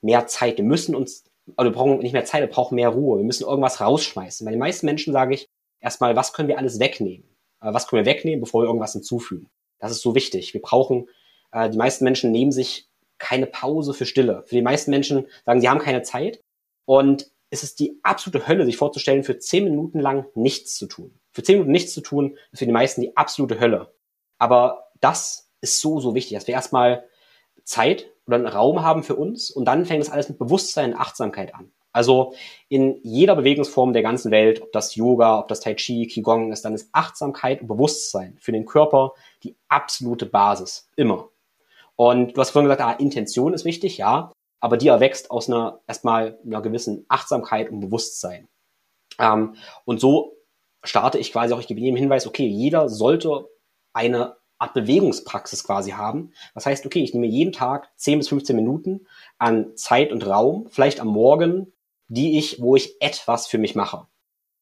mehr 0.00 0.26
Zeit. 0.26 0.56
Wir 0.56 0.64
müssen 0.64 0.94
uns, 0.94 1.24
also 1.56 1.70
wir 1.70 1.74
brauchen 1.74 1.98
nicht 1.98 2.14
mehr 2.14 2.24
Zeit, 2.24 2.40
wir 2.40 2.48
brauchen 2.48 2.76
mehr 2.76 2.88
Ruhe. 2.88 3.18
Wir 3.18 3.24
müssen 3.24 3.46
irgendwas 3.46 3.82
rausschmeißen. 3.82 4.46
Bei 4.46 4.50
den 4.50 4.60
meisten 4.60 4.86
Menschen 4.86 5.12
sage 5.12 5.34
ich 5.34 5.50
erstmal, 5.78 6.16
was 6.16 6.32
können 6.32 6.48
wir 6.48 6.56
alles 6.56 6.80
wegnehmen? 6.80 7.28
Äh, 7.60 7.74
was 7.74 7.86
können 7.86 8.06
wir 8.06 8.10
wegnehmen, 8.10 8.40
bevor 8.40 8.62
wir 8.62 8.68
irgendwas 8.68 8.94
hinzufügen? 8.94 9.50
Das 9.78 9.92
ist 9.92 10.00
so 10.00 10.14
wichtig. 10.14 10.54
Wir 10.54 10.62
brauchen, 10.62 11.10
äh, 11.52 11.68
die 11.68 11.76
meisten 11.76 12.04
Menschen 12.04 12.32
nehmen 12.32 12.50
sich 12.50 12.88
keine 13.18 13.46
Pause 13.46 13.92
für 13.92 14.06
Stille. 14.06 14.42
Für 14.46 14.54
die 14.54 14.62
meisten 14.62 14.90
Menschen 14.90 15.26
sagen, 15.44 15.60
sie 15.60 15.68
haben 15.68 15.80
keine 15.80 16.00
Zeit. 16.00 16.40
Und 16.86 17.30
es 17.52 17.62
ist 17.62 17.80
die 17.80 18.00
absolute 18.02 18.48
Hölle, 18.48 18.64
sich 18.64 18.78
vorzustellen, 18.78 19.24
für 19.24 19.38
zehn 19.38 19.64
Minuten 19.64 20.00
lang 20.00 20.24
nichts 20.34 20.74
zu 20.74 20.86
tun. 20.86 21.20
Für 21.32 21.42
zehn 21.42 21.56
Minuten 21.56 21.72
nichts 21.72 21.92
zu 21.92 22.00
tun, 22.00 22.38
ist 22.50 22.60
für 22.60 22.66
die 22.66 22.72
meisten 22.72 23.02
die 23.02 23.14
absolute 23.14 23.60
Hölle. 23.60 23.92
Aber 24.38 24.88
das 25.00 25.50
ist 25.60 25.82
so, 25.82 26.00
so 26.00 26.14
wichtig, 26.14 26.34
dass 26.34 26.46
wir 26.46 26.54
erstmal 26.54 27.04
Zeit 27.64 28.10
oder 28.26 28.36
einen 28.36 28.46
Raum 28.46 28.82
haben 28.82 29.02
für 29.02 29.16
uns 29.16 29.50
und 29.50 29.66
dann 29.66 29.84
fängt 29.84 30.00
das 30.00 30.10
alles 30.10 30.30
mit 30.30 30.38
Bewusstsein 30.38 30.94
und 30.94 30.98
Achtsamkeit 30.98 31.54
an. 31.54 31.70
Also 31.92 32.32
in 32.70 32.98
jeder 33.02 33.36
Bewegungsform 33.36 33.92
der 33.92 34.02
ganzen 34.02 34.30
Welt, 34.30 34.62
ob 34.62 34.72
das 34.72 34.94
Yoga, 34.94 35.38
ob 35.38 35.48
das 35.48 35.60
Tai 35.60 35.74
Chi, 35.74 36.06
Qigong 36.06 36.52
ist, 36.52 36.64
dann 36.64 36.74
ist 36.74 36.88
Achtsamkeit 36.92 37.60
und 37.60 37.68
Bewusstsein 37.68 38.38
für 38.40 38.52
den 38.52 38.64
Körper 38.64 39.12
die 39.42 39.56
absolute 39.68 40.24
Basis. 40.24 40.88
Immer. 40.96 41.28
Und 41.96 42.34
du 42.34 42.40
hast 42.40 42.50
vorhin 42.50 42.70
gesagt, 42.70 42.80
ah, 42.80 42.92
Intention 42.98 43.52
ist 43.52 43.66
wichtig, 43.66 43.98
ja 43.98 44.32
aber 44.62 44.76
die 44.76 44.88
erwächst 44.88 45.30
aus 45.30 45.48
einer 45.48 45.80
erstmal 45.88 46.38
einer 46.46 46.62
gewissen 46.62 47.04
Achtsamkeit 47.08 47.68
und 47.68 47.80
Bewusstsein. 47.80 48.48
Ähm, 49.18 49.56
und 49.84 50.00
so 50.00 50.36
starte 50.84 51.18
ich 51.18 51.32
quasi 51.32 51.52
auch, 51.52 51.58
ich 51.58 51.66
gebe 51.66 51.80
jedem 51.80 51.96
Hinweis, 51.96 52.26
okay, 52.26 52.46
jeder 52.46 52.88
sollte 52.88 53.48
eine 53.92 54.36
Art 54.58 54.74
Bewegungspraxis 54.74 55.64
quasi 55.64 55.90
haben. 55.90 56.32
Das 56.54 56.64
heißt, 56.64 56.86
okay, 56.86 57.02
ich 57.02 57.12
nehme 57.12 57.26
jeden 57.26 57.52
Tag 57.52 57.90
10 57.96 58.20
bis 58.20 58.28
15 58.28 58.54
Minuten 58.54 59.06
an 59.36 59.76
Zeit 59.76 60.12
und 60.12 60.24
Raum, 60.24 60.68
vielleicht 60.70 61.00
am 61.00 61.08
Morgen, 61.08 61.72
die 62.06 62.38
ich, 62.38 62.62
wo 62.62 62.76
ich 62.76 63.02
etwas 63.02 63.48
für 63.48 63.58
mich 63.58 63.74
mache. 63.74 64.06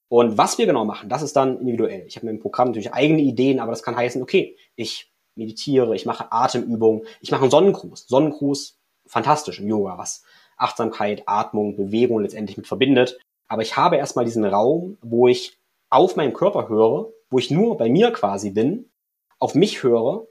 Und 0.09 0.39
was 0.39 0.57
wir 0.57 0.65
genau 0.65 0.87
machen, 0.87 1.11
das 1.11 1.21
ist 1.21 1.37
dann 1.37 1.61
individuell. 1.61 2.07
Ich 2.07 2.17
habe 2.17 2.27
mir 2.27 2.33
im 2.33 2.41
Programm 2.41 2.69
natürlich 2.69 2.95
eigene 2.95 3.21
Ideen, 3.21 3.61
aber 3.61 3.71
das 3.71 3.83
kann 3.83 3.97
heißen, 3.97 4.23
okay, 4.23 4.57
ich 4.77 5.13
meditiere, 5.35 5.95
ich 5.95 6.07
mache 6.07 6.33
Atemübungen, 6.33 7.03
ich 7.21 7.31
mache 7.31 7.43
einen 7.43 7.51
Sonnengruß. 7.51 8.09
Sonnengruß 8.09 8.80
fantastisch 9.11 9.61
im 9.61 9.69
Yoga, 9.69 9.99
was 9.99 10.23
Achtsamkeit, 10.57 11.25
Atmung, 11.27 11.77
Bewegung 11.77 12.21
letztendlich 12.21 12.57
mit 12.57 12.67
verbindet. 12.67 13.19
Aber 13.49 13.63
ich 13.63 13.77
habe 13.77 13.97
erstmal 13.97 14.25
diesen 14.25 14.45
Raum, 14.45 14.99
wo 15.03 15.27
ich 15.27 15.59
auf 15.89 16.17
meinen 16.17 16.33
Körper 16.33 16.69
höre, 16.69 17.13
wo 17.31 17.39
ich 17.39 17.51
nur 17.51 17.77
bei 17.77 17.89
mir 17.89 18.13
quasi 18.13 18.51
bin, 18.51 18.91
auf 19.39 19.55
mich 19.55 19.83
höre 19.83 20.27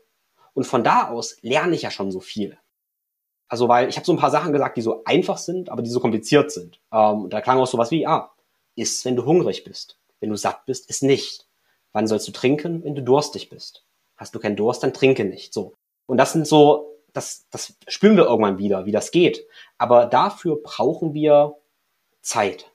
und 0.53 0.65
von 0.65 0.83
da 0.83 1.09
aus 1.09 1.37
lerne 1.41 1.75
ich 1.75 1.81
ja 1.81 1.91
schon 1.91 2.11
so 2.11 2.19
viel. 2.19 2.57
Also 3.49 3.67
weil 3.67 3.89
ich 3.89 3.97
habe 3.97 4.05
so 4.05 4.13
ein 4.13 4.19
paar 4.19 4.31
Sachen 4.31 4.53
gesagt, 4.53 4.77
die 4.77 4.81
so 4.81 5.03
einfach 5.03 5.37
sind, 5.37 5.69
aber 5.69 5.81
die 5.81 5.89
so 5.89 5.99
kompliziert 5.99 6.51
sind. 6.51 6.79
Ähm, 6.93 7.29
da 7.29 7.41
klang 7.41 7.59
auch 7.59 7.67
sowas 7.67 7.91
wie, 7.91 8.05
ah, 8.07 8.31
iss, 8.75 9.03
wenn 9.05 9.15
du 9.15 9.25
hungrig 9.25 9.63
bist. 9.63 9.99
Wenn 10.19 10.29
du 10.29 10.35
satt 10.35 10.65
bist, 10.65 10.89
iss 10.89 11.01
nicht. 11.01 11.47
Wann 11.91 12.07
sollst 12.07 12.27
du 12.27 12.31
trinken, 12.31 12.83
wenn 12.83 12.95
du 12.95 13.01
durstig 13.01 13.49
bist? 13.49 13.85
Hast 14.15 14.35
du 14.35 14.39
keinen 14.39 14.55
Durst, 14.55 14.83
dann 14.83 14.93
trinke 14.93 15.25
nicht. 15.25 15.53
So. 15.53 15.73
Und 16.05 16.17
das 16.17 16.33
sind 16.33 16.47
so 16.47 16.98
das, 17.13 17.47
das 17.49 17.77
spüren 17.87 18.17
wir 18.17 18.25
irgendwann 18.25 18.57
wieder, 18.57 18.85
wie 18.85 18.91
das 18.91 19.11
geht. 19.11 19.45
Aber 19.77 20.05
dafür 20.05 20.61
brauchen 20.61 21.13
wir 21.13 21.55
Zeit. 22.21 22.71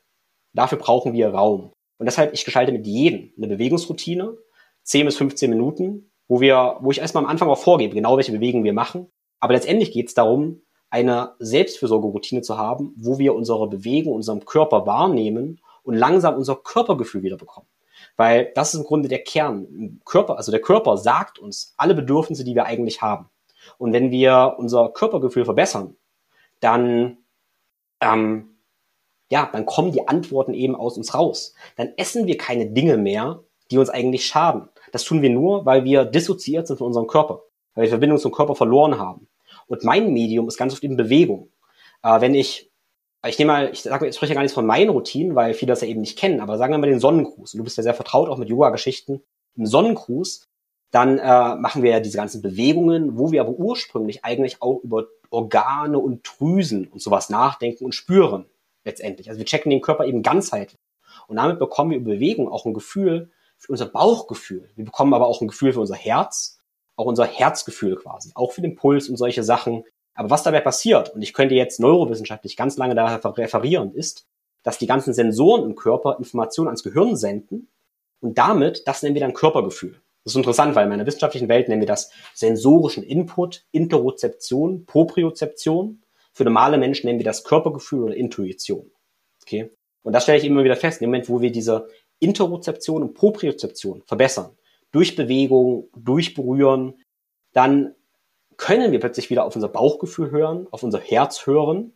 Dafür 0.52 0.78
brauchen 0.78 1.12
wir 1.12 1.30
Raum. 1.30 1.72
Und 1.98 2.06
deshalb, 2.06 2.32
ich 2.32 2.44
gestalte 2.44 2.72
mit 2.72 2.86
jedem 2.86 3.32
eine 3.36 3.48
Bewegungsroutine, 3.48 4.36
10 4.82 5.06
bis 5.06 5.16
15 5.16 5.50
Minuten, 5.50 6.10
wo 6.28 6.40
wir, 6.40 6.76
wo 6.80 6.90
ich 6.90 6.98
erstmal 6.98 7.24
am 7.24 7.30
Anfang 7.30 7.48
auch 7.48 7.58
vorgebe, 7.58 7.94
genau 7.94 8.16
welche 8.16 8.32
Bewegungen 8.32 8.64
wir 8.64 8.72
machen. 8.72 9.10
Aber 9.40 9.54
letztendlich 9.54 9.92
geht 9.92 10.08
es 10.08 10.14
darum, 10.14 10.62
eine 10.90 11.34
Selbstfürsorgeroutine 11.38 12.42
zu 12.42 12.56
haben, 12.56 12.94
wo 12.96 13.18
wir 13.18 13.34
unsere 13.34 13.68
Bewegung, 13.68 14.14
unserem 14.14 14.44
Körper 14.44 14.86
wahrnehmen 14.86 15.60
und 15.82 15.94
langsam 15.94 16.36
unser 16.36 16.56
Körpergefühl 16.56 17.22
wieder 17.22 17.36
bekommen. 17.36 17.66
Weil 18.16 18.52
das 18.54 18.74
ist 18.74 18.80
im 18.80 18.86
Grunde 18.86 19.08
der 19.08 19.22
Kern. 19.24 20.00
Körper, 20.04 20.36
also 20.36 20.52
der 20.52 20.60
Körper 20.60 20.96
sagt 20.96 21.38
uns 21.38 21.74
alle 21.76 21.94
Bedürfnisse, 21.94 22.44
die 22.44 22.54
wir 22.54 22.66
eigentlich 22.66 23.02
haben. 23.02 23.28
Und 23.78 23.92
wenn 23.92 24.10
wir 24.10 24.56
unser 24.58 24.90
Körpergefühl 24.90 25.44
verbessern, 25.44 25.96
dann, 26.60 27.18
ähm, 28.00 28.56
ja, 29.30 29.48
dann 29.52 29.66
kommen 29.66 29.92
die 29.92 30.06
Antworten 30.08 30.54
eben 30.54 30.74
aus 30.74 30.96
uns 30.96 31.14
raus. 31.14 31.54
Dann 31.76 31.92
essen 31.96 32.26
wir 32.26 32.38
keine 32.38 32.66
Dinge 32.66 32.96
mehr, 32.96 33.42
die 33.70 33.78
uns 33.78 33.90
eigentlich 33.90 34.26
schaden. 34.26 34.68
Das 34.92 35.04
tun 35.04 35.22
wir 35.22 35.30
nur, 35.30 35.66
weil 35.66 35.84
wir 35.84 36.04
dissoziiert 36.04 36.66
sind 36.66 36.76
von 36.76 36.88
unserem 36.88 37.06
Körper, 37.06 37.42
weil 37.74 37.82
wir 37.82 37.86
die 37.86 37.90
Verbindung 37.90 38.18
zum 38.18 38.32
Körper 38.32 38.54
verloren 38.54 38.98
haben. 38.98 39.28
Und 39.66 39.84
mein 39.84 40.12
Medium 40.12 40.46
ist 40.48 40.56
ganz 40.56 40.72
oft 40.72 40.84
in 40.84 40.96
Bewegung. 40.96 41.50
Äh, 42.02 42.20
wenn 42.20 42.34
ich, 42.34 42.70
ich 43.26 43.38
nehme 43.38 43.52
mal, 43.52 43.70
ich 43.72 43.82
sage, 43.82 44.06
ich 44.06 44.14
spreche 44.14 44.34
gar 44.34 44.42
nichts 44.42 44.54
von 44.54 44.66
meinen 44.66 44.90
Routinen, 44.90 45.34
weil 45.34 45.54
viele 45.54 45.70
das 45.70 45.80
ja 45.80 45.88
eben 45.88 46.00
nicht 46.00 46.18
kennen, 46.18 46.40
aber 46.40 46.58
sagen 46.58 46.72
wir 46.72 46.78
mal 46.78 46.86
den 46.88 47.00
Sonnengruß. 47.00 47.54
Und 47.54 47.58
du 47.58 47.64
bist 47.64 47.76
ja 47.76 47.82
sehr 47.82 47.94
vertraut 47.94 48.28
auch 48.28 48.38
mit 48.38 48.48
Yoga-Geschichten. 48.48 49.22
Im 49.56 49.66
Sonnengruß 49.66 50.46
dann 50.94 51.18
äh, 51.18 51.56
machen 51.56 51.82
wir 51.82 51.90
ja 51.90 52.00
diese 52.00 52.16
ganzen 52.16 52.40
Bewegungen, 52.40 53.18
wo 53.18 53.32
wir 53.32 53.40
aber 53.40 53.50
ursprünglich 53.50 54.24
eigentlich 54.24 54.62
auch 54.62 54.80
über 54.84 55.06
Organe 55.30 55.98
und 55.98 56.22
Drüsen 56.22 56.86
und 56.86 57.02
sowas 57.02 57.30
nachdenken 57.30 57.84
und 57.84 57.94
spüren 57.94 58.46
letztendlich. 58.84 59.28
Also 59.28 59.38
wir 59.38 59.44
checken 59.44 59.70
den 59.70 59.80
Körper 59.80 60.04
eben 60.04 60.22
ganzheitlich. 60.22 60.78
Und 61.26 61.36
damit 61.36 61.58
bekommen 61.58 61.90
wir 61.90 61.98
über 61.98 62.12
Bewegung 62.12 62.48
auch 62.48 62.64
ein 62.64 62.74
Gefühl 62.74 63.32
für 63.58 63.72
unser 63.72 63.86
Bauchgefühl. 63.86 64.70
Wir 64.76 64.84
bekommen 64.84 65.14
aber 65.14 65.26
auch 65.26 65.40
ein 65.40 65.48
Gefühl 65.48 65.72
für 65.72 65.80
unser 65.80 65.96
Herz, 65.96 66.60
auch 66.94 67.06
unser 67.06 67.26
Herzgefühl 67.26 67.96
quasi, 67.96 68.30
auch 68.36 68.52
für 68.52 68.62
den 68.62 68.76
Puls 68.76 69.08
und 69.08 69.16
solche 69.16 69.42
Sachen. 69.42 69.82
Aber 70.14 70.30
was 70.30 70.44
dabei 70.44 70.60
passiert, 70.60 71.12
und 71.12 71.22
ich 71.22 71.32
könnte 71.32 71.56
jetzt 71.56 71.80
neurowissenschaftlich 71.80 72.56
ganz 72.56 72.76
lange 72.76 72.94
darauf 72.94 73.36
referieren, 73.36 73.92
ist, 73.94 74.28
dass 74.62 74.78
die 74.78 74.86
ganzen 74.86 75.12
Sensoren 75.12 75.64
im 75.64 75.74
Körper 75.74 76.18
Informationen 76.18 76.68
ans 76.68 76.84
Gehirn 76.84 77.16
senden 77.16 77.68
und 78.20 78.38
damit, 78.38 78.86
das 78.86 79.02
nennen 79.02 79.16
wir 79.16 79.20
dann 79.20 79.34
Körpergefühl. 79.34 80.00
Das 80.24 80.32
ist 80.32 80.36
interessant, 80.36 80.74
weil 80.74 80.84
in 80.84 80.88
meiner 80.90 81.06
wissenschaftlichen 81.06 81.48
Welt 81.48 81.68
nennen 81.68 81.82
wir 81.82 81.86
das 81.86 82.10
sensorischen 82.32 83.02
Input, 83.02 83.64
Interozeption, 83.72 84.86
Propriozeption. 84.86 86.02
Für 86.32 86.44
normale 86.44 86.78
Menschen 86.78 87.06
nennen 87.06 87.18
wir 87.18 87.24
das 87.24 87.44
Körpergefühl 87.44 88.04
oder 88.04 88.16
Intuition. 88.16 88.90
Okay? 89.42 89.70
Und 90.02 90.14
das 90.14 90.22
stelle 90.22 90.38
ich 90.38 90.44
immer 90.44 90.64
wieder 90.64 90.76
fest. 90.76 91.02
Im 91.02 91.10
Moment, 91.10 91.28
wo 91.28 91.42
wir 91.42 91.52
diese 91.52 91.88
Interozeption 92.20 93.02
und 93.02 93.14
Propriozeption 93.14 94.02
verbessern, 94.06 94.56
durch 94.92 95.14
Bewegung, 95.14 95.88
durch 95.94 96.34
Berühren, 96.34 96.94
dann 97.52 97.94
können 98.56 98.92
wir 98.92 99.00
plötzlich 99.00 99.28
wieder 99.28 99.44
auf 99.44 99.54
unser 99.54 99.68
Bauchgefühl 99.68 100.30
hören, 100.30 100.68
auf 100.70 100.82
unser 100.82 101.00
Herz 101.00 101.46
hören. 101.46 101.92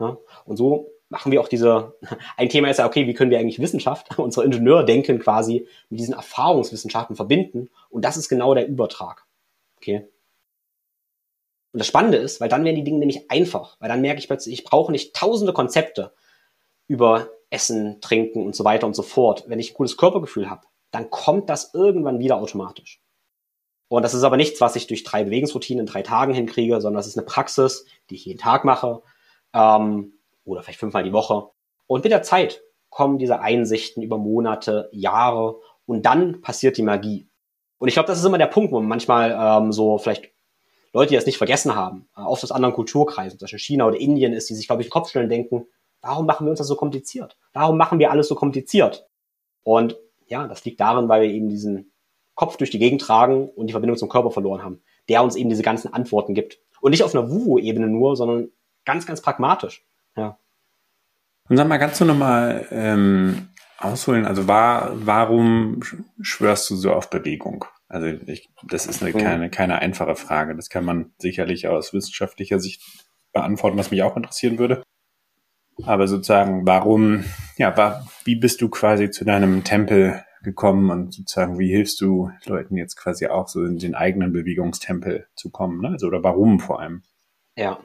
Ja? 0.00 0.16
Und 0.44 0.56
so 0.56 0.90
machen 1.10 1.32
wir 1.32 1.40
auch 1.40 1.48
diese, 1.48 1.98
ein 2.38 2.48
Thema 2.48 2.70
ist 2.70 2.78
ja, 2.78 2.86
okay, 2.86 3.06
wie 3.06 3.14
können 3.14 3.30
wir 3.30 3.38
eigentlich 3.38 3.60
Wissenschaft, 3.60 4.18
unsere 4.18 4.46
Ingenieurdenken 4.46 5.18
quasi 5.18 5.68
mit 5.90 6.00
diesen 6.00 6.14
Erfahrungswissenschaften 6.14 7.16
verbinden? 7.16 7.68
Und 7.90 8.04
das 8.04 8.16
ist 8.16 8.28
genau 8.28 8.54
der 8.54 8.66
Übertrag. 8.66 9.26
Okay. 9.76 10.08
Und 11.72 11.78
das 11.78 11.86
Spannende 11.86 12.18
ist, 12.18 12.40
weil 12.40 12.48
dann 12.48 12.64
werden 12.64 12.76
die 12.76 12.84
Dinge 12.84 12.98
nämlich 12.98 13.30
einfach, 13.30 13.76
weil 13.80 13.88
dann 13.88 14.00
merke 14.00 14.18
ich 14.18 14.26
plötzlich, 14.26 14.54
ich 14.54 14.64
brauche 14.64 14.90
nicht 14.90 15.14
tausende 15.14 15.52
Konzepte 15.52 16.12
über 16.88 17.28
Essen, 17.50 18.00
Trinken 18.00 18.44
und 18.44 18.56
so 18.56 18.64
weiter 18.64 18.86
und 18.86 18.94
so 18.94 19.02
fort. 19.02 19.44
Wenn 19.46 19.60
ich 19.60 19.70
ein 19.70 19.74
cooles 19.74 19.96
Körpergefühl 19.96 20.50
habe, 20.50 20.66
dann 20.90 21.10
kommt 21.10 21.48
das 21.48 21.74
irgendwann 21.74 22.18
wieder 22.18 22.36
automatisch. 22.36 23.00
Und 23.88 24.02
das 24.02 24.14
ist 24.14 24.22
aber 24.22 24.36
nichts, 24.36 24.60
was 24.60 24.76
ich 24.76 24.86
durch 24.86 25.04
drei 25.04 25.24
Bewegungsroutinen 25.24 25.80
in 25.80 25.92
drei 25.92 26.02
Tagen 26.02 26.34
hinkriege, 26.34 26.80
sondern 26.80 26.98
das 26.98 27.06
ist 27.06 27.18
eine 27.18 27.26
Praxis, 27.26 27.86
die 28.08 28.16
ich 28.16 28.24
jeden 28.24 28.38
Tag 28.38 28.64
mache, 28.64 29.02
ähm, 29.52 30.12
oder 30.50 30.62
vielleicht 30.62 30.80
fünfmal 30.80 31.04
die 31.04 31.12
Woche. 31.12 31.48
Und 31.86 32.04
mit 32.04 32.12
der 32.12 32.22
Zeit 32.22 32.62
kommen 32.88 33.18
diese 33.18 33.40
Einsichten 33.40 34.02
über 34.02 34.18
Monate, 34.18 34.88
Jahre 34.92 35.60
und 35.86 36.04
dann 36.06 36.40
passiert 36.40 36.76
die 36.76 36.82
Magie. 36.82 37.28
Und 37.78 37.88
ich 37.88 37.94
glaube, 37.94 38.08
das 38.08 38.18
ist 38.18 38.24
immer 38.24 38.38
der 38.38 38.46
Punkt, 38.46 38.72
wo 38.72 38.80
man 38.80 38.88
manchmal 38.88 39.36
ähm, 39.38 39.72
so 39.72 39.98
vielleicht 39.98 40.30
Leute, 40.92 41.10
die 41.10 41.14
das 41.14 41.26
nicht 41.26 41.38
vergessen 41.38 41.74
haben, 41.74 42.08
äh, 42.16 42.20
oft 42.20 42.42
aus 42.42 42.52
anderen 42.52 42.74
Kulturkreisen, 42.74 43.38
zum 43.38 43.46
Beispiel 43.46 43.58
China 43.58 43.86
oder 43.86 43.98
Indien 43.98 44.32
ist, 44.32 44.50
die 44.50 44.54
sich, 44.54 44.66
glaube 44.66 44.82
ich, 44.82 44.90
den 44.90 45.28
denken, 45.28 45.66
warum 46.00 46.26
machen 46.26 46.46
wir 46.46 46.50
uns 46.50 46.58
das 46.58 46.66
so 46.66 46.76
kompliziert? 46.76 47.36
Warum 47.52 47.76
machen 47.76 47.98
wir 47.98 48.10
alles 48.10 48.28
so 48.28 48.34
kompliziert? 48.34 49.08
Und 49.62 49.96
Ja, 50.26 50.46
das 50.46 50.64
liegt 50.64 50.80
darin, 50.80 51.08
weil 51.08 51.22
wir 51.22 51.30
eben 51.30 51.48
diesen 51.48 51.92
Kopf 52.34 52.56
durch 52.56 52.70
die 52.70 52.78
Gegend 52.78 53.02
tragen 53.02 53.48
und 53.48 53.66
die 53.66 53.72
Verbindung 53.72 53.98
zum 53.98 54.08
Körper 54.08 54.30
verloren 54.30 54.62
haben, 54.62 54.82
der 55.08 55.22
uns 55.22 55.36
eben 55.36 55.50
diese 55.50 55.62
ganzen 55.62 55.92
Antworten 55.92 56.34
gibt. 56.34 56.60
Und 56.80 56.92
nicht 56.92 57.02
auf 57.02 57.14
einer 57.14 57.30
Wuhu-Ebene 57.30 57.88
nur, 57.88 58.16
sondern 58.16 58.50
ganz, 58.84 59.06
ganz 59.06 59.20
pragmatisch. 59.20 59.84
Ja. 60.20 60.38
Und 61.48 61.56
sag 61.56 61.66
mal, 61.66 61.78
kannst 61.78 62.00
du 62.00 62.04
nochmal 62.04 62.66
ähm, 62.70 63.48
ausholen, 63.78 64.26
also 64.26 64.46
war, 64.46 64.92
warum 65.06 65.80
schwörst 66.20 66.68
du 66.70 66.76
so 66.76 66.92
auf 66.92 67.08
Bewegung? 67.08 67.64
Also 67.88 68.06
ich, 68.06 68.50
das 68.68 68.86
ist 68.86 69.02
eine, 69.02 69.12
keine, 69.12 69.50
keine 69.50 69.80
einfache 69.80 70.14
Frage. 70.14 70.54
Das 70.54 70.68
kann 70.68 70.84
man 70.84 71.12
sicherlich 71.18 71.66
aus 71.66 71.92
wissenschaftlicher 71.92 72.60
Sicht 72.60 72.82
beantworten, 73.32 73.78
was 73.78 73.90
mich 73.90 74.02
auch 74.02 74.16
interessieren 74.16 74.58
würde. 74.58 74.82
Aber 75.86 76.06
sozusagen, 76.06 76.66
warum, 76.66 77.24
ja, 77.56 77.76
war, 77.76 78.06
wie 78.24 78.36
bist 78.36 78.60
du 78.60 78.68
quasi 78.68 79.10
zu 79.10 79.24
deinem 79.24 79.64
Tempel 79.64 80.22
gekommen 80.42 80.90
und 80.90 81.14
sozusagen, 81.14 81.58
wie 81.58 81.70
hilfst 81.70 82.00
du 82.00 82.30
Leuten 82.44 82.76
jetzt 82.76 82.96
quasi 82.96 83.26
auch 83.26 83.48
so 83.48 83.64
in 83.64 83.78
den 83.78 83.94
eigenen 83.94 84.32
Bewegungstempel 84.32 85.26
zu 85.34 85.50
kommen? 85.50 85.80
Ne? 85.80 85.88
Also, 85.88 86.06
oder 86.06 86.22
warum 86.22 86.60
vor 86.60 86.80
allem? 86.80 87.02
Ja. 87.56 87.80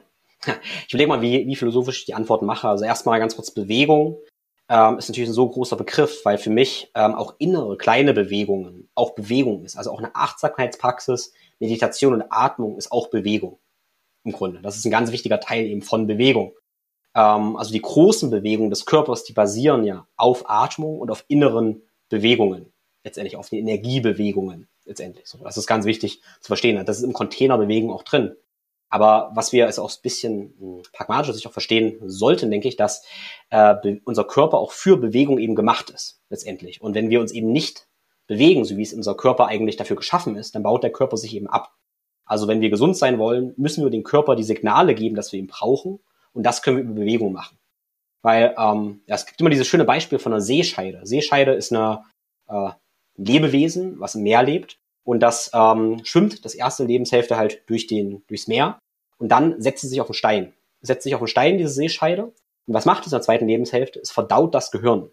Ich 0.86 0.94
überlege 0.94 1.08
mal, 1.08 1.22
wie, 1.22 1.46
wie 1.46 1.56
philosophisch 1.56 2.00
ich 2.00 2.04
die 2.06 2.14
Antworten 2.14 2.46
mache. 2.46 2.68
Also 2.68 2.84
erstmal 2.84 3.18
ganz 3.18 3.36
kurz 3.36 3.50
Bewegung 3.50 4.18
ähm, 4.68 4.98
ist 4.98 5.08
natürlich 5.08 5.30
ein 5.30 5.34
so 5.34 5.48
großer 5.48 5.76
Begriff, 5.76 6.24
weil 6.24 6.38
für 6.38 6.50
mich 6.50 6.90
ähm, 6.94 7.14
auch 7.14 7.34
innere 7.38 7.76
kleine 7.76 8.14
Bewegungen 8.14 8.88
auch 8.94 9.14
Bewegung 9.14 9.64
ist. 9.64 9.76
Also 9.76 9.92
auch 9.92 9.98
eine 9.98 10.14
Achtsamkeitspraxis, 10.14 11.32
Meditation 11.58 12.14
und 12.14 12.24
Atmung 12.30 12.76
ist 12.76 12.90
auch 12.90 13.08
Bewegung 13.08 13.58
im 14.24 14.32
Grunde. 14.32 14.60
Das 14.62 14.76
ist 14.76 14.84
ein 14.84 14.90
ganz 14.90 15.12
wichtiger 15.12 15.40
Teil 15.40 15.66
eben 15.66 15.82
von 15.82 16.06
Bewegung. 16.06 16.52
Ähm, 17.14 17.56
also 17.56 17.72
die 17.72 17.82
großen 17.82 18.30
Bewegungen 18.30 18.70
des 18.70 18.86
Körpers, 18.86 19.24
die 19.24 19.32
basieren 19.32 19.84
ja 19.84 20.06
auf 20.16 20.50
Atmung 20.50 20.98
und 20.98 21.10
auf 21.10 21.24
inneren 21.28 21.82
Bewegungen, 22.08 22.72
letztendlich 23.04 23.36
auf 23.36 23.48
die 23.48 23.58
Energiebewegungen 23.58 24.68
letztendlich. 24.84 25.26
So, 25.26 25.38
das 25.38 25.56
ist 25.56 25.66
ganz 25.66 25.84
wichtig 25.84 26.22
zu 26.40 26.48
verstehen. 26.48 26.84
Das 26.84 26.98
ist 26.98 27.04
im 27.04 27.12
Containerbewegung 27.12 27.92
auch 27.92 28.02
drin. 28.02 28.36
Aber 28.88 29.30
was 29.34 29.52
wir 29.52 29.66
also 29.66 29.82
auch 29.82 29.90
ein 29.90 30.02
bisschen 30.02 30.54
hm, 30.58 30.82
pragmatisch 30.92 31.32
sich 31.32 31.46
auch 31.46 31.52
verstehen 31.52 31.98
sollten, 32.06 32.50
denke 32.50 32.68
ich, 32.68 32.76
dass 32.76 33.04
äh, 33.50 33.74
unser 34.04 34.24
Körper 34.24 34.58
auch 34.58 34.72
für 34.72 34.96
Bewegung 34.96 35.38
eben 35.38 35.54
gemacht 35.54 35.90
ist, 35.90 36.20
letztendlich. 36.30 36.80
Und 36.80 36.94
wenn 36.94 37.10
wir 37.10 37.20
uns 37.20 37.32
eben 37.32 37.50
nicht 37.50 37.88
bewegen, 38.26 38.64
so 38.64 38.76
wie 38.76 38.82
es 38.82 38.92
unser 38.92 39.16
Körper 39.16 39.46
eigentlich 39.46 39.76
dafür 39.76 39.96
geschaffen 39.96 40.36
ist, 40.36 40.54
dann 40.54 40.62
baut 40.62 40.82
der 40.82 40.92
Körper 40.92 41.16
sich 41.16 41.34
eben 41.34 41.48
ab. 41.48 41.74
Also 42.24 42.48
wenn 42.48 42.60
wir 42.60 42.70
gesund 42.70 42.96
sein 42.96 43.18
wollen, 43.18 43.54
müssen 43.56 43.84
wir 43.84 43.90
dem 43.90 44.02
Körper 44.02 44.34
die 44.34 44.42
Signale 44.42 44.94
geben, 44.94 45.14
dass 45.14 45.32
wir 45.32 45.38
ihn 45.38 45.46
brauchen. 45.46 46.00
Und 46.32 46.44
das 46.44 46.62
können 46.62 46.76
wir 46.76 46.84
über 46.84 46.94
Bewegung 46.94 47.32
machen. 47.32 47.56
Weil 48.22 48.54
ähm, 48.58 49.02
ja, 49.06 49.14
es 49.14 49.26
gibt 49.26 49.40
immer 49.40 49.50
dieses 49.50 49.68
schöne 49.68 49.84
Beispiel 49.84 50.18
von 50.18 50.32
einer 50.32 50.40
Seescheide. 50.40 51.00
Seescheide 51.04 51.52
ist 51.52 51.72
eine 51.72 52.02
äh, 52.48 52.70
Lebewesen, 53.16 54.00
was 54.00 54.16
im 54.16 54.22
Meer 54.22 54.42
lebt 54.42 54.78
und 55.06 55.20
das 55.20 55.52
ähm, 55.54 56.00
schwimmt 56.04 56.44
das 56.44 56.54
erste 56.54 56.84
Lebenshälfte 56.84 57.36
halt 57.36 57.62
durch 57.70 57.86
den, 57.86 58.24
durchs 58.26 58.48
Meer 58.48 58.80
und 59.18 59.30
dann 59.30 59.60
setzt 59.60 59.82
sie 59.82 59.88
sich 59.88 60.00
auf 60.00 60.08
den 60.08 60.14
Stein. 60.14 60.52
Setzt 60.82 61.04
sich 61.04 61.14
auf 61.14 61.20
den 61.20 61.28
Stein, 61.28 61.58
diese 61.58 61.70
Seescheide. 61.70 62.24
Und 62.24 62.74
was 62.74 62.86
macht 62.86 63.02
es 63.02 63.12
in 63.12 63.16
der 63.16 63.22
zweiten 63.22 63.46
Lebenshälfte? 63.46 64.00
Es 64.00 64.10
verdaut 64.10 64.52
das 64.52 64.72
Gehirn. 64.72 65.08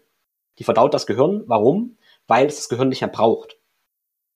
Die 0.58 0.64
verdaut 0.64 0.94
das 0.94 1.06
Gehirn. 1.06 1.44
Warum? 1.46 1.96
Weil 2.26 2.46
es 2.46 2.56
das 2.56 2.68
Gehirn 2.68 2.88
nicht 2.88 3.02
mehr 3.02 3.08
braucht. 3.08 3.56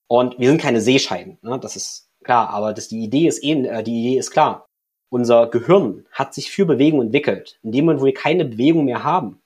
Und 0.07 0.39
wir 0.39 0.47
sind 0.47 0.61
keine 0.61 0.79
Seescheiden, 0.79 1.37
ne? 1.41 1.59
das 1.59 1.75
ist 1.75 2.09
klar, 2.23 2.49
aber 2.49 2.73
das, 2.73 2.87
die 2.87 3.03
Idee 3.03 3.27
ist 3.27 3.43
eh, 3.43 3.51
äh, 3.51 3.83
die 3.83 3.99
Idee 3.99 4.17
ist 4.17 4.31
klar. 4.31 4.65
Unser 5.09 5.47
Gehirn 5.47 6.07
hat 6.11 6.33
sich 6.33 6.51
für 6.51 6.65
Bewegung 6.65 7.01
entwickelt. 7.01 7.59
In 7.63 7.73
dem 7.73 7.85
Moment, 7.85 8.01
wo 8.01 8.05
wir 8.05 8.13
keine 8.13 8.45
Bewegung 8.45 8.85
mehr 8.85 9.03
haben, 9.03 9.41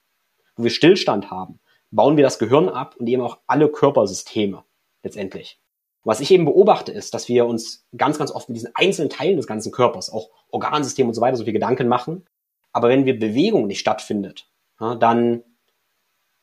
wo 0.55 0.63
wir 0.63 0.69
Stillstand 0.69 1.31
haben, 1.31 1.59
bauen 1.91 2.17
wir 2.17 2.23
das 2.23 2.39
Gehirn 2.39 2.69
ab 2.69 2.95
und 2.97 3.07
eben 3.07 3.23
auch 3.23 3.39
alle 3.47 3.69
Körpersysteme 3.69 4.63
letztendlich. 5.01 5.59
Was 6.03 6.19
ich 6.19 6.31
eben 6.31 6.45
beobachte, 6.45 6.91
ist, 6.91 7.13
dass 7.13 7.29
wir 7.29 7.45
uns 7.45 7.85
ganz, 7.95 8.17
ganz 8.17 8.31
oft 8.31 8.49
mit 8.49 8.57
diesen 8.57 8.75
einzelnen 8.75 9.09
Teilen 9.09 9.37
des 9.37 9.47
ganzen 9.47 9.71
Körpers, 9.71 10.11
auch 10.11 10.29
Organsystem 10.49 11.07
und 11.07 11.13
so 11.13 11.21
weiter, 11.21 11.37
so 11.37 11.45
viel 11.45 11.53
Gedanken 11.53 11.87
machen. 11.87 12.25
Aber 12.73 12.89
wenn 12.89 13.05
wir 13.05 13.17
Bewegung 13.17 13.67
nicht 13.67 13.79
stattfindet, 13.79 14.49
ja, 14.79 14.95
dann 14.95 15.43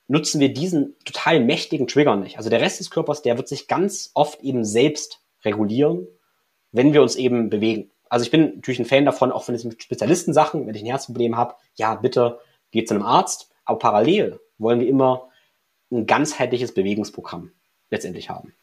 nutzen 0.08 0.40
wir 0.40 0.52
diesen 0.52 0.96
total 1.04 1.40
mächtigen 1.40 1.86
Trigger 1.86 2.16
nicht. 2.16 2.38
Also 2.38 2.50
der 2.50 2.60
Rest 2.60 2.80
des 2.80 2.90
Körpers, 2.90 3.22
der 3.22 3.36
wird 3.36 3.48
sich 3.48 3.68
ganz 3.68 4.10
oft 4.14 4.40
eben 4.42 4.64
selbst 4.64 5.22
regulieren, 5.44 6.08
wenn 6.72 6.92
wir 6.92 7.02
uns 7.02 7.16
eben 7.16 7.50
bewegen. 7.50 7.90
Also 8.08 8.24
ich 8.24 8.30
bin 8.30 8.56
natürlich 8.56 8.80
ein 8.80 8.86
Fan 8.86 9.04
davon, 9.04 9.30
auch 9.30 9.44
von 9.44 9.54
diesen 9.54 9.78
Spezialistensachen, 9.78 10.66
wenn 10.66 10.74
ich 10.74 10.82
ein 10.82 10.86
Herzproblem 10.86 11.36
habe, 11.36 11.54
ja, 11.74 11.94
bitte 11.94 12.40
geht 12.70 12.88
zu 12.88 12.94
einem 12.94 13.04
Arzt. 13.04 13.52
Aber 13.64 13.78
parallel 13.78 14.40
wollen 14.58 14.80
wir 14.80 14.88
immer 14.88 15.28
ein 15.92 16.06
ganzheitliches 16.06 16.74
Bewegungsprogramm 16.74 17.52
letztendlich 17.90 18.30
haben. 18.30 18.54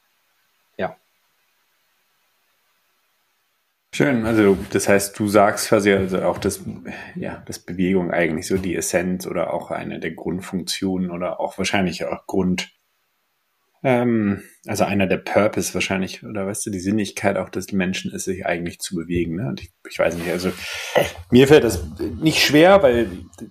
Schön, 3.98 4.28
also 4.28 4.56
das 4.70 4.88
heißt, 4.88 5.18
du 5.18 5.28
sagst 5.28 5.70
quasi 5.70 5.92
also 5.92 6.22
auch, 6.22 6.38
dass, 6.38 6.62
ja, 7.16 7.42
dass 7.48 7.58
Bewegung 7.58 8.12
eigentlich 8.12 8.46
so 8.46 8.58
die 8.58 8.76
Essenz 8.76 9.26
oder 9.26 9.52
auch 9.52 9.72
eine 9.72 10.00
der 10.00 10.12
Grundfunktionen 10.12 11.10
oder 11.10 11.40
auch 11.40 11.58
wahrscheinlich 11.58 12.06
auch 12.06 12.28
Grund, 12.28 12.70
ähm, 13.82 14.44
also 14.68 14.84
einer 14.84 15.08
der 15.08 15.18
Purpose 15.18 15.74
wahrscheinlich, 15.74 16.24
oder 16.24 16.46
weißt 16.46 16.68
du, 16.68 16.70
die 16.70 16.80
Sinnigkeit 16.80 17.38
auch 17.38 17.50
des 17.50 17.72
Menschen 17.72 18.12
ist, 18.12 18.26
sich 18.26 18.46
eigentlich 18.46 18.78
zu 18.78 18.96
bewegen. 18.96 19.38
Ne? 19.38 19.48
Und 19.48 19.62
ich, 19.62 19.72
ich 19.90 19.98
weiß 19.98 20.16
nicht, 20.16 20.30
also 20.30 20.52
mir 21.32 21.48
fällt 21.48 21.64
das 21.64 21.84
nicht 22.22 22.44
schwer, 22.44 22.84
weil, 22.84 23.10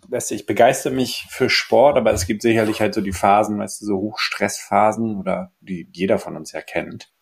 weißt 0.09 0.31
du, 0.31 0.37
ich 0.37 0.47
begeister 0.47 0.93
mich 0.93 1.27
für 1.29 1.51
Sport, 1.51 1.97
aber 1.97 2.13
es 2.13 2.25
gibt 2.25 2.43
sicherlich 2.43 2.81
halt 2.81 2.95
so 2.95 3.01
die 3.01 3.11
Phasen, 3.11 3.59
weißt 3.59 3.81
du, 3.81 3.87
so 3.87 3.97
Hochstressphasen 3.97 5.17
oder 5.17 5.51
die 5.61 5.89
jeder 5.93 6.21
von 6.21 6.37
uns 6.37 6.53
ja 6.53 6.61
kennt 6.61 7.16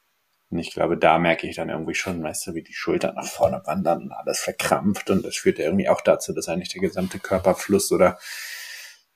und 0.54 0.60
ich 0.60 0.72
glaube, 0.72 0.96
da 0.96 1.18
merke 1.18 1.48
ich 1.48 1.56
dann 1.56 1.68
irgendwie 1.68 1.94
schon, 1.94 2.22
weißt 2.22 2.46
du, 2.46 2.54
wie 2.54 2.62
die 2.62 2.72
Schultern 2.72 3.16
nach 3.16 3.26
vorne 3.26 3.60
wandern 3.64 4.04
und 4.04 4.12
alles 4.12 4.38
verkrampft. 4.38 5.10
Und 5.10 5.24
das 5.24 5.36
führt 5.36 5.58
irgendwie 5.58 5.88
auch 5.88 6.00
dazu, 6.00 6.32
dass 6.32 6.48
eigentlich 6.48 6.68
der 6.68 6.80
gesamte 6.80 7.18
Körperfluss 7.18 7.90
oder 7.90 8.18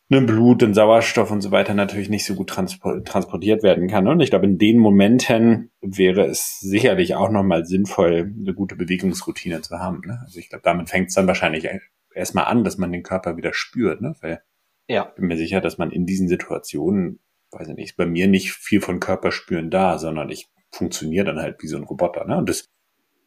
ne, 0.09 0.21
Blut 0.21 0.65
und 0.65 0.75
Sauerstoff 0.75 1.31
und 1.31 1.41
so 1.41 1.53
weiter 1.53 1.75
natürlich 1.75 2.09
nicht 2.09 2.25
so 2.25 2.35
gut 2.35 2.49
transportiert 2.51 3.63
werden 3.63 3.87
kann. 3.87 4.09
Und 4.09 4.19
ich 4.19 4.31
glaube, 4.31 4.47
in 4.47 4.59
den 4.59 4.79
Momenten 4.79 5.71
wäre 5.81 6.27
es 6.27 6.59
sicherlich 6.59 7.15
auch 7.15 7.31
nochmal 7.31 7.65
sinnvoll, 7.67 8.35
eine 8.37 8.53
gute 8.53 8.75
Bewegungsroutine 8.75 9.63
zu 9.63 9.79
haben. 9.79 10.01
Ne? 10.05 10.19
Also 10.25 10.41
ich 10.41 10.49
glaube, 10.49 10.63
damit 10.65 10.91
fängt 10.91 11.11
es 11.11 11.15
dann 11.15 11.29
wahrscheinlich 11.29 11.69
erstmal 12.13 12.47
an, 12.47 12.65
dass 12.65 12.79
man 12.79 12.91
den 12.91 13.05
Körper 13.05 13.37
wieder 13.37 13.55
spürt. 13.55 14.01
Ne? 14.01 14.17
Weil 14.23 14.43
ja. 14.89 15.07
ich 15.09 15.15
bin 15.15 15.29
mir 15.29 15.37
sicher, 15.37 15.61
dass 15.61 15.79
man 15.79 15.93
in 15.93 16.05
diesen 16.05 16.27
Situationen, 16.27 17.21
weiß 17.53 17.69
ich 17.69 17.77
nicht, 17.77 17.97
bei 17.97 18.07
mir 18.07 18.27
nicht 18.27 18.51
viel 18.55 18.81
von 18.81 18.99
Körperspüren 18.99 19.71
da, 19.71 19.99
sondern 19.99 20.31
ich 20.31 20.49
funktioniert 20.79 21.29
dann 21.29 21.41
halt 21.41 21.63
wie 21.63 21.69
so 21.69 21.77
ein 21.77 21.85
Roboter. 21.85 22.25
Ne? 22.25 22.39
Und 22.39 22.49
das, 22.49 22.65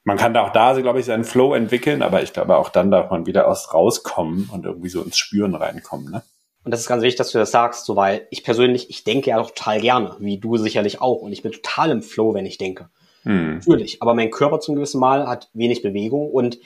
man 0.04 0.18
kann 0.18 0.34
da 0.34 0.46
auch 0.46 0.52
da, 0.52 0.74
glaube 0.80 1.00
ich, 1.00 1.06
seinen 1.06 1.24
Flow 1.24 1.54
entwickeln, 1.54 2.02
aber 2.02 2.24
ich 2.24 2.34
glaube 2.34 2.58
auch 2.58 2.70
dann 2.70 2.92
darf 2.92 3.12
man 3.12 3.26
wieder 3.26 3.48
aus 3.48 3.74
rauskommen 3.74 4.50
und 4.52 4.66
irgendwie 4.66 4.90
so 4.90 5.02
ins 5.02 5.18
Spüren 5.18 5.56
reinkommen. 5.56 6.12
Ne? 6.12 6.24
Und 6.64 6.72
das 6.72 6.82
ist 6.82 6.88
ganz 6.88 7.04
wichtig, 7.04 7.18
dass 7.18 7.32
du 7.32 7.40
das 7.40 7.52
sagst, 7.52 7.86
so 7.86 7.96
weil 7.96 8.28
ich 8.30 8.44
persönlich, 8.44 8.90
ich 8.90 9.04
denke 9.04 9.32
ja 9.32 9.40
auch 9.40 9.52
total 9.52 9.82
gerne, 9.82 10.16
wie 10.20 10.38
du 10.38 10.58
sicherlich 10.58 11.02
auch. 11.02 11.22
Und 11.22 11.32
ich 11.32 11.42
bin 11.42 11.52
total 11.52 11.92
im 11.92 12.02
Flow, 12.02 12.34
wenn 12.34 12.46
ich 12.46 12.58
denke. 12.58 12.90
Hm. 13.24 13.56
Natürlich. 13.56 14.02
Aber 14.02 14.14
mein 14.14 14.32
Körper 14.32 14.60
zum 14.60 14.76
gewissen 14.76 15.00
Mal 15.00 15.28
hat 15.28 15.50
wenig 15.54 15.82
Bewegung 15.82 16.30
und 16.32 16.60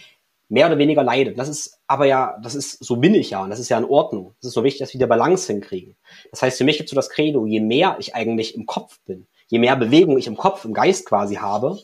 mehr 0.49 0.67
oder 0.67 0.77
weniger 0.77 1.03
leidet. 1.03 1.39
Das 1.39 1.49
ist 1.49 1.79
aber 1.87 2.05
ja, 2.05 2.37
das 2.41 2.55
ist, 2.55 2.83
so 2.83 2.97
bin 2.97 3.15
ich 3.15 3.31
ja 3.31 3.43
und 3.43 3.49
das 3.49 3.59
ist 3.59 3.69
ja 3.69 3.77
in 3.77 3.85
Ordnung. 3.85 4.35
Es 4.39 4.47
ist 4.47 4.53
so 4.53 4.63
wichtig, 4.63 4.79
dass 4.79 4.93
wir 4.93 4.99
wieder 4.99 5.07
Balance 5.07 5.51
hinkriegen. 5.51 5.95
Das 6.31 6.41
heißt, 6.41 6.57
für 6.57 6.63
mich 6.63 6.77
gibt 6.77 6.87
es 6.87 6.91
so 6.91 6.95
das 6.95 7.09
Credo, 7.09 7.45
je 7.45 7.61
mehr 7.61 7.97
ich 7.99 8.15
eigentlich 8.15 8.55
im 8.55 8.65
Kopf 8.65 8.99
bin, 9.05 9.27
je 9.47 9.59
mehr 9.59 9.75
Bewegung 9.75 10.17
ich 10.17 10.27
im 10.27 10.37
Kopf, 10.37 10.65
im 10.65 10.73
Geist 10.73 11.05
quasi 11.05 11.35
habe, 11.35 11.77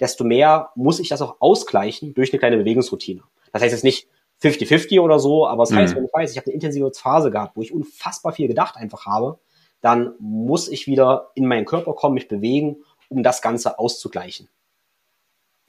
desto 0.00 0.24
mehr 0.24 0.70
muss 0.74 1.00
ich 1.00 1.08
das 1.08 1.22
auch 1.22 1.36
ausgleichen 1.40 2.14
durch 2.14 2.32
eine 2.32 2.38
kleine 2.38 2.56
Bewegungsroutine. 2.56 3.22
Das 3.52 3.62
heißt 3.62 3.72
jetzt 3.72 3.84
nicht 3.84 4.08
50-50 4.42 5.00
oder 5.00 5.18
so, 5.18 5.46
aber 5.46 5.64
es 5.64 5.70
das 5.70 5.78
heißt, 5.78 5.94
mhm. 5.94 5.98
wenn 5.98 6.04
ich 6.04 6.12
weiß, 6.12 6.30
ich 6.30 6.36
habe 6.36 6.46
eine 6.46 6.54
intensive 6.54 6.92
Phase 6.94 7.30
gehabt, 7.30 7.56
wo 7.56 7.62
ich 7.62 7.72
unfassbar 7.72 8.32
viel 8.32 8.48
gedacht 8.48 8.76
einfach 8.76 9.06
habe, 9.06 9.38
dann 9.80 10.14
muss 10.18 10.68
ich 10.68 10.86
wieder 10.86 11.30
in 11.34 11.46
meinen 11.46 11.64
Körper 11.64 11.94
kommen, 11.94 12.14
mich 12.14 12.28
bewegen, 12.28 12.76
um 13.08 13.22
das 13.22 13.42
Ganze 13.42 13.78
auszugleichen. 13.78 14.48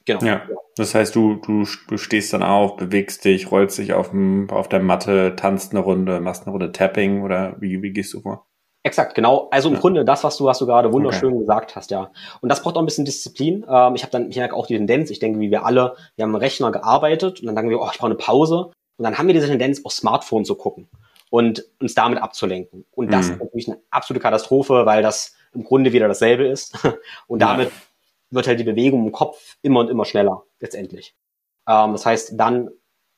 Genau. 0.05 0.25
Ja, 0.25 0.47
das 0.75 0.95
heißt, 0.95 1.15
du, 1.15 1.35
du, 1.35 1.67
du 1.88 1.97
stehst 1.97 2.33
dann 2.33 2.41
auf, 2.41 2.77
bewegst 2.77 3.25
dich, 3.25 3.52
rollst 3.52 3.77
dich 3.77 3.93
auf, 3.93 4.10
dem, 4.10 4.50
auf 4.50 4.67
der 4.67 4.79
Matte, 4.79 5.35
tanzt 5.35 5.71
eine 5.71 5.81
Runde, 5.81 6.19
machst 6.19 6.43
eine 6.43 6.52
Runde 6.52 6.71
Tapping 6.71 7.21
oder 7.21 7.56
wie, 7.60 7.81
wie 7.83 7.91
gehst 7.91 8.13
du 8.13 8.21
vor? 8.21 8.48
Exakt, 8.84 9.13
genau. 9.13 9.50
Also 9.52 9.67
im 9.67 9.75
ja. 9.75 9.82
Grunde 9.82 10.06
das, 10.06 10.23
was 10.23 10.38
du, 10.38 10.46
was 10.46 10.60
du 10.60 10.65
gerade 10.65 10.94
wunderschön 10.94 11.34
okay. 11.34 11.40
gesagt 11.40 11.75
hast, 11.75 11.92
ja. 11.92 12.12
Und 12.42 12.50
das 12.50 12.63
braucht 12.63 12.75
auch 12.75 12.82
ein 12.82 12.86
bisschen 12.86 13.06
Disziplin. 13.06 13.65
Ähm, 13.69 13.96
ich 13.96 14.04
habe 14.04 14.12
dann, 14.12 14.30
ich 14.30 14.38
merke 14.38 14.56
auch 14.56 14.67
die 14.67 14.77
Tendenz, 14.77 15.10
ich 15.10 15.19
denke, 15.19 15.40
wie 15.40 15.52
wir 15.52 15.65
alle, 15.65 15.96
wir 16.15 16.23
haben 16.23 16.34
am 16.34 16.40
Rechner 16.40 16.71
gearbeitet 16.71 17.42
und 17.42 17.48
dann 17.48 17.56
sagen 17.56 17.69
wir, 17.69 17.82
oh, 17.82 17.90
ich 17.92 17.98
brauche 17.98 18.08
eine 18.08 18.15
Pause. 18.15 18.71
Und 18.98 19.04
dann 19.04 19.17
haben 19.17 19.27
wir 19.27 19.34
diese 19.34 19.48
Tendenz, 19.48 19.84
aufs 19.84 19.98
Smartphone 19.98 20.46
zu 20.46 20.56
gucken 20.56 20.90
und 21.30 21.65
uns 21.80 21.94
damit 21.94 22.21
abzulenken. 22.21 22.86
Und 22.92 23.12
das 23.12 23.27
mhm. 23.27 23.34
ist 23.34 23.40
natürlich 23.40 23.67
eine 23.67 23.82
absolute 23.90 24.21
Katastrophe, 24.21 24.86
weil 24.86 25.04
das 25.04 25.36
im 25.54 25.63
Grunde 25.63 25.94
wieder 25.94 26.08
dasselbe 26.08 26.48
ist. 26.48 26.77
Und 27.27 27.40
damit 27.42 27.69
ja. 27.69 27.75
wird 28.30 28.48
halt 28.48 28.60
die 28.60 28.65
Bewegung 28.65 29.06
im 29.06 29.12
Kopf 29.12 29.58
immer 29.62 29.80
und 29.80 29.90
immer 29.90 30.06
schneller, 30.06 30.44
letztendlich. 30.60 31.15
Ähm, 31.67 31.94
das 31.94 32.06
heißt, 32.06 32.34
dann 32.36 32.69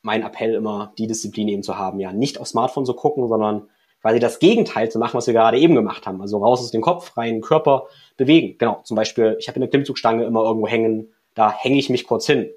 mein 0.02 0.22
Appell 0.22 0.54
immer, 0.54 0.92
die 0.98 1.06
Disziplin 1.06 1.48
eben 1.48 1.62
zu 1.62 1.76
haben, 1.78 2.00
ja, 2.00 2.12
nicht 2.12 2.38
aufs 2.38 2.50
Smartphone 2.50 2.86
zu 2.86 2.94
gucken, 2.94 3.28
sondern 3.28 3.68
quasi 4.02 4.18
das 4.18 4.40
Gegenteil 4.40 4.90
zu 4.90 4.98
machen, 4.98 5.14
was 5.14 5.26
wir 5.26 5.34
gerade 5.34 5.58
eben 5.58 5.74
gemacht 5.74 6.06
haben. 6.06 6.20
Also 6.20 6.38
raus 6.38 6.60
aus 6.60 6.72
dem 6.72 6.82
Kopf, 6.82 7.16
rein 7.16 7.40
Körper 7.40 7.86
bewegen. 8.16 8.58
Genau, 8.58 8.80
zum 8.84 8.96
Beispiel, 8.96 9.36
ich 9.38 9.48
habe 9.48 9.56
eine 9.56 9.68
Klimmzugstange 9.68 10.24
immer 10.24 10.44
irgendwo 10.44 10.66
hängen, 10.66 11.12
da 11.34 11.52
hänge 11.52 11.78
ich 11.78 11.88
mich 11.88 12.06
kurz 12.06 12.26
hin. 12.26 12.50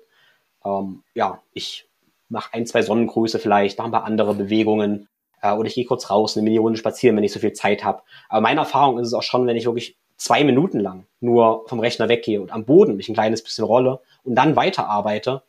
Ähm, 0.65 1.03
ja, 1.13 1.41
ich 1.53 1.87
mache 2.27 2.53
ein, 2.53 2.65
zwei 2.65 2.81
Sonnengrüße 2.81 3.39
vielleicht, 3.39 3.77
mache 3.77 3.87
ein 3.87 3.91
paar 3.91 4.05
andere 4.05 4.33
Bewegungen 4.33 5.07
äh, 5.41 5.53
oder 5.53 5.67
ich 5.67 5.75
gehe 5.75 5.85
kurz 5.85 6.09
raus, 6.09 6.35
eine 6.35 6.43
Mini-Runde 6.43 6.77
spazieren, 6.77 7.15
wenn 7.15 7.23
ich 7.23 7.31
so 7.31 7.39
viel 7.39 7.53
Zeit 7.53 7.83
habe. 7.83 8.01
Aber 8.27 8.41
meine 8.41 8.61
Erfahrung 8.61 8.99
ist 8.99 9.07
es 9.07 9.13
auch 9.13 9.23
schon, 9.23 9.45
wenn 9.45 9.55
ich 9.55 9.65
wirklich 9.65 9.97
zwei 10.17 10.43
Minuten 10.43 10.79
lang 10.79 11.05
nur 11.19 11.65
vom 11.67 11.79
Rechner 11.79 12.09
weggehe 12.09 12.41
und 12.41 12.51
am 12.51 12.65
Boden 12.65 12.95
mich 12.95 13.07
ein 13.09 13.13
kleines 13.13 13.43
bisschen 13.43 13.65
rolle 13.65 13.99
und 14.23 14.35
dann 14.35 14.55
weiterarbeite, 14.55 15.43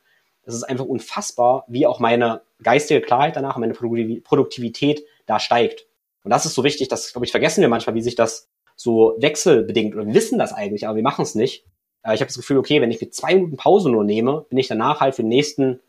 das 0.45 0.55
ist 0.55 0.65
einfach 0.65 0.85
unfassbar, 0.85 1.65
wie 1.69 1.87
auch 1.87 1.99
meine 2.01 2.43
geistige 2.63 3.01
Klarheit 3.01 3.37
danach, 3.37 3.57
meine 3.57 3.75
Produktivität 3.75 5.03
da 5.27 5.39
steigt. 5.39 5.87
Und 6.23 6.31
das 6.31 6.47
ist 6.47 6.55
so 6.55 6.65
wichtig, 6.65 6.89
das, 6.89 7.13
glaube 7.13 7.25
ich, 7.25 7.31
vergessen 7.31 7.61
wir 7.61 7.69
manchmal, 7.69 7.95
wie 7.95 8.03
sich 8.03 8.15
das 8.15 8.49
so 8.75 9.17
wechselbedingt, 9.19 9.95
oder 9.95 10.07
wir 10.07 10.15
wissen 10.15 10.39
das 10.39 10.53
eigentlich, 10.53 10.87
aber 10.87 10.97
wir 10.97 11.03
machen 11.03 11.23
es 11.23 11.35
nicht. 11.35 11.65
Äh, 12.03 12.15
ich 12.15 12.21
habe 12.21 12.27
das 12.27 12.37
Gefühl, 12.37 12.59
okay, 12.59 12.81
wenn 12.81 12.91
ich 12.91 13.01
mir 13.01 13.11
zwei 13.11 13.35
Minuten 13.35 13.57
Pause 13.57 13.91
nur 13.91 14.05
nehme, 14.05 14.47
bin 14.49 14.59
ich 14.59 14.69
danach 14.69 15.01
halt 15.01 15.15
für 15.15 15.23
die 15.23 15.29
nächsten 15.29 15.81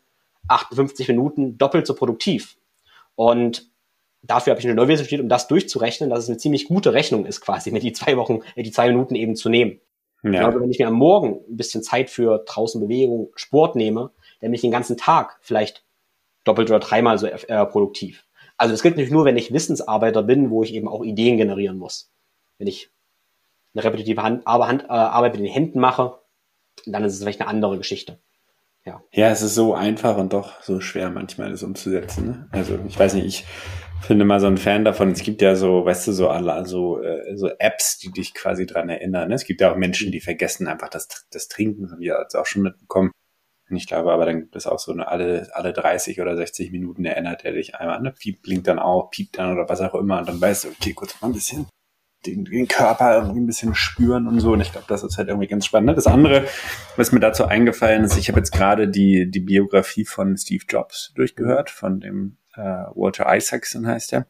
58 0.48 1.08
Minuten 1.08 1.58
doppelt 1.58 1.86
so 1.86 1.94
produktiv. 1.94 2.56
Und 3.14 3.70
dafür 4.22 4.52
habe 4.52 4.60
ich 4.60 4.66
eine 4.66 4.74
Neuwesen 4.74 5.04
studiert, 5.04 5.22
um 5.22 5.28
das 5.28 5.48
durchzurechnen, 5.48 6.10
dass 6.10 6.20
es 6.20 6.28
eine 6.28 6.38
ziemlich 6.38 6.66
gute 6.66 6.92
Rechnung 6.92 7.26
ist, 7.26 7.40
quasi, 7.40 7.70
mit 7.70 7.82
die 7.82 7.92
zwei 7.92 8.16
Wochen, 8.16 8.40
äh, 8.54 8.62
die 8.62 8.72
zwei 8.72 8.88
Minuten 8.88 9.14
eben 9.14 9.36
zu 9.36 9.48
nehmen. 9.48 9.80
Ja. 10.22 10.46
Also 10.46 10.60
wenn 10.60 10.70
ich 10.70 10.78
mir 10.78 10.88
am 10.88 10.94
Morgen 10.94 11.40
ein 11.48 11.56
bisschen 11.56 11.82
Zeit 11.82 12.10
für 12.10 12.44
draußen 12.44 12.80
Bewegung, 12.80 13.30
Sport 13.36 13.76
nehme, 13.76 14.10
dann 14.40 14.50
bin 14.50 14.54
ich 14.54 14.62
den 14.62 14.70
ganzen 14.70 14.96
Tag 14.96 15.38
vielleicht 15.42 15.84
doppelt 16.44 16.70
oder 16.70 16.80
dreimal 16.80 17.18
so 17.18 17.26
äh, 17.26 17.66
produktiv. 17.66 18.24
Also 18.58 18.72
das 18.72 18.82
gilt 18.82 18.96
nicht 18.96 19.12
nur, 19.12 19.24
wenn 19.24 19.36
ich 19.36 19.52
Wissensarbeiter 19.52 20.22
bin, 20.22 20.50
wo 20.50 20.62
ich 20.62 20.74
eben 20.74 20.88
auch 20.88 21.04
Ideen 21.04 21.38
generieren 21.38 21.78
muss. 21.78 22.12
Wenn 22.58 22.66
ich 22.66 22.90
eine 23.74 23.84
repetitive 23.84 24.22
Hand, 24.22 24.44
Hand, 24.46 24.84
äh, 24.84 24.88
Arbeit 24.88 25.34
mit 25.34 25.42
den 25.42 25.52
Händen 25.52 25.78
mache, 25.78 26.18
dann 26.84 27.04
ist 27.04 27.14
es 27.14 27.20
vielleicht 27.20 27.40
eine 27.40 27.48
andere 27.48 27.78
Geschichte. 27.78 28.18
Ja. 28.84 29.02
ja, 29.12 29.28
es 29.28 29.42
ist 29.42 29.54
so 29.54 29.74
einfach 29.74 30.16
und 30.16 30.32
doch 30.32 30.62
so 30.62 30.80
schwer 30.80 31.10
manchmal, 31.10 31.50
das 31.50 31.62
umzusetzen. 31.62 32.26
Ne? 32.26 32.48
Also 32.52 32.78
ich 32.88 32.98
weiß 32.98 33.14
nicht, 33.14 33.26
ich 33.26 33.44
finde 34.00 34.24
mal 34.24 34.40
so 34.40 34.46
ein 34.46 34.56
Fan 34.56 34.84
davon. 34.84 35.10
Es 35.10 35.22
gibt 35.22 35.42
ja 35.42 35.56
so, 35.56 35.84
weißt 35.84 36.08
du, 36.08 36.12
so 36.12 36.28
alle, 36.28 36.64
so, 36.64 37.02
äh, 37.02 37.36
so 37.36 37.48
Apps, 37.58 37.98
die 37.98 38.10
dich 38.10 38.32
quasi 38.32 38.66
dran 38.66 38.88
erinnern. 38.88 39.28
Ne? 39.28 39.34
Es 39.34 39.44
gibt 39.44 39.60
ja 39.60 39.70
auch 39.70 39.76
Menschen, 39.76 40.10
die 40.10 40.20
vergessen 40.20 40.66
einfach 40.68 40.88
das, 40.88 41.26
das 41.30 41.48
Trinken, 41.48 41.90
haben 41.90 42.00
wir 42.00 42.18
jetzt 42.18 42.34
auch 42.34 42.46
schon 42.46 42.62
mitbekommen. 42.62 43.10
Und 43.70 43.76
ich 43.76 43.86
glaube 43.86 44.12
aber, 44.12 44.24
dann 44.26 44.40
gibt 44.40 44.56
es 44.56 44.66
auch 44.66 44.78
so 44.78 44.92
eine 44.92 45.08
alle, 45.08 45.48
alle 45.52 45.72
30 45.72 46.20
oder 46.20 46.36
60 46.36 46.70
Minuten 46.70 47.04
erinnert 47.04 47.44
er 47.44 47.52
dich 47.52 47.74
einmal, 47.74 48.00
ne? 48.00 48.12
Piep 48.12 48.42
blinkt 48.42 48.66
dann 48.66 48.78
auch, 48.78 49.10
piept 49.10 49.38
dann 49.38 49.52
oder 49.52 49.68
was 49.68 49.80
auch 49.80 49.94
immer. 49.94 50.18
Und 50.18 50.28
dann 50.28 50.40
weißt 50.40 50.64
du, 50.64 50.68
okay, 50.68 50.94
kurz 50.94 51.20
mal 51.20 51.28
ein 51.28 51.34
bisschen 51.34 51.66
den, 52.26 52.44
den 52.44 52.66
Körper 52.66 53.16
irgendwie 53.16 53.40
ein 53.40 53.46
bisschen 53.46 53.74
spüren 53.74 54.26
und 54.26 54.40
so. 54.40 54.52
Und 54.52 54.60
ich 54.60 54.72
glaube, 54.72 54.86
das 54.88 55.02
ist 55.02 55.18
halt 55.18 55.28
irgendwie 55.28 55.46
ganz 55.46 55.66
spannend. 55.66 55.88
Ne? 55.88 55.94
Das 55.94 56.06
andere, 56.06 56.46
was 56.96 57.12
mir 57.12 57.20
dazu 57.20 57.44
eingefallen 57.44 58.04
ist, 58.04 58.16
ich 58.16 58.28
habe 58.28 58.40
jetzt 58.40 58.52
gerade 58.52 58.88
die, 58.88 59.30
die 59.30 59.40
Biografie 59.40 60.04
von 60.04 60.36
Steve 60.36 60.64
Jobs 60.68 61.12
durchgehört, 61.14 61.70
von 61.70 62.00
dem 62.00 62.38
äh, 62.54 62.60
Walter 62.60 63.34
Isaacson 63.34 63.86
heißt 63.86 64.12
er. 64.14 64.26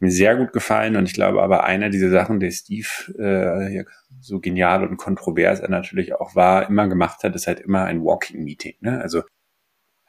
Mir 0.00 0.10
sehr 0.10 0.34
gut 0.36 0.52
gefallen 0.52 0.96
und 0.96 1.06
ich 1.06 1.12
glaube 1.12 1.42
aber 1.42 1.64
einer 1.64 1.90
dieser 1.90 2.10
Sachen, 2.10 2.40
der 2.40 2.50
Steve 2.50 2.88
äh, 3.18 3.84
so 4.20 4.40
genial 4.40 4.86
und 4.86 4.96
kontrovers 4.96 5.60
er 5.60 5.68
natürlich 5.68 6.14
auch 6.14 6.34
war, 6.34 6.68
immer 6.68 6.88
gemacht 6.88 7.22
hat, 7.22 7.34
ist 7.34 7.46
halt 7.46 7.60
immer 7.60 7.84
ein 7.84 8.02
Walking 8.02 8.42
Meeting. 8.42 8.74
Ne? 8.80 9.00
Also 9.00 9.22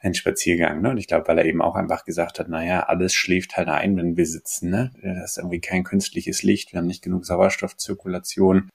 ein 0.02 0.14
Spaziergang. 0.14 0.80
Ne? 0.82 0.90
Und 0.90 0.98
ich 0.98 1.06
glaube, 1.06 1.28
weil 1.28 1.38
er 1.38 1.44
eben 1.44 1.62
auch 1.62 1.76
einfach 1.76 2.04
gesagt 2.04 2.38
hat, 2.38 2.48
naja, 2.48 2.84
alles 2.84 3.14
schläft 3.14 3.56
halt 3.56 3.68
ein, 3.68 3.96
wenn 3.96 4.16
wir 4.16 4.26
sitzen. 4.26 4.70
Ne? 4.70 4.92
Das 5.02 5.32
ist 5.32 5.38
irgendwie 5.38 5.60
kein 5.60 5.84
künstliches 5.84 6.42
Licht, 6.42 6.72
wir 6.72 6.78
haben 6.78 6.86
nicht 6.86 7.02
genug 7.02 7.24
Sauerstoffzirkulation. 7.24 8.68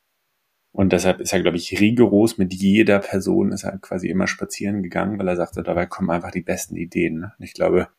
Und 0.71 0.93
deshalb 0.93 1.19
ist 1.19 1.33
er, 1.33 1.41
glaube 1.41 1.57
ich, 1.57 1.79
rigoros 1.79 2.37
mit 2.37 2.53
jeder 2.53 2.99
Person, 2.99 3.51
ist 3.51 3.63
er 3.63 3.77
quasi 3.79 4.09
immer 4.09 4.27
spazieren 4.27 4.83
gegangen, 4.83 5.17
weil 5.17 5.27
er 5.27 5.35
sagte, 5.35 5.63
dabei 5.63 5.85
kommen 5.85 6.11
einfach 6.11 6.31
die 6.31 6.43
besten 6.43 6.75
Ideen. 6.75 7.19
Ne? 7.19 7.33
Und 7.37 7.43
ich 7.43 7.53
glaube, 7.53 7.89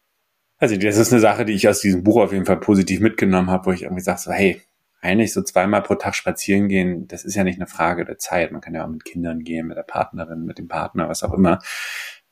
also 0.58 0.76
das 0.76 0.96
ist 0.96 1.12
eine 1.12 1.20
Sache, 1.20 1.44
die 1.44 1.52
ich 1.52 1.68
aus 1.68 1.80
diesem 1.80 2.02
Buch 2.02 2.20
auf 2.20 2.32
jeden 2.32 2.46
Fall 2.46 2.60
positiv 2.60 3.00
mitgenommen 3.00 3.50
habe, 3.50 3.66
wo 3.66 3.72
ich 3.72 3.82
irgendwie 3.82 4.02
sage, 4.02 4.20
so, 4.20 4.32
hey, 4.32 4.60
eigentlich 5.00 5.32
so 5.32 5.42
zweimal 5.42 5.82
pro 5.82 5.94
Tag 5.94 6.14
spazieren 6.14 6.68
gehen, 6.68 7.06
das 7.06 7.24
ist 7.24 7.36
ja 7.36 7.44
nicht 7.44 7.58
eine 7.58 7.68
Frage 7.68 8.04
der 8.04 8.18
Zeit. 8.18 8.50
Man 8.50 8.60
kann 8.60 8.74
ja 8.74 8.84
auch 8.84 8.88
mit 8.88 9.04
Kindern 9.04 9.44
gehen, 9.44 9.68
mit 9.68 9.76
der 9.76 9.84
Partnerin, 9.84 10.44
mit 10.44 10.58
dem 10.58 10.66
Partner, 10.66 11.08
was 11.08 11.22
auch 11.22 11.32
immer. 11.32 11.60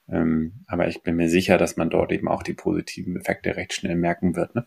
Ähm, 0.09 0.65
aber 0.67 0.89
ich 0.89 1.03
bin 1.03 1.17
mir 1.17 1.29
sicher, 1.29 1.59
dass 1.59 1.77
man 1.77 1.91
dort 1.91 2.13
eben 2.13 2.29
auch 2.29 2.43
die 2.43 2.55
positiven 2.55 3.17
Effekte 3.17 3.57
recht 3.57 3.73
schnell 3.73 3.95
merken 3.95 4.35
wird. 4.35 4.55
Ne? 4.55 4.67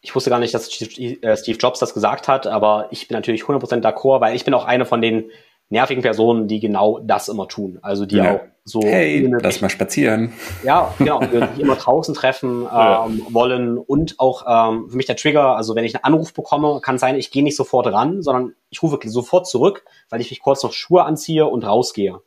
Ich 0.00 0.14
wusste 0.14 0.30
gar 0.30 0.38
nicht, 0.38 0.54
dass 0.54 0.68
äh, 0.80 1.36
Steve 1.36 1.58
Jobs 1.58 1.80
das 1.80 1.94
gesagt 1.94 2.28
hat, 2.28 2.46
aber 2.46 2.88
ich 2.90 3.08
bin 3.08 3.16
natürlich 3.16 3.42
100% 3.42 3.82
d'accord, 3.82 4.20
weil 4.20 4.34
ich 4.34 4.44
bin 4.44 4.54
auch 4.54 4.64
eine 4.64 4.86
von 4.86 5.00
den 5.00 5.30
nervigen 5.70 6.02
Personen, 6.02 6.48
die 6.48 6.60
genau 6.60 6.98
das 7.00 7.28
immer 7.28 7.48
tun. 7.48 7.78
Also 7.82 8.06
die 8.06 8.16
ja. 8.16 8.34
auch 8.34 8.40
so. 8.64 8.80
Hey, 8.82 9.26
lass 9.42 9.60
mal 9.60 9.68
spazieren. 9.68 10.32
Ja, 10.62 10.94
genau. 10.98 11.20
Die 11.20 11.60
immer 11.60 11.76
draußen 11.76 12.14
treffen 12.14 12.62
ähm, 12.62 12.66
ja. 12.66 13.06
wollen 13.30 13.78
und 13.78 14.18
auch 14.18 14.44
ähm, 14.46 14.88
für 14.90 14.96
mich 14.96 15.06
der 15.06 15.16
Trigger, 15.16 15.56
also 15.56 15.74
wenn 15.74 15.84
ich 15.84 15.94
einen 15.94 16.04
Anruf 16.04 16.32
bekomme, 16.32 16.80
kann 16.82 16.98
sein, 16.98 17.16
ich 17.16 17.30
gehe 17.30 17.42
nicht 17.42 17.56
sofort 17.56 17.86
ran, 17.86 18.22
sondern 18.22 18.54
ich 18.70 18.82
rufe 18.82 18.98
sofort 19.04 19.46
zurück, 19.46 19.84
weil 20.10 20.20
ich 20.20 20.30
mich 20.30 20.40
kurz 20.40 20.62
noch 20.62 20.72
Schuhe 20.72 21.04
anziehe 21.04 21.46
und 21.46 21.64
rausgehe. 21.64 22.20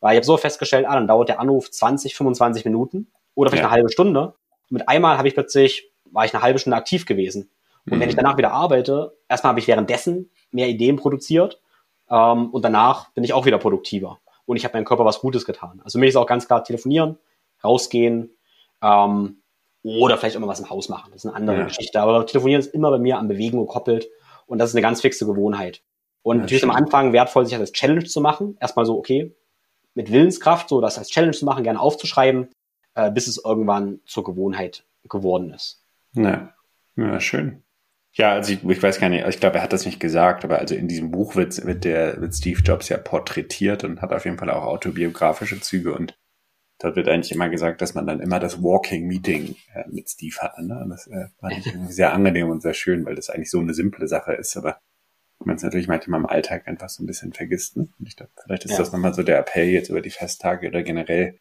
Weil 0.00 0.12
ich 0.12 0.18
habe 0.18 0.26
so 0.26 0.36
festgestellt, 0.36 0.86
ah, 0.86 0.94
dann 0.94 1.06
dauert 1.06 1.28
der 1.28 1.40
Anruf 1.40 1.70
20, 1.70 2.14
25 2.14 2.64
Minuten 2.64 3.08
oder 3.34 3.50
vielleicht 3.50 3.62
ja. 3.62 3.68
eine 3.68 3.76
halbe 3.76 3.90
Stunde. 3.90 4.34
Und 4.70 4.72
mit 4.72 4.88
einmal 4.88 5.18
habe 5.18 5.28
ich 5.28 5.34
plötzlich, 5.34 5.90
war 6.10 6.24
ich 6.24 6.34
eine 6.34 6.42
halbe 6.42 6.58
Stunde 6.58 6.76
aktiv 6.76 7.06
gewesen. 7.06 7.50
Und 7.86 7.96
mhm. 7.96 8.00
wenn 8.00 8.08
ich 8.08 8.16
danach 8.16 8.36
wieder 8.36 8.52
arbeite, 8.52 9.16
erstmal 9.28 9.50
habe 9.50 9.60
ich 9.60 9.68
währenddessen 9.68 10.30
mehr 10.50 10.68
Ideen 10.68 10.96
produziert 10.96 11.60
ähm, 12.10 12.50
und 12.50 12.64
danach 12.64 13.10
bin 13.10 13.24
ich 13.24 13.32
auch 13.32 13.46
wieder 13.46 13.58
produktiver. 13.58 14.18
Und 14.44 14.56
ich 14.56 14.64
habe 14.64 14.76
meinem 14.76 14.84
Körper 14.84 15.04
was 15.04 15.20
Gutes 15.20 15.44
getan. 15.44 15.80
Also 15.84 15.98
für 15.98 16.00
mich 16.00 16.10
ist 16.10 16.16
auch 16.16 16.26
ganz 16.26 16.46
klar 16.46 16.62
telefonieren, 16.62 17.18
rausgehen 17.64 18.30
ähm, 18.82 19.38
oder 19.82 20.18
vielleicht 20.18 20.36
immer 20.36 20.46
was 20.46 20.60
im 20.60 20.70
Haus 20.70 20.88
machen. 20.88 21.10
Das 21.12 21.24
ist 21.24 21.26
eine 21.26 21.36
andere 21.36 21.58
ja. 21.58 21.64
Geschichte. 21.64 22.00
Aber 22.00 22.26
telefonieren 22.26 22.60
ist 22.60 22.72
immer 22.72 22.90
bei 22.90 22.98
mir 22.98 23.18
an 23.18 23.28
Bewegung 23.28 23.66
gekoppelt 23.66 24.08
und 24.46 24.58
das 24.58 24.70
ist 24.70 24.76
eine 24.76 24.82
ganz 24.82 25.00
fixe 25.00 25.26
Gewohnheit. 25.26 25.82
Und 26.22 26.36
ja, 26.36 26.42
natürlich 26.42 26.60
schön. 26.60 26.70
am 26.70 26.76
Anfang 26.76 27.12
wertvoll, 27.12 27.44
sich 27.44 27.54
das 27.54 27.60
als 27.60 27.72
Challenge 27.72 28.04
zu 28.04 28.20
machen. 28.20 28.56
Erstmal 28.60 28.86
so, 28.86 28.96
okay, 28.98 29.34
mit 29.94 30.12
Willenskraft, 30.12 30.68
so 30.68 30.80
das 30.80 30.98
als 30.98 31.08
Challenge 31.08 31.32
zu 31.32 31.44
machen, 31.44 31.64
gerne 31.64 31.80
aufzuschreiben, 31.80 32.48
äh, 32.94 33.10
bis 33.10 33.26
es 33.26 33.42
irgendwann 33.42 34.00
zur 34.06 34.24
Gewohnheit 34.24 34.84
geworden 35.08 35.52
ist. 35.52 35.82
Ja, 36.12 36.52
ja 36.96 37.20
schön. 37.20 37.62
Ja, 38.16 38.32
also 38.32 38.52
ich, 38.54 38.64
ich 38.64 38.82
weiß 38.82 38.98
gar 38.98 39.10
nicht, 39.10 39.26
ich 39.26 39.40
glaube, 39.40 39.56
er 39.56 39.62
hat 39.62 39.74
das 39.74 39.84
nicht 39.84 40.00
gesagt, 40.00 40.42
aber 40.42 40.58
also 40.58 40.74
in 40.74 40.88
diesem 40.88 41.10
Buch 41.10 41.36
wird, 41.36 41.66
wird 41.66 41.84
der 41.84 42.18
wird 42.18 42.34
Steve 42.34 42.60
Jobs 42.62 42.88
ja 42.88 42.96
porträtiert 42.96 43.84
und 43.84 44.00
hat 44.00 44.12
auf 44.12 44.24
jeden 44.24 44.38
Fall 44.38 44.50
auch 44.50 44.64
autobiografische 44.64 45.60
Züge 45.60 45.94
und 45.94 46.18
dort 46.78 46.96
wird 46.96 47.08
eigentlich 47.08 47.32
immer 47.32 47.50
gesagt, 47.50 47.82
dass 47.82 47.92
man 47.92 48.06
dann 48.06 48.20
immer 48.20 48.40
das 48.40 48.62
Walking 48.62 49.06
Meeting 49.06 49.56
äh, 49.74 49.84
mit 49.90 50.08
Steve 50.08 50.36
hatte. 50.38 50.66
Ne? 50.66 50.80
Und 50.82 50.90
das 50.90 51.06
äh, 51.08 51.26
fand 51.40 51.58
ich 51.58 51.66
irgendwie 51.66 51.92
sehr 51.92 52.14
angenehm 52.14 52.48
und 52.48 52.62
sehr 52.62 52.72
schön, 52.72 53.04
weil 53.04 53.16
das 53.16 53.28
eigentlich 53.28 53.50
so 53.50 53.60
eine 53.60 53.74
simple 53.74 54.08
Sache 54.08 54.32
ist, 54.32 54.56
aber 54.56 54.78
man 55.44 55.56
es 55.56 55.62
natürlich 55.62 55.88
manchmal 55.88 56.20
im 56.20 56.26
Alltag 56.26 56.66
einfach 56.66 56.88
so 56.88 57.02
ein 57.02 57.06
bisschen 57.06 57.34
vergisst. 57.34 57.76
Ne? 57.76 57.88
Und 57.98 58.08
ich 58.08 58.16
glaube, 58.16 58.32
vielleicht 58.42 58.64
ist 58.64 58.72
ja. 58.72 58.78
das 58.78 58.92
nochmal 58.92 59.12
so 59.12 59.22
der 59.22 59.38
Appell 59.38 59.68
jetzt 59.68 59.90
über 59.90 60.00
die 60.00 60.10
Festtage 60.10 60.68
oder 60.68 60.82
generell 60.82 61.38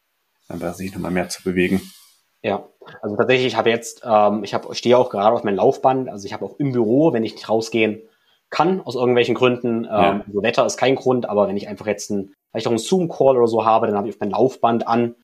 einfach 0.50 0.74
sich 0.74 0.94
nochmal 0.94 1.12
mehr 1.12 1.30
zu 1.30 1.42
bewegen. 1.42 1.82
Ja, 2.46 2.70
also 3.02 3.16
tatsächlich, 3.16 3.48
ich 3.48 3.58
habe 3.58 3.72
jetzt, 3.72 4.04
ähm, 4.06 4.44
ich 4.44 4.54
habe, 4.54 4.76
stehe 4.76 5.00
auch 5.00 5.10
gerade 5.10 5.34
auf 5.34 5.44
meinem 5.44 5.56
Laufband, 5.56 6.10
also 6.10 6.28
ich 6.28 6.34
habe 6.34 6.46
auch 6.46 6.60
im 6.60 6.74
Büro, 6.74 7.12
wenn 7.12 7.24
ich 7.24 7.34
nicht 7.34 7.50
rausgehen 7.50 8.04
kann, 8.52 8.82
aus 8.82 8.94
irgendwelchen 8.94 9.34
Gründen, 9.34 9.86
ähm, 9.86 9.90
ja. 9.90 10.26
so 10.32 10.44
Wetter 10.44 10.64
ist 10.64 10.78
kein 10.78 10.94
Grund, 10.94 11.28
aber 11.28 11.48
wenn 11.48 11.58
ich 11.58 11.68
einfach 11.68 11.88
jetzt 11.88 12.12
ein, 12.12 12.36
vielleicht 12.52 12.68
auch 12.68 12.72
einen 12.72 12.78
Zoom-Call 12.78 13.36
oder 13.38 13.48
so 13.48 13.66
habe, 13.66 13.88
dann 13.88 13.98
habe 13.98 14.08
ich 14.08 14.14
auf 14.14 14.20
mein 14.20 14.30
Laufband 14.30 14.88
an. 14.88 15.16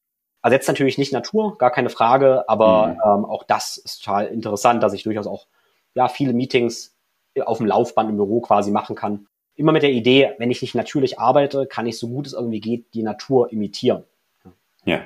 Ersetzt 0.41 0.67
natürlich 0.67 0.97
nicht 0.97 1.13
Natur, 1.13 1.59
gar 1.59 1.69
keine 1.69 1.91
Frage, 1.91 2.49
aber 2.49 2.87
mhm. 2.87 2.93
ähm, 3.05 3.25
auch 3.25 3.43
das 3.43 3.77
ist 3.77 4.03
total 4.03 4.25
interessant, 4.25 4.81
dass 4.81 4.93
ich 4.93 5.03
durchaus 5.03 5.27
auch 5.27 5.45
ja 5.93 6.07
viele 6.07 6.33
Meetings 6.33 6.97
auf 7.45 7.59
dem 7.59 7.67
Laufband 7.67 8.09
im 8.09 8.17
Büro 8.17 8.41
quasi 8.41 8.71
machen 8.71 8.95
kann. 8.95 9.27
Immer 9.53 9.73
mit 9.73 9.83
der 9.83 9.91
Idee, 9.91 10.33
wenn 10.39 10.49
ich 10.49 10.63
nicht 10.63 10.73
natürlich 10.73 11.19
arbeite, 11.19 11.67
kann 11.67 11.85
ich 11.85 11.99
so 11.99 12.07
gut 12.07 12.25
es 12.25 12.33
irgendwie 12.33 12.61
geht 12.61 12.95
die 12.95 13.03
Natur 13.03 13.51
imitieren. 13.51 14.05
Ja, 14.85 15.01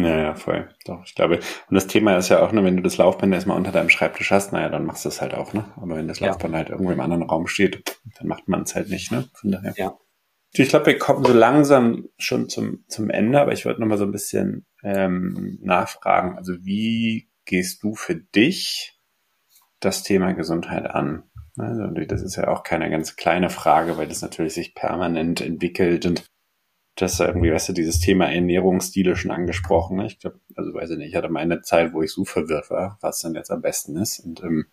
naja, 0.00 0.34
voll. 0.34 0.68
Doch, 0.84 1.02
ich 1.04 1.14
glaube. 1.14 1.36
Und 1.36 1.74
das 1.74 1.86
Thema 1.86 2.16
ist 2.16 2.28
ja 2.28 2.42
auch, 2.42 2.52
ne, 2.52 2.64
wenn 2.64 2.76
du 2.76 2.82
das 2.82 2.96
Laufband 2.96 3.32
erstmal 3.32 3.56
unter 3.56 3.72
deinem 3.72 3.90
Schreibtisch 3.90 4.30
hast, 4.30 4.52
naja, 4.52 4.68
dann 4.68 4.84
machst 4.84 5.04
du 5.04 5.08
es 5.08 5.20
halt 5.20 5.34
auch, 5.34 5.52
ne? 5.52 5.64
Aber 5.76 5.96
wenn 5.96 6.08
das 6.08 6.20
Laufband 6.20 6.52
ja. 6.52 6.58
halt 6.58 6.70
irgendwo 6.70 6.92
im 6.92 7.00
anderen 7.00 7.22
Raum 7.22 7.46
steht, 7.46 8.00
dann 8.18 8.28
macht 8.28 8.48
man 8.48 8.62
es 8.62 8.74
halt 8.74 8.90
nicht, 8.90 9.12
ne? 9.12 9.28
Von 9.34 9.52
daher. 9.52 9.74
Ja. 9.76 9.98
Ich 10.52 10.68
glaube, 10.68 10.86
wir 10.86 10.98
kommen 10.98 11.24
so 11.24 11.32
langsam 11.32 12.08
schon 12.18 12.48
zum, 12.48 12.84
zum 12.88 13.08
Ende, 13.08 13.40
aber 13.40 13.52
ich 13.52 13.64
wollte 13.64 13.80
noch 13.80 13.86
mal 13.86 13.98
so 13.98 14.04
ein 14.04 14.10
bisschen 14.10 14.66
ähm, 14.82 15.58
nachfragen. 15.62 16.36
Also 16.36 16.54
wie 16.64 17.30
gehst 17.44 17.82
du 17.84 17.94
für 17.94 18.16
dich 18.16 18.98
das 19.78 20.02
Thema 20.02 20.32
Gesundheit 20.32 20.90
an? 20.90 21.24
Also 21.56 21.86
das 21.86 22.22
ist 22.22 22.36
ja 22.36 22.48
auch 22.48 22.62
keine 22.62 22.90
ganz 22.90 23.16
kleine 23.16 23.50
Frage, 23.50 23.96
weil 23.96 24.08
das 24.08 24.22
natürlich 24.22 24.54
sich 24.54 24.74
permanent 24.74 25.40
entwickelt 25.40 26.06
und 26.06 26.24
das 27.00 27.20
irgendwie, 27.20 27.52
weißt 27.52 27.70
du, 27.70 27.72
dieses 27.72 28.00
Thema 28.00 28.30
Ernährungsstile 28.30 29.16
schon 29.16 29.30
angesprochen. 29.30 29.98
Ne? 29.98 30.06
Ich 30.06 30.18
glaube, 30.18 30.40
also 30.56 30.74
weiß 30.74 30.90
ich 30.90 30.98
nicht, 30.98 31.10
ich 31.10 31.16
hatte 31.16 31.28
mal 31.28 31.40
eine 31.40 31.62
Zeit, 31.62 31.92
wo 31.92 32.02
ich 32.02 32.12
so 32.12 32.24
verwirrt 32.24 32.70
war, 32.70 32.98
was 33.00 33.20
denn 33.20 33.34
jetzt 33.34 33.50
am 33.50 33.62
besten 33.62 33.96
ist. 33.96 34.20
Und 34.20 34.42
ähm, 34.42 34.66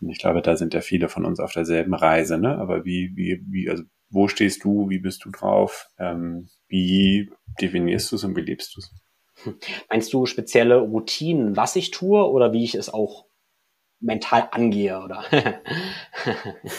ich 0.00 0.18
glaube, 0.18 0.42
da 0.42 0.56
sind 0.56 0.74
ja 0.74 0.80
viele 0.80 1.08
von 1.08 1.24
uns 1.24 1.40
auf 1.40 1.52
derselben 1.52 1.94
Reise, 1.94 2.38
ne? 2.38 2.58
Aber 2.58 2.84
wie, 2.84 3.12
wie, 3.14 3.42
wie, 3.48 3.70
also 3.70 3.84
wo 4.10 4.28
stehst 4.28 4.64
du, 4.64 4.90
wie 4.90 4.98
bist 4.98 5.24
du 5.24 5.30
drauf? 5.30 5.88
Ähm, 5.98 6.48
wie 6.68 7.30
definierst 7.60 8.12
du 8.12 8.16
es 8.16 8.24
und 8.24 8.36
wie 8.36 8.42
lebst 8.42 8.76
du 8.76 8.80
es? 8.80 8.94
Meinst 9.88 10.12
du 10.12 10.26
spezielle 10.26 10.78
Routinen, 10.78 11.56
was 11.56 11.76
ich 11.76 11.90
tue 11.90 12.28
oder 12.28 12.52
wie 12.52 12.64
ich 12.64 12.74
es 12.74 12.92
auch 12.92 13.26
mental 14.00 14.48
angehe, 14.50 15.00
oder? 15.00 15.24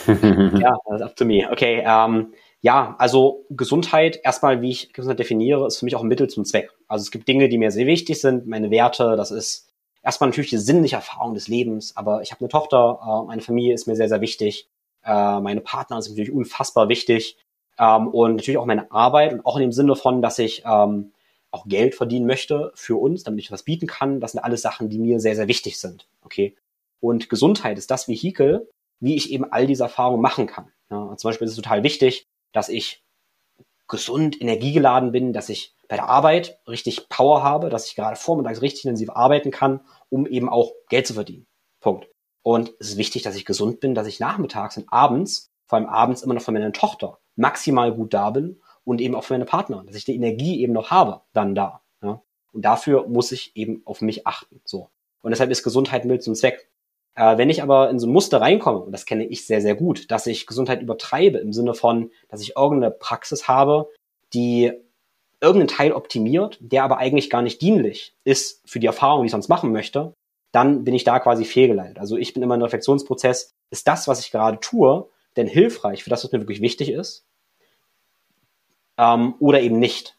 ja, 0.06 0.76
das 0.86 0.96
ist 0.96 1.02
up 1.02 1.16
to 1.16 1.24
me. 1.24 1.48
Okay, 1.50 1.82
ähm, 1.84 2.34
ja, 2.64 2.96
also 2.98 3.44
Gesundheit, 3.50 4.18
erstmal, 4.24 4.62
wie 4.62 4.70
ich 4.70 4.94
Gesundheit 4.94 5.18
definiere, 5.18 5.66
ist 5.66 5.76
für 5.76 5.84
mich 5.84 5.96
auch 5.96 6.00
ein 6.00 6.08
Mittel 6.08 6.30
zum 6.30 6.46
Zweck. 6.46 6.70
Also 6.88 7.02
es 7.02 7.10
gibt 7.10 7.28
Dinge, 7.28 7.50
die 7.50 7.58
mir 7.58 7.70
sehr 7.70 7.86
wichtig 7.86 8.22
sind, 8.22 8.46
meine 8.46 8.70
Werte, 8.70 9.16
das 9.16 9.30
ist 9.30 9.68
erstmal 10.02 10.30
natürlich 10.30 10.48
die 10.48 10.56
sinnliche 10.56 10.96
Erfahrung 10.96 11.34
des 11.34 11.46
Lebens, 11.46 11.94
aber 11.94 12.22
ich 12.22 12.30
habe 12.30 12.40
eine 12.40 12.48
Tochter, 12.48 13.00
äh, 13.02 13.26
meine 13.26 13.42
Familie 13.42 13.74
ist 13.74 13.86
mir 13.86 13.96
sehr, 13.96 14.08
sehr 14.08 14.22
wichtig, 14.22 14.66
äh, 15.04 15.40
meine 15.40 15.60
Partner 15.60 16.00
sind 16.00 16.12
natürlich 16.12 16.32
unfassbar 16.32 16.88
wichtig 16.88 17.36
ähm, 17.78 18.08
und 18.08 18.36
natürlich 18.36 18.56
auch 18.56 18.64
meine 18.64 18.90
Arbeit 18.90 19.34
und 19.34 19.44
auch 19.44 19.56
in 19.56 19.62
dem 19.62 19.72
Sinne 19.72 19.94
von, 19.94 20.22
dass 20.22 20.38
ich 20.38 20.62
ähm, 20.64 21.12
auch 21.50 21.66
Geld 21.68 21.94
verdienen 21.94 22.24
möchte 22.24 22.72
für 22.76 22.96
uns, 22.96 23.24
damit 23.24 23.40
ich 23.40 23.52
was 23.52 23.64
bieten 23.64 23.86
kann. 23.86 24.20
Das 24.20 24.32
sind 24.32 24.40
alles 24.40 24.62
Sachen, 24.62 24.88
die 24.88 24.98
mir 24.98 25.20
sehr, 25.20 25.36
sehr 25.36 25.48
wichtig 25.48 25.78
sind. 25.78 26.08
Okay. 26.22 26.56
Und 27.00 27.28
Gesundheit 27.28 27.76
ist 27.76 27.90
das 27.90 28.08
Vehikel, 28.08 28.70
wie 29.00 29.16
ich 29.16 29.30
eben 29.30 29.44
all 29.52 29.66
diese 29.66 29.82
Erfahrungen 29.82 30.22
machen 30.22 30.46
kann. 30.46 30.72
Ja, 30.90 31.14
zum 31.18 31.28
Beispiel 31.28 31.44
ist 31.44 31.50
es 31.50 31.56
total 31.56 31.82
wichtig, 31.82 32.26
dass 32.54 32.70
ich 32.70 33.04
gesund, 33.86 34.40
energiegeladen 34.40 35.12
bin, 35.12 35.34
dass 35.34 35.50
ich 35.50 35.76
bei 35.88 35.96
der 35.96 36.08
Arbeit 36.08 36.58
richtig 36.66 37.10
Power 37.10 37.42
habe, 37.42 37.68
dass 37.68 37.86
ich 37.86 37.94
gerade 37.94 38.16
vormittags 38.16 38.62
richtig 38.62 38.86
intensiv 38.86 39.10
arbeiten 39.10 39.50
kann, 39.50 39.80
um 40.08 40.26
eben 40.26 40.48
auch 40.48 40.72
Geld 40.88 41.06
zu 41.06 41.14
verdienen. 41.14 41.46
Punkt. 41.80 42.08
Und 42.42 42.72
es 42.78 42.90
ist 42.90 42.96
wichtig, 42.96 43.22
dass 43.22 43.36
ich 43.36 43.44
gesund 43.44 43.80
bin, 43.80 43.94
dass 43.94 44.06
ich 44.06 44.20
nachmittags 44.20 44.76
und 44.76 44.90
abends, 44.90 45.50
vor 45.66 45.78
allem 45.78 45.88
abends 45.88 46.22
immer 46.22 46.34
noch 46.34 46.42
für 46.42 46.52
meine 46.52 46.72
Tochter, 46.72 47.18
maximal 47.36 47.92
gut 47.92 48.14
da 48.14 48.30
bin 48.30 48.60
und 48.84 49.00
eben 49.00 49.14
auch 49.14 49.24
für 49.24 49.34
meine 49.34 49.44
Partner, 49.44 49.82
dass 49.86 49.96
ich 49.96 50.04
die 50.04 50.14
Energie 50.14 50.60
eben 50.60 50.72
noch 50.72 50.90
habe, 50.90 51.22
dann 51.32 51.54
da. 51.54 51.82
Ja? 52.02 52.22
Und 52.52 52.64
dafür 52.64 53.06
muss 53.08 53.32
ich 53.32 53.56
eben 53.56 53.82
auf 53.84 54.00
mich 54.00 54.26
achten. 54.26 54.60
So. 54.64 54.90
Und 55.22 55.30
deshalb 55.30 55.50
ist 55.50 55.62
Gesundheit 55.62 56.04
Mittel 56.04 56.20
zum 56.20 56.34
Zweck. 56.34 56.70
Äh, 57.14 57.38
wenn 57.38 57.50
ich 57.50 57.62
aber 57.62 57.90
in 57.90 57.98
so 57.98 58.06
ein 58.06 58.12
Muster 58.12 58.40
reinkomme, 58.40 58.80
und 58.80 58.92
das 58.92 59.06
kenne 59.06 59.26
ich 59.26 59.46
sehr, 59.46 59.60
sehr 59.60 59.74
gut, 59.74 60.10
dass 60.10 60.26
ich 60.26 60.46
Gesundheit 60.46 60.82
übertreibe 60.82 61.38
im 61.38 61.52
Sinne 61.52 61.74
von, 61.74 62.10
dass 62.28 62.40
ich 62.40 62.56
irgendeine 62.56 62.90
Praxis 62.90 63.46
habe, 63.48 63.88
die 64.32 64.72
irgendeinen 65.40 65.68
Teil 65.68 65.92
optimiert, 65.92 66.58
der 66.60 66.84
aber 66.84 66.98
eigentlich 66.98 67.30
gar 67.30 67.42
nicht 67.42 67.60
dienlich 67.60 68.16
ist 68.24 68.62
für 68.68 68.80
die 68.80 68.86
Erfahrung, 68.86 69.22
die 69.22 69.26
ich 69.26 69.32
sonst 69.32 69.48
machen 69.48 69.72
möchte, 69.72 70.14
dann 70.52 70.84
bin 70.84 70.94
ich 70.94 71.04
da 71.04 71.18
quasi 71.18 71.44
fehlgeleitet. 71.44 71.98
Also 71.98 72.16
ich 72.16 72.32
bin 72.32 72.42
immer 72.42 72.54
im 72.54 72.62
Reflexionsprozess, 72.62 73.50
ist 73.70 73.88
das, 73.88 74.08
was 74.08 74.20
ich 74.20 74.30
gerade 74.30 74.58
tue, 74.60 75.08
denn 75.36 75.46
hilfreich 75.46 76.02
für 76.02 76.10
das, 76.10 76.24
was 76.24 76.32
mir 76.32 76.40
wirklich 76.40 76.60
wichtig 76.60 76.90
ist? 76.90 77.26
Ähm, 78.96 79.34
oder 79.40 79.60
eben 79.60 79.78
nicht. 79.78 80.16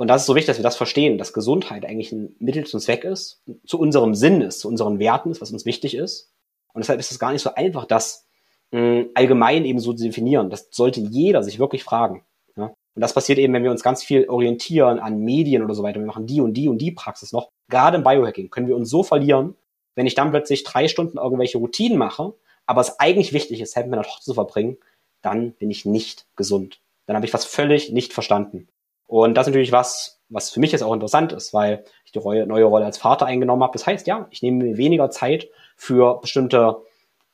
Und 0.00 0.08
das 0.08 0.22
ist 0.22 0.26
so 0.28 0.34
wichtig, 0.34 0.46
dass 0.46 0.58
wir 0.58 0.62
das 0.62 0.78
verstehen, 0.78 1.18
dass 1.18 1.34
Gesundheit 1.34 1.84
eigentlich 1.84 2.10
ein 2.10 2.34
Mittel 2.38 2.64
zum 2.64 2.80
Zweck 2.80 3.04
ist, 3.04 3.42
zu 3.66 3.78
unserem 3.78 4.14
Sinn 4.14 4.40
ist, 4.40 4.60
zu 4.60 4.68
unseren 4.68 4.98
Werten 4.98 5.30
ist, 5.30 5.42
was 5.42 5.52
uns 5.52 5.66
wichtig 5.66 5.94
ist. 5.94 6.32
Und 6.72 6.80
deshalb 6.82 7.00
ist 7.00 7.10
es 7.10 7.18
gar 7.18 7.32
nicht 7.32 7.42
so 7.42 7.52
einfach, 7.52 7.84
das 7.84 8.26
mh, 8.70 9.08
allgemein 9.12 9.66
eben 9.66 9.78
so 9.78 9.92
zu 9.92 10.04
definieren. 10.04 10.48
Das 10.48 10.68
sollte 10.70 11.00
jeder 11.00 11.42
sich 11.42 11.58
wirklich 11.58 11.84
fragen. 11.84 12.24
Ja? 12.56 12.68
Und 12.68 13.02
das 13.02 13.12
passiert 13.12 13.38
eben, 13.38 13.52
wenn 13.52 13.62
wir 13.62 13.70
uns 13.70 13.82
ganz 13.82 14.02
viel 14.02 14.26
orientieren 14.26 15.00
an 15.00 15.18
Medien 15.18 15.62
oder 15.62 15.74
so 15.74 15.82
weiter. 15.82 16.00
Wir 16.00 16.06
machen 16.06 16.26
die 16.26 16.40
und 16.40 16.54
die 16.54 16.70
und 16.70 16.78
die 16.78 16.92
Praxis 16.92 17.32
noch. 17.32 17.50
Gerade 17.68 17.98
im 17.98 18.02
Biohacking 18.02 18.48
können 18.48 18.68
wir 18.68 18.76
uns 18.76 18.88
so 18.88 19.02
verlieren, 19.02 19.54
wenn 19.96 20.06
ich 20.06 20.14
dann 20.14 20.30
plötzlich 20.30 20.64
drei 20.64 20.88
Stunden 20.88 21.18
irgendwelche 21.18 21.58
Routinen 21.58 21.98
mache, 21.98 22.32
aber 22.64 22.80
es 22.80 22.98
eigentlich 23.00 23.34
wichtig 23.34 23.60
ist, 23.60 23.72
Zeit 23.72 23.84
mit 23.84 23.90
meiner 23.90 24.04
Tochter 24.04 24.24
zu 24.24 24.32
verbringen, 24.32 24.78
dann 25.20 25.52
bin 25.52 25.70
ich 25.70 25.84
nicht 25.84 26.24
gesund. 26.36 26.80
Dann 27.04 27.16
habe 27.16 27.26
ich 27.26 27.34
was 27.34 27.44
völlig 27.44 27.92
nicht 27.92 28.14
verstanden. 28.14 28.69
Und 29.10 29.34
das 29.34 29.48
ist 29.48 29.50
natürlich 29.50 29.72
was, 29.72 30.20
was 30.28 30.50
für 30.50 30.60
mich 30.60 30.70
jetzt 30.70 30.82
auch 30.82 30.94
interessant 30.94 31.32
ist, 31.32 31.52
weil 31.52 31.82
ich 32.04 32.12
die 32.12 32.20
neue 32.20 32.64
Rolle 32.64 32.84
als 32.84 32.96
Vater 32.96 33.26
eingenommen 33.26 33.64
habe. 33.64 33.72
Das 33.72 33.84
heißt, 33.84 34.06
ja, 34.06 34.28
ich 34.30 34.40
nehme 34.40 34.62
mir 34.62 34.76
weniger 34.76 35.10
Zeit 35.10 35.48
für 35.76 36.20
bestimmte 36.20 36.76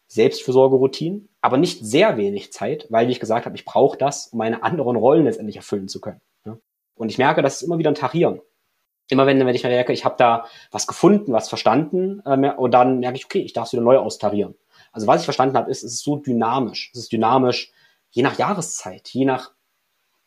Selbstfürsorgeroutinen, 0.06 1.28
aber 1.42 1.58
nicht 1.58 1.84
sehr 1.84 2.16
wenig 2.16 2.50
Zeit, 2.50 2.86
weil 2.88 3.10
ich 3.10 3.20
gesagt 3.20 3.44
habe, 3.44 3.56
ich 3.56 3.66
brauche 3.66 3.98
das, 3.98 4.28
um 4.28 4.38
meine 4.38 4.62
anderen 4.62 4.96
Rollen 4.96 5.24
letztendlich 5.24 5.56
erfüllen 5.56 5.86
zu 5.86 6.00
können. 6.00 6.22
Und 6.94 7.10
ich 7.10 7.18
merke, 7.18 7.42
das 7.42 7.56
ist 7.56 7.62
immer 7.62 7.76
wieder 7.76 7.90
ein 7.90 7.94
Tarieren. 7.94 8.40
Immer 9.10 9.26
wenn, 9.26 9.38
wenn 9.38 9.54
ich 9.54 9.62
merke, 9.62 9.92
ich 9.92 10.06
habe 10.06 10.16
da 10.16 10.46
was 10.70 10.86
gefunden, 10.86 11.34
was 11.34 11.50
verstanden, 11.50 12.22
äh, 12.24 12.52
und 12.56 12.70
dann 12.72 13.00
merke 13.00 13.18
ich, 13.18 13.26
okay, 13.26 13.40
ich 13.40 13.52
darf 13.52 13.66
es 13.66 13.74
wieder 13.74 13.82
neu 13.82 13.98
austarieren. 13.98 14.54
Also 14.92 15.06
was 15.06 15.20
ich 15.20 15.26
verstanden 15.26 15.58
habe, 15.58 15.70
ist, 15.70 15.84
es 15.84 15.92
ist 15.92 16.04
so 16.04 16.16
dynamisch. 16.16 16.90
Es 16.94 17.00
ist 17.00 17.12
dynamisch 17.12 17.70
je 18.12 18.22
nach 18.22 18.38
Jahreszeit, 18.38 19.10
je 19.10 19.26
nach 19.26 19.52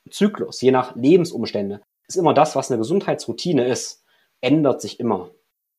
Zyklus, 0.09 0.61
je 0.61 0.71
nach 0.71 0.95
Lebensumstände, 0.95 1.81
ist 2.07 2.15
immer 2.15 2.33
das, 2.33 2.55
was 2.55 2.71
eine 2.71 2.79
Gesundheitsroutine 2.79 3.67
ist, 3.67 4.03
ändert 4.41 4.81
sich 4.81 4.99
immer. 4.99 5.31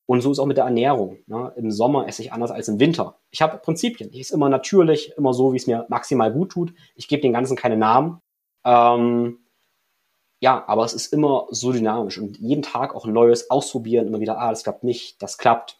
Und 0.06 0.22
so 0.22 0.32
ist 0.32 0.38
auch 0.40 0.46
mit 0.46 0.56
der 0.56 0.64
Ernährung. 0.64 1.18
Ne? 1.26 1.52
Im 1.56 1.70
Sommer 1.70 2.08
esse 2.08 2.22
ich 2.22 2.32
anders 2.32 2.50
als 2.50 2.66
im 2.68 2.80
Winter. 2.80 3.20
Ich 3.30 3.42
habe 3.42 3.58
Prinzipien. 3.58 4.10
Ich 4.12 4.20
esse 4.20 4.34
immer 4.34 4.48
natürlich, 4.48 5.12
immer 5.16 5.32
so, 5.32 5.52
wie 5.52 5.56
es 5.56 5.68
mir 5.68 5.86
maximal 5.88 6.32
gut 6.32 6.50
tut. 6.50 6.74
Ich 6.96 7.06
gebe 7.06 7.22
den 7.22 7.32
Ganzen 7.32 7.56
keine 7.56 7.76
Namen. 7.76 8.20
Ähm, 8.64 9.38
ja, 10.40 10.64
aber 10.66 10.84
es 10.84 10.94
ist 10.94 11.12
immer 11.12 11.46
so 11.50 11.70
dynamisch 11.70 12.18
und 12.18 12.38
jeden 12.38 12.62
Tag 12.62 12.94
auch 12.96 13.04
ein 13.04 13.12
neues 13.12 13.50
ausprobieren, 13.50 14.08
immer 14.08 14.20
wieder, 14.20 14.38
ah, 14.38 14.50
das 14.50 14.64
klappt 14.64 14.84
nicht, 14.84 15.22
das 15.22 15.38
klappt. 15.38 15.78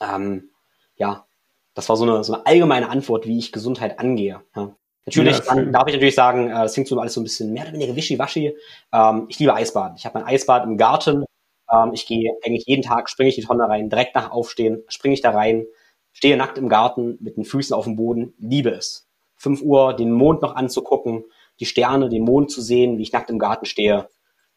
Ähm, 0.00 0.50
ja, 0.96 1.26
das 1.74 1.88
war 1.88 1.96
so 1.96 2.04
eine, 2.04 2.22
so 2.22 2.34
eine 2.34 2.46
allgemeine 2.46 2.90
Antwort, 2.90 3.26
wie 3.26 3.38
ich 3.38 3.50
Gesundheit 3.50 3.98
angehe. 3.98 4.42
Ja. 4.54 4.76
Natürlich, 5.08 5.38
ja, 5.38 5.54
dann 5.54 5.72
darf 5.72 5.88
ich 5.88 5.94
natürlich 5.94 6.14
sagen, 6.14 6.50
äh, 6.50 6.64
es 6.64 6.74
klingt 6.74 6.88
so 6.88 6.98
alles 6.98 7.14
so 7.14 7.20
ein 7.20 7.24
bisschen 7.24 7.52
mehr 7.52 7.64
oder 7.64 7.72
weniger 7.72 7.96
wischiwaschi. 7.96 8.54
Ähm, 8.92 9.26
ich 9.28 9.38
liebe 9.38 9.54
Eisbaden. 9.54 9.96
Ich 9.96 10.04
habe 10.04 10.18
mein 10.18 10.28
Eisbad 10.28 10.64
im 10.64 10.76
Garten. 10.76 11.24
Ähm, 11.72 11.92
ich 11.92 12.06
gehe 12.06 12.32
eigentlich 12.44 12.66
jeden 12.66 12.82
Tag, 12.82 13.08
springe 13.08 13.30
ich 13.30 13.36
die 13.36 13.42
Tonne 13.42 13.68
rein, 13.68 13.88
direkt 13.88 14.14
nach 14.14 14.30
Aufstehen, 14.30 14.82
springe 14.88 15.14
ich 15.14 15.20
da 15.20 15.30
rein, 15.30 15.66
stehe 16.12 16.36
nackt 16.36 16.58
im 16.58 16.68
Garten 16.68 17.18
mit 17.20 17.36
den 17.36 17.44
Füßen 17.44 17.74
auf 17.74 17.84
dem 17.84 17.96
Boden, 17.96 18.34
liebe 18.38 18.70
es. 18.70 19.08
5 19.36 19.62
Uhr 19.62 19.94
den 19.94 20.12
Mond 20.12 20.42
noch 20.42 20.56
anzugucken, 20.56 21.24
die 21.60 21.66
Sterne, 21.66 22.08
den 22.08 22.24
Mond 22.24 22.50
zu 22.50 22.60
sehen, 22.60 22.98
wie 22.98 23.02
ich 23.02 23.12
nackt 23.12 23.30
im 23.30 23.38
Garten 23.38 23.66
stehe. 23.66 24.08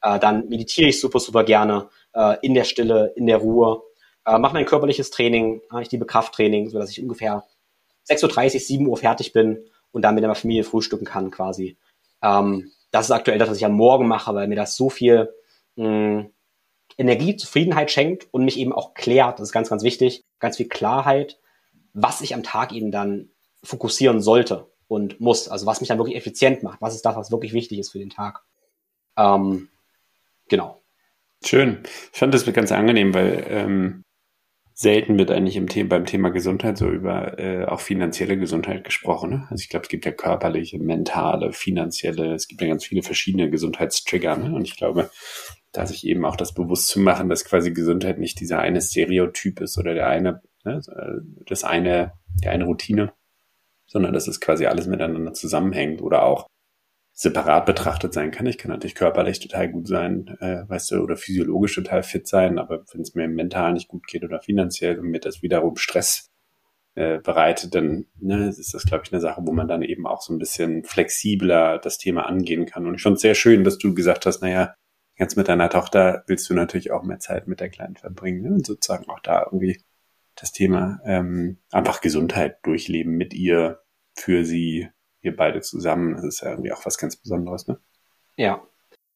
Äh, 0.02 0.20
dann 0.20 0.50
meditiere 0.50 0.90
ich 0.90 1.00
super, 1.00 1.20
super 1.20 1.44
gerne 1.44 1.90
äh, 2.14 2.38
in 2.42 2.54
der 2.54 2.64
Stille, 2.64 3.14
in 3.16 3.28
der 3.28 3.38
Ruhe. 3.38 3.84
Äh, 4.26 4.38
mache 4.38 4.54
mein 4.54 4.66
körperliches 4.66 5.12
Training. 5.12 5.62
Äh, 5.74 5.84
ich 5.84 5.92
liebe 5.92 6.06
Krafttraining, 6.06 6.70
so 6.70 6.80
dass 6.80 6.90
ich 6.90 7.02
ungefähr 7.02 7.44
6.30 8.10 8.54
Uhr, 8.54 8.60
7 8.60 8.88
Uhr 8.88 8.98
fertig 8.98 9.34
bin 9.34 9.64
und 9.92 10.02
dann 10.04 10.16
mit 10.16 10.24
der 10.24 10.34
Familie 10.36 10.64
frühstücken 10.64 11.06
kann 11.06 11.32
quasi. 11.32 11.78
Ähm, 12.22 12.72
das 12.92 13.06
ist 13.06 13.12
aktuell 13.12 13.40
das, 13.40 13.50
was 13.50 13.58
ich 13.58 13.66
am 13.66 13.74
Morgen 13.74 14.08
mache, 14.08 14.34
weil 14.34 14.48
mir 14.48 14.56
das 14.56 14.76
so 14.76 14.90
viel 14.90 15.30
mh, 15.76 15.86
hm, 15.86 16.34
Energie, 16.98 17.36
Zufriedenheit 17.36 17.90
schenkt 17.90 18.28
und 18.32 18.46
mich 18.46 18.58
eben 18.58 18.74
auch 18.74 18.94
klärt. 18.94 19.40
Das 19.40 19.48
ist 19.48 19.54
ganz, 19.54 19.70
ganz 19.70 19.84
wichtig. 19.84 20.24
Ganz 20.40 20.58
viel 20.58 20.68
Klarheit, 20.68 21.40
was 21.94 22.22
ich 22.22 22.34
am 22.34 22.44
Tag 22.44 22.74
eben 22.74 22.92
dann 22.92 23.30
fokussieren 23.64 24.22
sollte 24.22 24.68
und 24.88 25.20
muss. 25.20 25.48
Also 25.48 25.66
was 25.66 25.80
mich 25.80 25.88
dann 25.88 25.98
wirklich 25.98 26.18
effizient 26.18 26.64
macht. 26.64 26.82
Was 26.82 26.96
ist 26.96 27.06
das, 27.06 27.16
was 27.16 27.32
wirklich 27.32 27.54
wichtig 27.54 27.80
ist 27.80 27.92
für 27.92 28.00
den 28.00 28.10
Tag. 28.10 28.44
Ähm, 29.18 29.70
genau. 30.50 30.82
Schön. 31.44 31.84
Ich 32.12 32.20
fand 32.20 32.34
das 32.34 32.46
ganz 32.54 32.72
angenehm, 32.72 33.14
weil 33.14 33.46
ähm, 33.50 34.04
selten 34.82 35.20
wird 35.20 35.30
eigentlich 35.30 35.58
im 35.58 35.70
Thema, 35.70 35.90
beim 35.90 36.06
Thema 36.06 36.30
Gesundheit 36.30 36.76
so 36.76 36.90
über 36.90 37.38
äh, 37.38 37.66
auch 37.66 37.80
finanzielle 37.80 38.36
Gesundheit 38.36 38.84
gesprochen. 38.84 39.30
Ne? 39.30 39.48
Also 39.50 39.62
ich 39.62 39.70
glaube, 39.70 39.84
es 39.84 39.90
gibt 39.90 40.06
ja 40.06 40.12
körperliche, 40.12 40.80
mentale, 40.80 41.54
finanzielle, 41.54 42.34
es 42.34 42.48
gibt 42.48 42.62
ja 42.62 42.68
ganz 42.68 42.86
viele 42.86 43.04
verschiedene 43.04 43.52
Gesundheitstrigger. 43.52 44.38
Ne? 44.38 44.56
Und 44.56 44.68
ich 44.68 44.76
glaube, 44.76 45.12
da 45.72 45.86
sich 45.86 46.06
eben 46.08 46.26
auch 46.26 46.36
das 46.36 46.56
bewusst 46.56 46.88
zu 46.88 47.00
machen, 47.00 47.30
dass 47.30 47.46
quasi 47.46 47.72
Gesundheit 47.72 48.18
nicht 48.18 48.40
dieser 48.40 48.60
eine 48.60 48.82
Stereotyp 48.82 49.62
ist 49.62 49.78
oder 49.78 49.94
der 49.94 50.08
eine, 50.08 50.42
ne, 50.66 50.82
das 51.46 51.64
eine, 51.64 52.14
der 52.44 52.52
eine 52.52 52.66
Routine, 52.66 53.14
sondern 53.86 54.14
dass 54.14 54.28
es 54.28 54.42
quasi 54.42 54.66
alles 54.66 54.88
miteinander 54.88 55.34
zusammenhängt 55.34 56.02
oder 56.02 56.24
auch 56.24 56.48
separat 57.14 57.66
betrachtet 57.66 58.14
sein 58.14 58.32
kann. 58.32 58.46
Ich 58.46 58.58
kann 58.58 58.72
natürlich 58.72 58.96
körperlich 58.96 59.40
total 59.40 59.70
gut 59.70 59.88
sein, 59.88 60.38
äh, 60.40 60.68
weißt 60.68 60.92
du, 60.92 61.02
oder 61.02 61.18
physiologisch 61.18 61.76
total 61.76 62.04
fit 62.04 62.28
sein, 62.28 62.58
aber 62.58 62.84
wenn 62.94 63.02
es 63.02 63.16
mir 63.16 63.28
mental 63.28 63.74
nicht 63.74 63.88
gut 63.88 64.08
geht 64.08 64.24
oder 64.24 64.42
finanziell 64.42 65.00
und 65.00 65.10
mir 65.10 65.20
das 65.20 65.42
wiederum 65.42 65.76
Stress 65.76 66.32
äh, 66.96 67.20
bereitet, 67.20 67.76
dann 67.76 68.06
ne, 68.20 68.50
ist 68.50 68.74
das, 68.74 68.86
glaube 68.86 69.04
ich, 69.06 69.14
eine 69.14 69.22
Sache, 69.22 69.42
wo 69.46 69.52
man 69.52 69.68
dann 69.68 69.82
eben 69.82 70.08
auch 70.08 70.22
so 70.22 70.34
ein 70.34 70.40
bisschen 70.40 70.84
flexibler 70.84 71.80
das 71.80 71.98
Thema 71.98 72.26
angehen 72.26 72.66
kann. 72.66 72.86
Und 72.86 72.96
ich 72.96 73.02
fand 73.02 73.18
es 73.18 73.22
sehr 73.22 73.36
schön, 73.36 73.64
dass 73.64 73.78
du 73.78 73.94
gesagt 73.94 74.26
hast, 74.26 74.42
naja, 74.42 74.76
jetzt 75.18 75.38
mit 75.38 75.48
deiner 75.48 75.70
Tochter 75.70 76.24
willst 76.28 76.50
du 76.50 76.54
natürlich 76.54 76.92
auch 76.92 77.04
mehr 77.04 77.20
Zeit 77.20 77.48
mit 77.48 77.60
der 77.60 77.70
Kleinen 77.70 77.96
verbringen 77.96 78.42
ne? 78.42 78.50
und 78.56 78.66
sozusagen 78.66 79.10
auch 79.10 79.20
da 79.20 79.44
irgendwie 79.44 79.82
das 80.36 80.52
Thema 80.52 81.00
ähm, 81.06 81.60
einfach 81.72 82.02
Gesundheit 82.02 82.58
durchleben 82.64 83.16
mit 83.16 83.34
ihr, 83.34 83.80
für 84.14 84.44
sie, 84.44 84.90
ihr 85.22 85.36
beide 85.36 85.62
zusammen. 85.62 86.16
Das 86.16 86.26
ist 86.26 86.42
ja 86.42 86.52
irgendwie 86.52 86.72
auch 86.72 86.86
was 86.86 86.98
ganz 86.98 87.16
Besonderes, 87.16 87.68
ne? 87.68 87.80
Ja. 88.38 88.62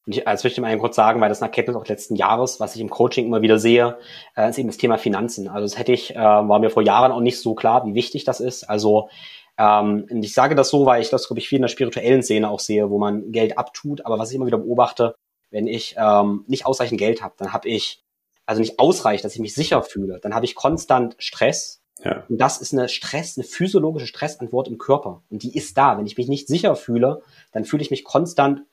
Und 0.06 0.16
ich, 0.16 0.28
als 0.28 0.44
möchte 0.44 0.60
ich 0.60 0.62
mal 0.62 0.78
kurz 0.78 0.96
sagen, 0.96 1.20
weil 1.20 1.30
das 1.30 1.42
eine 1.42 1.50
Erkenntnis 1.50 1.76
auch 1.76 1.88
letzten 1.88 2.16
Jahres, 2.16 2.60
was 2.60 2.76
ich 2.76 2.82
im 2.82 2.90
Coaching 2.90 3.26
immer 3.26 3.42
wieder 3.42 3.58
sehe, 3.58 3.98
äh, 4.36 4.50
ist 4.50 4.60
eben 4.60 4.68
das 4.68 4.78
Thema 4.78 4.98
Finanzen. 4.98 5.48
Also 5.48 5.62
das 5.62 5.80
hätte 5.80 5.94
ich, 5.94 6.16
äh, 6.16 6.20
war 6.20 6.60
mir 6.60 6.70
vor 6.70 6.84
Jahren 6.84 7.12
auch 7.12 7.22
nicht 7.22 7.40
so 7.40 7.56
klar, 7.56 7.86
wie 7.88 7.96
wichtig 7.96 8.24
das 8.24 8.40
ist. 8.40 8.70
Also 8.70 9.10
ähm, 9.58 10.08
und 10.10 10.24
ich 10.24 10.34
sage 10.34 10.56
das 10.56 10.70
so, 10.70 10.86
weil 10.86 11.02
ich 11.02 11.10
das, 11.10 11.28
glaube 11.28 11.40
ich, 11.40 11.48
viel 11.48 11.58
in 11.58 11.64
der 11.64 11.70
spirituellen 11.70 12.24
Szene 12.24 12.50
auch 12.50 12.60
sehe, 12.60 12.90
wo 12.90 12.98
man 13.00 13.32
Geld 13.32 13.58
abtut. 13.58 14.06
Aber 14.06 14.20
was 14.20 14.30
ich 14.30 14.36
immer 14.36 14.46
wieder 14.46 14.58
beobachte, 14.58 15.16
wenn 15.50 15.68
ich 15.68 15.96
ähm, 15.98 16.44
nicht 16.48 16.66
ausreichend 16.66 17.00
Geld 17.00 17.22
habe, 17.22 17.36
dann 17.38 17.54
habe 17.54 17.70
ich, 17.70 18.04
also 18.46 18.60
nicht 18.60 18.80
ausreichend, 18.80 19.26
dass 19.26 19.36
ich 19.36 19.40
mich 19.40 19.56
sicher 19.56 19.82
fühle, 19.82 20.20
dann 20.22 20.36
habe 20.36 20.46
ich 20.46 20.56
konstant 20.56 21.16
Stress. 21.18 21.82
Ja. 22.04 22.24
Und 22.28 22.38
das 22.38 22.60
ist 22.60 22.74
eine 22.74 22.90
Stress, 22.90 23.38
eine 23.38 23.46
physiologische 23.46 24.08
Stressantwort 24.08 24.68
im 24.68 24.78
Körper. 24.78 25.22
Und 25.30 25.44
die 25.44 25.56
ist 25.56 25.78
da. 25.78 25.98
Wenn 25.98 26.06
ich 26.06 26.18
mich 26.18 26.28
nicht 26.28 26.48
sicher 26.48 26.76
fühle, 26.76 27.22
dann 27.52 27.66
fühle 27.66 27.82
ich 27.82 27.92
mich 27.92 28.04
konstant 28.04 28.64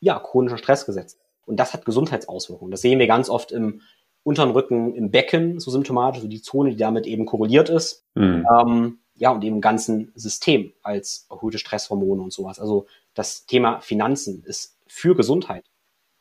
ja, 0.00 0.18
chronischer 0.18 0.58
Stress 0.58 0.86
gesetzt. 0.86 1.18
Und 1.44 1.58
das 1.58 1.72
hat 1.72 1.84
Gesundheitsauswirkungen. 1.84 2.70
Das 2.70 2.82
sehen 2.82 2.98
wir 2.98 3.06
ganz 3.06 3.28
oft 3.28 3.52
im 3.52 3.80
unteren 4.22 4.50
Rücken, 4.50 4.94
im 4.94 5.10
Becken, 5.10 5.58
so 5.58 5.70
symptomatisch, 5.70 6.20
so 6.20 6.28
die 6.28 6.42
Zone, 6.42 6.70
die 6.70 6.76
damit 6.76 7.06
eben 7.06 7.26
korreliert 7.26 7.68
ist. 7.68 8.04
Mhm. 8.14 8.46
Ähm, 8.58 8.98
ja, 9.14 9.30
und 9.30 9.42
im 9.42 9.60
ganzen 9.60 10.12
System 10.14 10.72
als 10.82 11.26
erhöhte 11.30 11.58
Stresshormone 11.58 12.22
und 12.22 12.32
sowas. 12.32 12.60
Also 12.60 12.86
das 13.14 13.46
Thema 13.46 13.80
Finanzen 13.80 14.44
ist 14.44 14.78
für 14.86 15.16
Gesundheit 15.16 15.64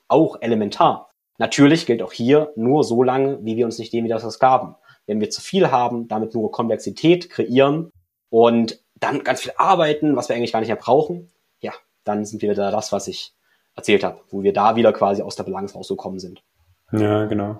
auch 0.07 0.41
elementar. 0.41 1.09
Natürlich 1.37 1.85
gilt 1.85 2.01
auch 2.01 2.13
hier 2.13 2.51
nur 2.55 2.83
so 2.83 3.03
lange, 3.03 3.39
wie 3.43 3.57
wir 3.57 3.65
uns 3.65 3.77
nicht 3.77 3.93
dem 3.93 4.05
wieder 4.05 4.19
versklaven. 4.19 4.75
Wenn 5.07 5.19
wir 5.19 5.29
zu 5.29 5.41
viel 5.41 5.71
haben, 5.71 6.07
damit 6.07 6.33
nur 6.33 6.51
Komplexität 6.51 7.29
kreieren 7.29 7.91
und 8.29 8.83
dann 8.99 9.23
ganz 9.23 9.41
viel 9.41 9.53
arbeiten, 9.57 10.15
was 10.15 10.29
wir 10.29 10.35
eigentlich 10.35 10.51
gar 10.51 10.59
nicht 10.59 10.69
mehr 10.69 10.77
brauchen, 10.77 11.31
ja, 11.59 11.73
dann 12.03 12.25
sind 12.25 12.41
wir 12.41 12.51
wieder 12.51 12.71
das, 12.71 12.91
was 12.91 13.07
ich 13.07 13.33
erzählt 13.75 14.03
habe, 14.03 14.21
wo 14.29 14.43
wir 14.43 14.53
da 14.53 14.75
wieder 14.75 14.93
quasi 14.93 15.21
aus 15.21 15.35
der 15.35 15.43
Balance 15.43 15.73
rausgekommen 15.73 16.19
sind. 16.19 16.43
Ja, 16.91 17.25
genau. 17.25 17.57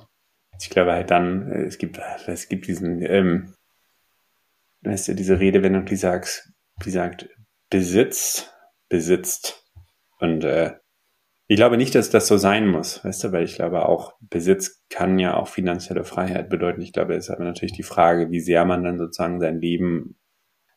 Ich 0.59 0.69
glaube 0.69 0.91
halt 0.91 1.11
dann, 1.11 1.51
es 1.51 1.77
gibt, 1.77 1.99
es 2.27 2.49
gibt 2.49 2.67
diesen, 2.67 3.01
ähm, 3.01 3.53
weißt 4.81 5.09
du, 5.09 5.15
diese 5.15 5.39
Redewendung, 5.39 5.85
die 5.85 5.95
sagt, 5.95 6.51
die 6.83 6.91
sagt, 6.91 7.29
Besitz 7.69 8.49
besitzt. 8.89 9.63
Und 10.19 10.43
äh, 10.43 10.73
ich 11.49 11.55
glaube 11.55 11.77
nicht, 11.77 11.95
dass 11.95 12.09
das 12.09 12.27
so 12.27 12.37
sein 12.37 12.67
muss, 12.67 13.03
weißt 13.05 13.23
du, 13.23 13.31
weil 13.31 13.45
ich 13.45 13.55
glaube 13.55 13.87
auch, 13.87 14.13
Besitz 14.19 14.83
kann 14.89 15.17
ja 15.17 15.37
auch 15.37 15.47
finanzielle 15.47 16.03
Freiheit 16.03 16.49
bedeuten. 16.49 16.81
Ich 16.81 16.91
glaube, 16.91 17.15
es 17.15 17.25
ist 17.25 17.29
aber 17.29 17.45
natürlich 17.45 17.73
die 17.73 17.83
Frage, 17.83 18.31
wie 18.31 18.41
sehr 18.41 18.65
man 18.65 18.83
dann 18.83 18.97
sozusagen 18.97 19.39
sein 19.39 19.61
Leben 19.61 20.17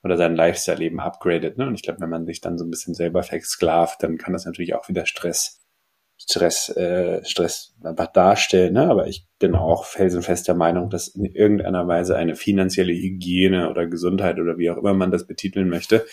oder 0.04 0.16
sein 0.16 0.36
Lifestyle 0.36 0.82
eben 0.82 1.00
upgradet. 1.00 1.58
Ne? 1.58 1.66
Und 1.66 1.74
ich 1.74 1.82
glaube, 1.82 2.00
wenn 2.00 2.08
man 2.08 2.24
sich 2.24 2.40
dann 2.40 2.56
so 2.56 2.64
ein 2.64 2.70
bisschen 2.70 2.94
selber 2.94 3.24
versklavt, 3.24 4.02
dann 4.02 4.16
kann 4.16 4.32
das 4.32 4.46
natürlich 4.46 4.74
auch 4.74 4.88
wieder 4.88 5.06
Stress, 5.06 5.60
Stress, 6.16 6.68
äh, 6.76 7.24
Stress 7.24 7.74
einfach 7.82 8.12
darstellen. 8.12 8.74
Ne? 8.74 8.88
Aber 8.88 9.08
ich 9.08 9.26
bin 9.40 9.56
auch 9.56 9.84
felsenfest 9.84 10.46
der 10.46 10.54
Meinung, 10.54 10.88
dass 10.88 11.08
in 11.08 11.24
irgendeiner 11.24 11.88
Weise 11.88 12.16
eine 12.16 12.36
finanzielle 12.36 12.92
Hygiene 12.92 13.68
oder 13.70 13.86
Gesundheit 13.86 14.38
oder 14.38 14.56
wie 14.56 14.70
auch 14.70 14.76
immer 14.76 14.94
man 14.94 15.10
das 15.10 15.26
betiteln 15.26 15.68
möchte, 15.68 16.06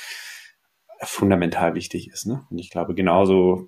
fundamental 1.01 1.75
wichtig 1.75 2.09
ist. 2.09 2.25
Ne? 2.25 2.45
Und 2.49 2.57
ich 2.57 2.69
glaube, 2.69 2.95
genauso 2.95 3.67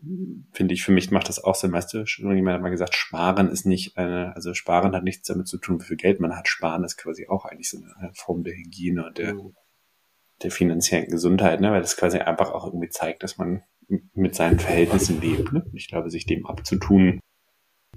finde 0.51 0.73
ich, 0.73 0.83
für 0.83 0.91
mich 0.91 1.11
macht 1.11 1.29
das 1.29 1.43
auch 1.43 1.55
Sinn. 1.55 1.71
Weißt 1.71 1.93
du, 1.93 2.03
jemand 2.05 2.55
hat 2.55 2.61
mal 2.61 2.69
gesagt, 2.69 2.95
Sparen 2.95 3.49
ist 3.49 3.65
nicht 3.65 3.97
eine, 3.97 4.35
also 4.35 4.53
Sparen 4.53 4.95
hat 4.95 5.03
nichts 5.03 5.27
damit 5.27 5.47
zu 5.47 5.57
tun, 5.57 5.79
wie 5.79 5.85
viel 5.85 5.97
Geld 5.97 6.19
man 6.19 6.35
hat. 6.35 6.47
Sparen 6.47 6.83
ist 6.83 6.97
quasi 6.97 7.27
auch 7.27 7.45
eigentlich 7.45 7.69
so 7.69 7.77
eine 7.77 8.11
Form 8.13 8.43
der 8.43 8.53
Hygiene 8.53 9.05
und 9.05 9.17
der, 9.17 9.35
mhm 9.35 9.53
der 10.41 10.51
finanziellen 10.51 11.09
Gesundheit, 11.09 11.61
ne? 11.61 11.71
weil 11.71 11.81
das 11.81 11.97
quasi 11.97 12.17
einfach 12.17 12.51
auch 12.51 12.65
irgendwie 12.65 12.89
zeigt, 12.89 13.23
dass 13.23 13.37
man 13.37 13.63
mit 14.13 14.35
seinen 14.35 14.59
Verhältnissen 14.59 15.19
lebt. 15.21 15.51
Ne? 15.51 15.65
Ich 15.73 15.87
glaube, 15.87 16.09
sich 16.09 16.25
dem 16.25 16.45
abzutun, 16.45 17.19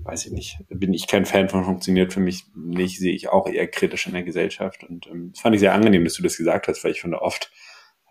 weiß 0.02 0.26
ich 0.26 0.32
nicht, 0.32 0.58
bin 0.68 0.94
ich 0.94 1.06
kein 1.06 1.26
Fan 1.26 1.48
von, 1.48 1.64
funktioniert 1.64 2.12
für 2.12 2.20
mich 2.20 2.44
nicht, 2.54 2.98
sehe 2.98 3.14
ich 3.14 3.28
auch 3.28 3.46
eher 3.46 3.68
kritisch 3.68 4.06
in 4.06 4.14
der 4.14 4.22
Gesellschaft. 4.22 4.84
Und 4.84 5.06
ähm, 5.06 5.30
das 5.32 5.40
fand 5.40 5.54
ich 5.54 5.60
sehr 5.60 5.74
angenehm, 5.74 6.04
dass 6.04 6.14
du 6.14 6.22
das 6.22 6.36
gesagt 6.36 6.66
hast, 6.68 6.82
weil 6.82 6.92
ich 6.92 7.02
finde 7.02 7.22
oft, 7.22 7.52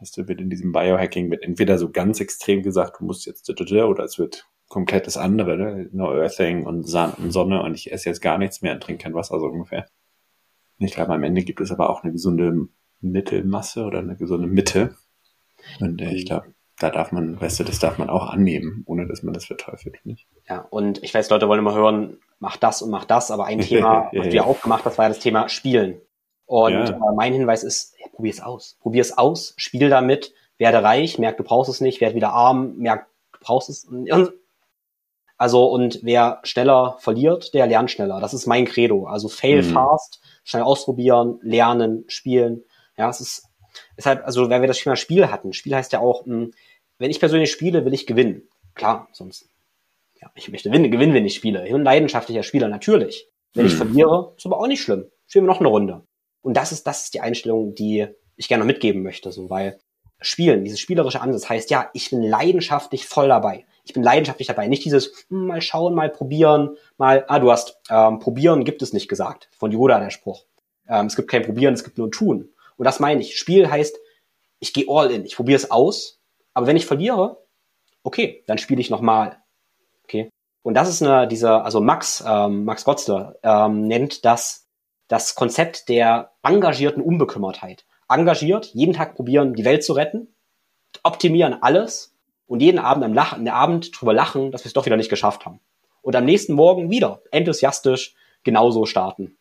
hast 0.01 0.17
du, 0.17 0.27
wird 0.27 0.41
in 0.41 0.49
diesem 0.49 0.71
Biohacking 0.71 1.31
wird 1.31 1.43
entweder 1.43 1.77
so 1.77 1.89
ganz 1.89 2.19
extrem 2.19 2.63
gesagt, 2.63 2.99
du 2.99 3.05
musst 3.05 3.25
jetzt 3.25 3.49
oder 3.49 4.03
es 4.03 4.19
wird 4.19 4.47
komplett 4.67 5.05
das 5.05 5.17
andere, 5.17 5.57
ne? 5.57 5.89
No 5.91 6.13
Earthing 6.13 6.65
und 6.65 6.83
Sonne 6.83 7.61
und 7.61 7.75
ich 7.75 7.91
esse 7.91 8.09
jetzt 8.09 8.21
gar 8.21 8.37
nichts 8.37 8.61
mehr 8.61 8.73
und 8.73 8.81
trinke 8.81 9.03
kein 9.03 9.13
Wasser 9.13 9.39
so 9.39 9.45
ungefähr. 9.45 9.85
Ich 10.79 10.93
glaube, 10.93 11.13
am 11.13 11.23
Ende 11.23 11.43
gibt 11.43 11.61
es 11.61 11.71
aber 11.71 11.89
auch 11.89 12.03
eine 12.03 12.11
gesunde 12.11 12.67
Mittelmasse 13.01 13.83
oder 13.83 13.99
eine 13.99 14.15
gesunde 14.15 14.47
Mitte. 14.47 14.95
Und 15.79 16.01
äh, 16.01 16.13
ich 16.13 16.25
glaube, 16.25 16.53
da 16.79 16.89
darf 16.89 17.11
man, 17.11 17.39
weißt 17.39 17.59
du, 17.59 17.63
das 17.63 17.79
darf 17.79 17.97
man 17.97 18.09
auch 18.09 18.29
annehmen, 18.29 18.83
ohne 18.87 19.07
dass 19.07 19.21
man 19.21 19.33
das 19.33 19.45
verteufelt, 19.45 20.03
nicht? 20.03 20.27
Ja, 20.49 20.65
und 20.69 21.03
ich 21.03 21.13
weiß, 21.13 21.29
Leute 21.29 21.47
wollen 21.47 21.59
immer 21.59 21.75
hören, 21.75 22.17
mach 22.39 22.57
das 22.57 22.81
und 22.81 22.89
mach 22.89 23.05
das, 23.05 23.29
aber 23.29 23.45
ein 23.45 23.59
Thema, 23.59 24.09
ja, 24.13 24.19
was 24.19 24.27
ja. 24.27 24.33
wir 24.33 24.45
auch 24.47 24.61
gemacht 24.61 24.85
das 24.85 24.97
war 24.97 25.05
ja 25.05 25.09
das 25.09 25.19
Thema 25.19 25.47
Spielen. 25.49 26.01
Und 26.45 26.73
ja. 26.73 26.89
äh, 26.89 27.15
mein 27.15 27.33
Hinweis 27.33 27.63
ist, 27.63 27.90
ja, 28.01 28.07
probier 28.11 28.31
es 28.31 28.41
aus. 28.41 28.77
Probier 28.81 29.01
es 29.01 29.17
aus, 29.17 29.53
spiel 29.57 29.89
damit, 29.89 30.33
werde 30.57 30.83
reich, 30.83 31.17
merk, 31.17 31.37
du 31.37 31.43
brauchst 31.43 31.69
es 31.69 31.81
nicht, 31.81 32.01
werde 32.01 32.15
wieder 32.15 32.33
arm, 32.33 32.77
merk, 32.77 33.07
du 33.33 33.39
brauchst 33.41 33.69
es. 33.69 33.85
Und, 33.85 34.09
also, 35.37 35.65
und 35.65 35.99
wer 36.03 36.39
schneller 36.43 36.97
verliert, 36.99 37.53
der 37.53 37.65
lernt 37.65 37.89
schneller. 37.89 38.19
Das 38.19 38.33
ist 38.33 38.45
mein 38.45 38.65
Credo. 38.65 39.05
Also 39.07 39.27
fail 39.27 39.63
mhm. 39.63 39.73
fast, 39.73 40.21
schnell 40.43 40.63
ausprobieren, 40.63 41.39
lernen, 41.41 42.05
spielen. 42.07 42.63
Ja, 42.97 43.09
es 43.09 43.21
ist, 43.21 43.45
ist 43.97 44.05
halt, 44.05 44.23
also 44.23 44.49
wenn 44.49 44.61
wir 44.61 44.67
das 44.67 44.77
Thema 44.77 44.95
Spiel 44.95 45.31
hatten, 45.31 45.53
Spiel 45.53 45.75
heißt 45.75 45.93
ja 45.93 45.99
auch, 45.99 46.25
mh, 46.25 46.35
hm, 46.35 46.53
wenn 46.99 47.09
ich 47.09 47.19
persönlich 47.19 47.51
spiele, 47.51 47.83
will 47.85 47.93
ich 47.95 48.05
gewinnen. 48.05 48.47
Klar, 48.75 49.07
sonst, 49.11 49.49
ja, 50.21 50.29
ich 50.35 50.49
möchte 50.49 50.69
gewinnen, 50.69 50.91
gewinnen, 50.91 51.15
wenn 51.15 51.25
ich 51.25 51.33
spiele. 51.33 51.65
Ich 51.65 51.71
bin 51.71 51.81
ein 51.81 51.85
leidenschaftlicher 51.85 52.43
Spieler, 52.43 52.67
natürlich. 52.67 53.27
Wenn 53.55 53.65
ich 53.65 53.73
verliere, 53.73 54.33
ist 54.37 54.45
aber 54.45 54.59
auch 54.59 54.67
nicht 54.67 54.81
schlimm. 54.81 55.09
Spielen 55.25 55.45
wir 55.45 55.53
noch 55.53 55.59
eine 55.59 55.69
Runde. 55.69 56.05
Und 56.41 56.55
das 56.55 56.71
ist, 56.71 56.87
das 56.87 57.03
ist 57.03 57.13
die 57.13 57.21
Einstellung, 57.21 57.75
die 57.75 58.07
ich 58.35 58.47
gerne 58.47 58.65
mitgeben 58.65 59.03
möchte, 59.03 59.31
so, 59.31 59.49
weil 59.49 59.79
Spielen, 60.23 60.63
dieses 60.63 60.79
spielerische 60.79 61.19
Ansatz 61.19 61.49
heißt, 61.49 61.71
ja, 61.71 61.89
ich 61.93 62.11
bin 62.11 62.21
leidenschaftlich 62.21 63.07
voll 63.07 63.27
dabei. 63.27 63.65
Ich 63.83 63.93
bin 63.93 64.03
leidenschaftlich 64.03 64.47
dabei. 64.47 64.67
Nicht 64.67 64.85
dieses, 64.85 65.25
hm, 65.29 65.47
mal 65.47 65.61
schauen, 65.61 65.95
mal 65.95 66.09
probieren, 66.09 66.77
mal, 66.97 67.25
ah, 67.27 67.39
du 67.39 67.51
hast, 67.51 67.79
ähm, 67.89 68.19
probieren 68.19 68.63
gibt 68.63 68.83
es 68.83 68.93
nicht 68.93 69.07
gesagt. 69.07 69.49
Von 69.57 69.71
Yoda 69.71 69.99
der 69.99 70.11
Spruch. 70.11 70.45
Ähm, 70.87 71.07
es 71.07 71.15
gibt 71.15 71.27
kein 71.27 71.41
Probieren, 71.41 71.73
es 71.73 71.83
gibt 71.83 71.97
nur 71.97 72.11
Tun. 72.11 72.49
Und 72.77 72.85
das 72.85 72.99
meine 72.99 73.21
ich. 73.21 73.35
Spiel 73.35 73.69
heißt, 73.69 73.97
ich 74.59 74.73
gehe 74.73 74.85
all 74.87 75.09
in, 75.09 75.25
ich 75.25 75.35
probiere 75.35 75.57
es 75.57 75.71
aus, 75.71 76.19
aber 76.53 76.67
wenn 76.67 76.77
ich 76.77 76.85
verliere, 76.85 77.43
okay, 78.03 78.43
dann 78.45 78.59
spiele 78.59 78.79
ich 78.79 78.91
nochmal. 78.91 79.37
Okay. 80.03 80.29
Und 80.61 80.75
das 80.75 80.87
ist 80.87 81.01
eine, 81.01 81.27
dieser, 81.27 81.65
also 81.65 81.81
Max, 81.81 82.23
ähm, 82.27 82.65
Max 82.65 82.83
Gotzler, 82.83 83.37
ähm, 83.41 83.87
nennt 83.87 84.23
das 84.23 84.60
das 85.11 85.35
Konzept 85.35 85.89
der 85.89 86.31
engagierten 86.41 87.01
Unbekümmertheit. 87.01 87.85
Engagiert, 88.07 88.67
jeden 88.73 88.93
Tag 88.93 89.15
probieren, 89.15 89.53
die 89.53 89.65
Welt 89.65 89.83
zu 89.83 89.91
retten, 89.91 90.33
optimieren 91.03 91.61
alles 91.61 92.15
und 92.47 92.61
jeden 92.61 92.79
Abend 92.79 93.03
am 93.03 93.13
Lachen, 93.13 93.43
der 93.43 93.55
Abend 93.55 93.91
drüber 93.99 94.13
lachen, 94.13 94.51
dass 94.51 94.63
wir 94.63 94.67
es 94.67 94.73
doch 94.73 94.85
wieder 94.85 94.95
nicht 94.95 95.09
geschafft 95.09 95.45
haben. 95.45 95.59
Und 96.01 96.15
am 96.15 96.23
nächsten 96.23 96.53
Morgen 96.53 96.89
wieder 96.89 97.21
enthusiastisch 97.31 98.15
genauso 98.43 98.85
starten. 98.85 99.37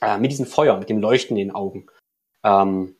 Äh, 0.00 0.18
mit 0.18 0.30
diesem 0.30 0.46
Feuer, 0.46 0.76
mit 0.76 0.88
dem 0.88 1.00
Leuchten 1.00 1.36
in 1.36 1.48
den 1.48 1.54
Augen. 1.56 1.86
Ähm, 2.44 2.94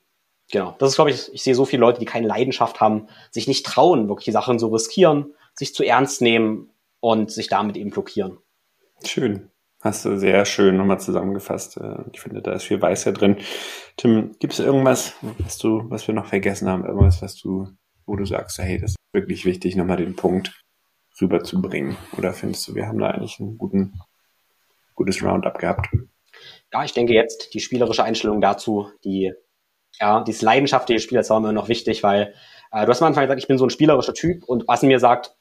genau, 0.50 0.74
das 0.78 0.90
ist, 0.90 0.96
glaube 0.96 1.10
ich, 1.10 1.32
ich 1.32 1.44
sehe 1.44 1.54
so 1.54 1.64
viele 1.64 1.80
Leute, 1.80 2.00
die 2.00 2.06
keine 2.06 2.26
Leidenschaft 2.26 2.80
haben, 2.80 3.06
sich 3.30 3.46
nicht 3.46 3.64
trauen, 3.66 4.08
wirklich 4.08 4.24
die 4.24 4.32
Sachen 4.32 4.58
so 4.58 4.66
riskieren, 4.68 5.34
sich 5.54 5.74
zu 5.74 5.84
ernst 5.84 6.22
nehmen 6.22 6.70
und 6.98 7.30
sich 7.30 7.46
damit 7.48 7.76
eben 7.76 7.90
blockieren. 7.90 8.38
Schön. 9.04 9.50
Hast 9.84 10.04
du 10.04 10.18
sehr 10.18 10.44
schön 10.46 10.76
nochmal 10.76 10.98
zusammengefasst. 10.98 11.76
Äh, 11.76 11.96
ich 12.12 12.20
finde, 12.20 12.42
da 12.42 12.52
ist 12.54 12.64
viel 12.64 12.82
Weisheit 12.82 13.20
drin. 13.20 13.36
Tim, 13.96 14.34
gibt 14.40 14.54
es 14.54 14.58
irgendwas, 14.58 15.14
was 15.38 15.58
du, 15.58 15.88
was 15.90 16.08
wir 16.08 16.14
noch 16.14 16.26
vergessen 16.26 16.68
haben? 16.68 16.84
Irgendwas, 16.84 17.22
was 17.22 17.36
du, 17.36 17.68
wo 18.06 18.16
du 18.16 18.24
sagst, 18.24 18.58
hey, 18.58 18.80
das 18.80 18.92
ist 18.92 18.96
wirklich 19.12 19.44
wichtig, 19.44 19.76
nochmal 19.76 19.98
den 19.98 20.16
Punkt 20.16 20.60
rüberzubringen? 21.20 21.96
Oder 22.18 22.32
findest 22.32 22.66
du, 22.66 22.74
wir 22.74 22.86
haben 22.86 22.98
da 22.98 23.10
eigentlich 23.10 23.38
ein 23.38 23.58
guten, 23.58 24.00
gutes 24.94 25.22
Roundup 25.22 25.58
gehabt? 25.58 25.88
ja, 26.72 26.84
ich 26.84 26.92
denke 26.92 27.12
jetzt 27.12 27.54
die 27.54 27.60
spielerische 27.60 28.02
Einstellung 28.02 28.40
dazu, 28.40 28.90
die, 29.04 29.32
ja, 30.00 30.24
dieses 30.24 30.42
leidenschaftliche 30.42 31.00
Spiel, 31.00 31.18
das 31.18 31.30
war 31.30 31.40
mir 31.40 31.52
noch 31.52 31.68
wichtig, 31.68 32.02
weil 32.02 32.34
äh, 32.72 32.84
du 32.84 32.90
hast 32.90 33.00
am 33.00 33.08
Anfang 33.08 33.24
gesagt, 33.24 33.40
ich 33.40 33.46
bin 33.46 33.58
so 33.58 33.66
ein 33.66 33.70
spielerischer 33.70 34.14
Typ 34.14 34.44
und 34.44 34.66
was 34.66 34.82
mir 34.82 34.98
sagt, 34.98 35.36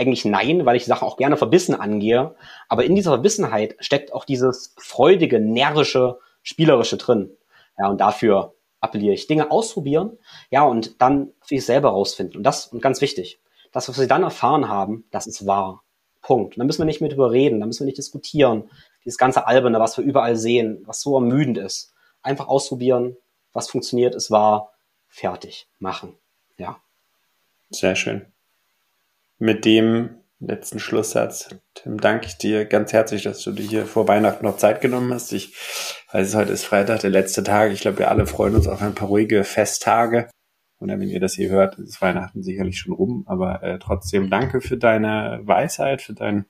eigentlich 0.00 0.24
nein, 0.24 0.64
weil 0.66 0.76
ich 0.76 0.86
Sachen 0.86 1.06
auch 1.06 1.16
gerne 1.16 1.36
verbissen 1.36 1.74
angehe. 1.74 2.34
Aber 2.68 2.84
in 2.84 2.94
dieser 2.94 3.10
Verbissenheit 3.10 3.76
steckt 3.78 4.12
auch 4.12 4.24
dieses 4.24 4.74
freudige, 4.78 5.38
närrische, 5.38 6.18
spielerische 6.42 6.96
drin. 6.96 7.36
Ja, 7.78 7.88
und 7.88 8.00
dafür 8.00 8.54
appelliere 8.80 9.14
ich. 9.14 9.26
Dinge 9.26 9.50
ausprobieren, 9.50 10.18
ja, 10.50 10.62
und 10.64 11.00
dann 11.02 11.32
für 11.42 11.56
sich 11.56 11.66
selber 11.66 11.90
rausfinden. 11.90 12.38
Und 12.38 12.44
das, 12.44 12.68
und 12.68 12.80
ganz 12.80 13.00
wichtig, 13.00 13.40
das, 13.72 13.88
was 13.88 13.96
sie 13.96 14.08
dann 14.08 14.22
erfahren 14.22 14.68
haben, 14.68 15.04
das 15.10 15.26
ist 15.26 15.46
wahr. 15.46 15.84
Punkt. 16.22 16.58
Da 16.58 16.64
müssen 16.64 16.80
wir 16.80 16.86
nicht 16.86 17.00
mit 17.00 17.12
überreden, 17.12 17.60
da 17.60 17.66
müssen 17.66 17.80
wir 17.80 17.86
nicht 17.86 17.98
diskutieren 17.98 18.70
dieses 19.04 19.18
ganze 19.18 19.46
Alberne, 19.46 19.80
was 19.80 19.96
wir 19.96 20.04
überall 20.04 20.36
sehen, 20.36 20.82
was 20.84 21.00
so 21.00 21.14
ermüdend 21.14 21.58
ist. 21.58 21.94
Einfach 22.22 22.48
ausprobieren, 22.48 23.16
was 23.52 23.70
funktioniert, 23.70 24.14
es 24.14 24.30
war 24.30 24.72
fertig 25.08 25.68
machen. 25.78 26.16
Ja. 26.58 26.80
Sehr 27.70 27.96
schön. 27.96 28.26
Mit 29.42 29.64
dem 29.64 30.10
letzten 30.38 30.78
Schlusssatz. 30.78 31.48
Tim, 31.72 31.98
danke 31.98 32.26
ich 32.26 32.36
dir 32.36 32.66
ganz 32.66 32.92
herzlich, 32.92 33.22
dass 33.22 33.42
du 33.42 33.52
dir 33.52 33.66
hier 33.66 33.86
vor 33.86 34.06
Weihnachten 34.06 34.44
noch 34.44 34.58
Zeit 34.58 34.82
genommen 34.82 35.14
hast. 35.14 35.32
Ich 35.32 35.56
weiß, 36.12 36.34
heute 36.34 36.52
ist 36.52 36.66
Freitag, 36.66 37.00
der 37.00 37.08
letzte 37.08 37.42
Tag. 37.42 37.72
Ich 37.72 37.80
glaube, 37.80 38.00
wir 38.00 38.10
alle 38.10 38.26
freuen 38.26 38.54
uns 38.54 38.68
auf 38.68 38.82
ein 38.82 38.94
paar 38.94 39.08
ruhige 39.08 39.42
Festtage. 39.44 40.28
Und 40.78 40.90
wenn 40.90 41.00
ihr 41.00 41.20
das 41.20 41.32
hier 41.32 41.48
hört, 41.48 41.78
ist 41.78 42.02
Weihnachten 42.02 42.42
sicherlich 42.42 42.78
schon 42.78 42.92
rum. 42.92 43.24
Aber 43.26 43.62
äh, 43.62 43.78
trotzdem 43.78 44.28
danke 44.28 44.60
für 44.60 44.76
deine 44.76 45.40
Weisheit, 45.44 46.02
für 46.02 46.12
dein, 46.12 46.44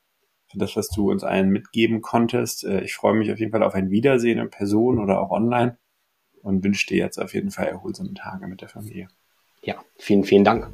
für 0.50 0.58
das, 0.58 0.74
was 0.74 0.88
du 0.88 1.12
uns 1.12 1.22
allen 1.22 1.50
mitgeben 1.50 2.00
konntest. 2.00 2.64
Äh, 2.64 2.80
ich 2.80 2.94
freue 2.94 3.14
mich 3.14 3.30
auf 3.30 3.38
jeden 3.38 3.52
Fall 3.52 3.62
auf 3.62 3.74
ein 3.74 3.90
Wiedersehen 3.90 4.40
in 4.40 4.50
Person 4.50 4.98
oder 4.98 5.20
auch 5.20 5.30
online 5.30 5.78
und 6.42 6.64
wünsche 6.64 6.88
dir 6.88 6.96
jetzt 6.96 7.18
auf 7.18 7.34
jeden 7.34 7.52
Fall 7.52 7.68
erholsame 7.68 8.14
Tage 8.14 8.48
mit 8.48 8.62
der 8.62 8.68
Familie. 8.68 9.06
Ja, 9.62 9.76
vielen, 9.96 10.24
vielen 10.24 10.42
Dank. 10.42 10.68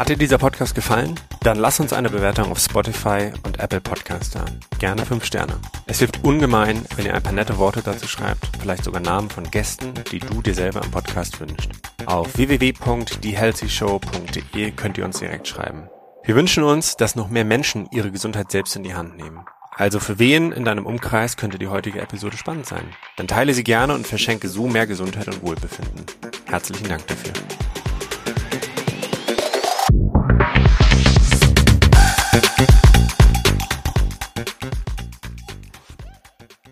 Hat 0.00 0.08
dir 0.08 0.16
dieser 0.16 0.38
Podcast 0.38 0.74
gefallen? 0.74 1.20
Dann 1.42 1.58
lass 1.58 1.78
uns 1.78 1.92
eine 1.92 2.08
Bewertung 2.08 2.50
auf 2.50 2.58
Spotify 2.58 3.32
und 3.42 3.60
Apple 3.60 3.82
Podcast 3.82 4.34
da. 4.34 4.46
Gerne 4.78 5.04
fünf 5.04 5.26
Sterne. 5.26 5.58
Es 5.88 5.98
hilft 5.98 6.24
ungemein, 6.24 6.86
wenn 6.96 7.04
ihr 7.04 7.14
ein 7.14 7.22
paar 7.22 7.34
nette 7.34 7.58
Worte 7.58 7.82
dazu 7.82 8.08
schreibt, 8.08 8.48
vielleicht 8.58 8.84
sogar 8.84 9.02
Namen 9.02 9.28
von 9.28 9.50
Gästen, 9.50 9.92
die 10.10 10.20
du 10.20 10.40
dir 10.40 10.54
selber 10.54 10.82
im 10.82 10.90
Podcast 10.90 11.38
wünschst. 11.38 11.68
Auf 12.06 12.34
www.thehealthyshow.de 12.38 14.70
könnt 14.70 14.96
ihr 14.96 15.04
uns 15.04 15.18
direkt 15.18 15.46
schreiben. 15.46 15.90
Wir 16.24 16.34
wünschen 16.34 16.64
uns, 16.64 16.96
dass 16.96 17.14
noch 17.14 17.28
mehr 17.28 17.44
Menschen 17.44 17.86
ihre 17.92 18.10
Gesundheit 18.10 18.50
selbst 18.50 18.74
in 18.76 18.84
die 18.84 18.94
Hand 18.94 19.18
nehmen. 19.18 19.44
Also 19.72 20.00
für 20.00 20.18
wen 20.18 20.50
in 20.50 20.64
deinem 20.64 20.86
Umkreis 20.86 21.36
könnte 21.36 21.58
die 21.58 21.68
heutige 21.68 22.00
Episode 22.00 22.38
spannend 22.38 22.64
sein? 22.64 22.94
Dann 23.18 23.28
teile 23.28 23.52
sie 23.52 23.64
gerne 23.64 23.92
und 23.92 24.06
verschenke 24.06 24.48
so 24.48 24.66
mehr 24.66 24.86
Gesundheit 24.86 25.28
und 25.28 25.42
Wohlbefinden. 25.42 26.06
Herzlichen 26.46 26.88
Dank 26.88 27.06
dafür. 27.06 27.34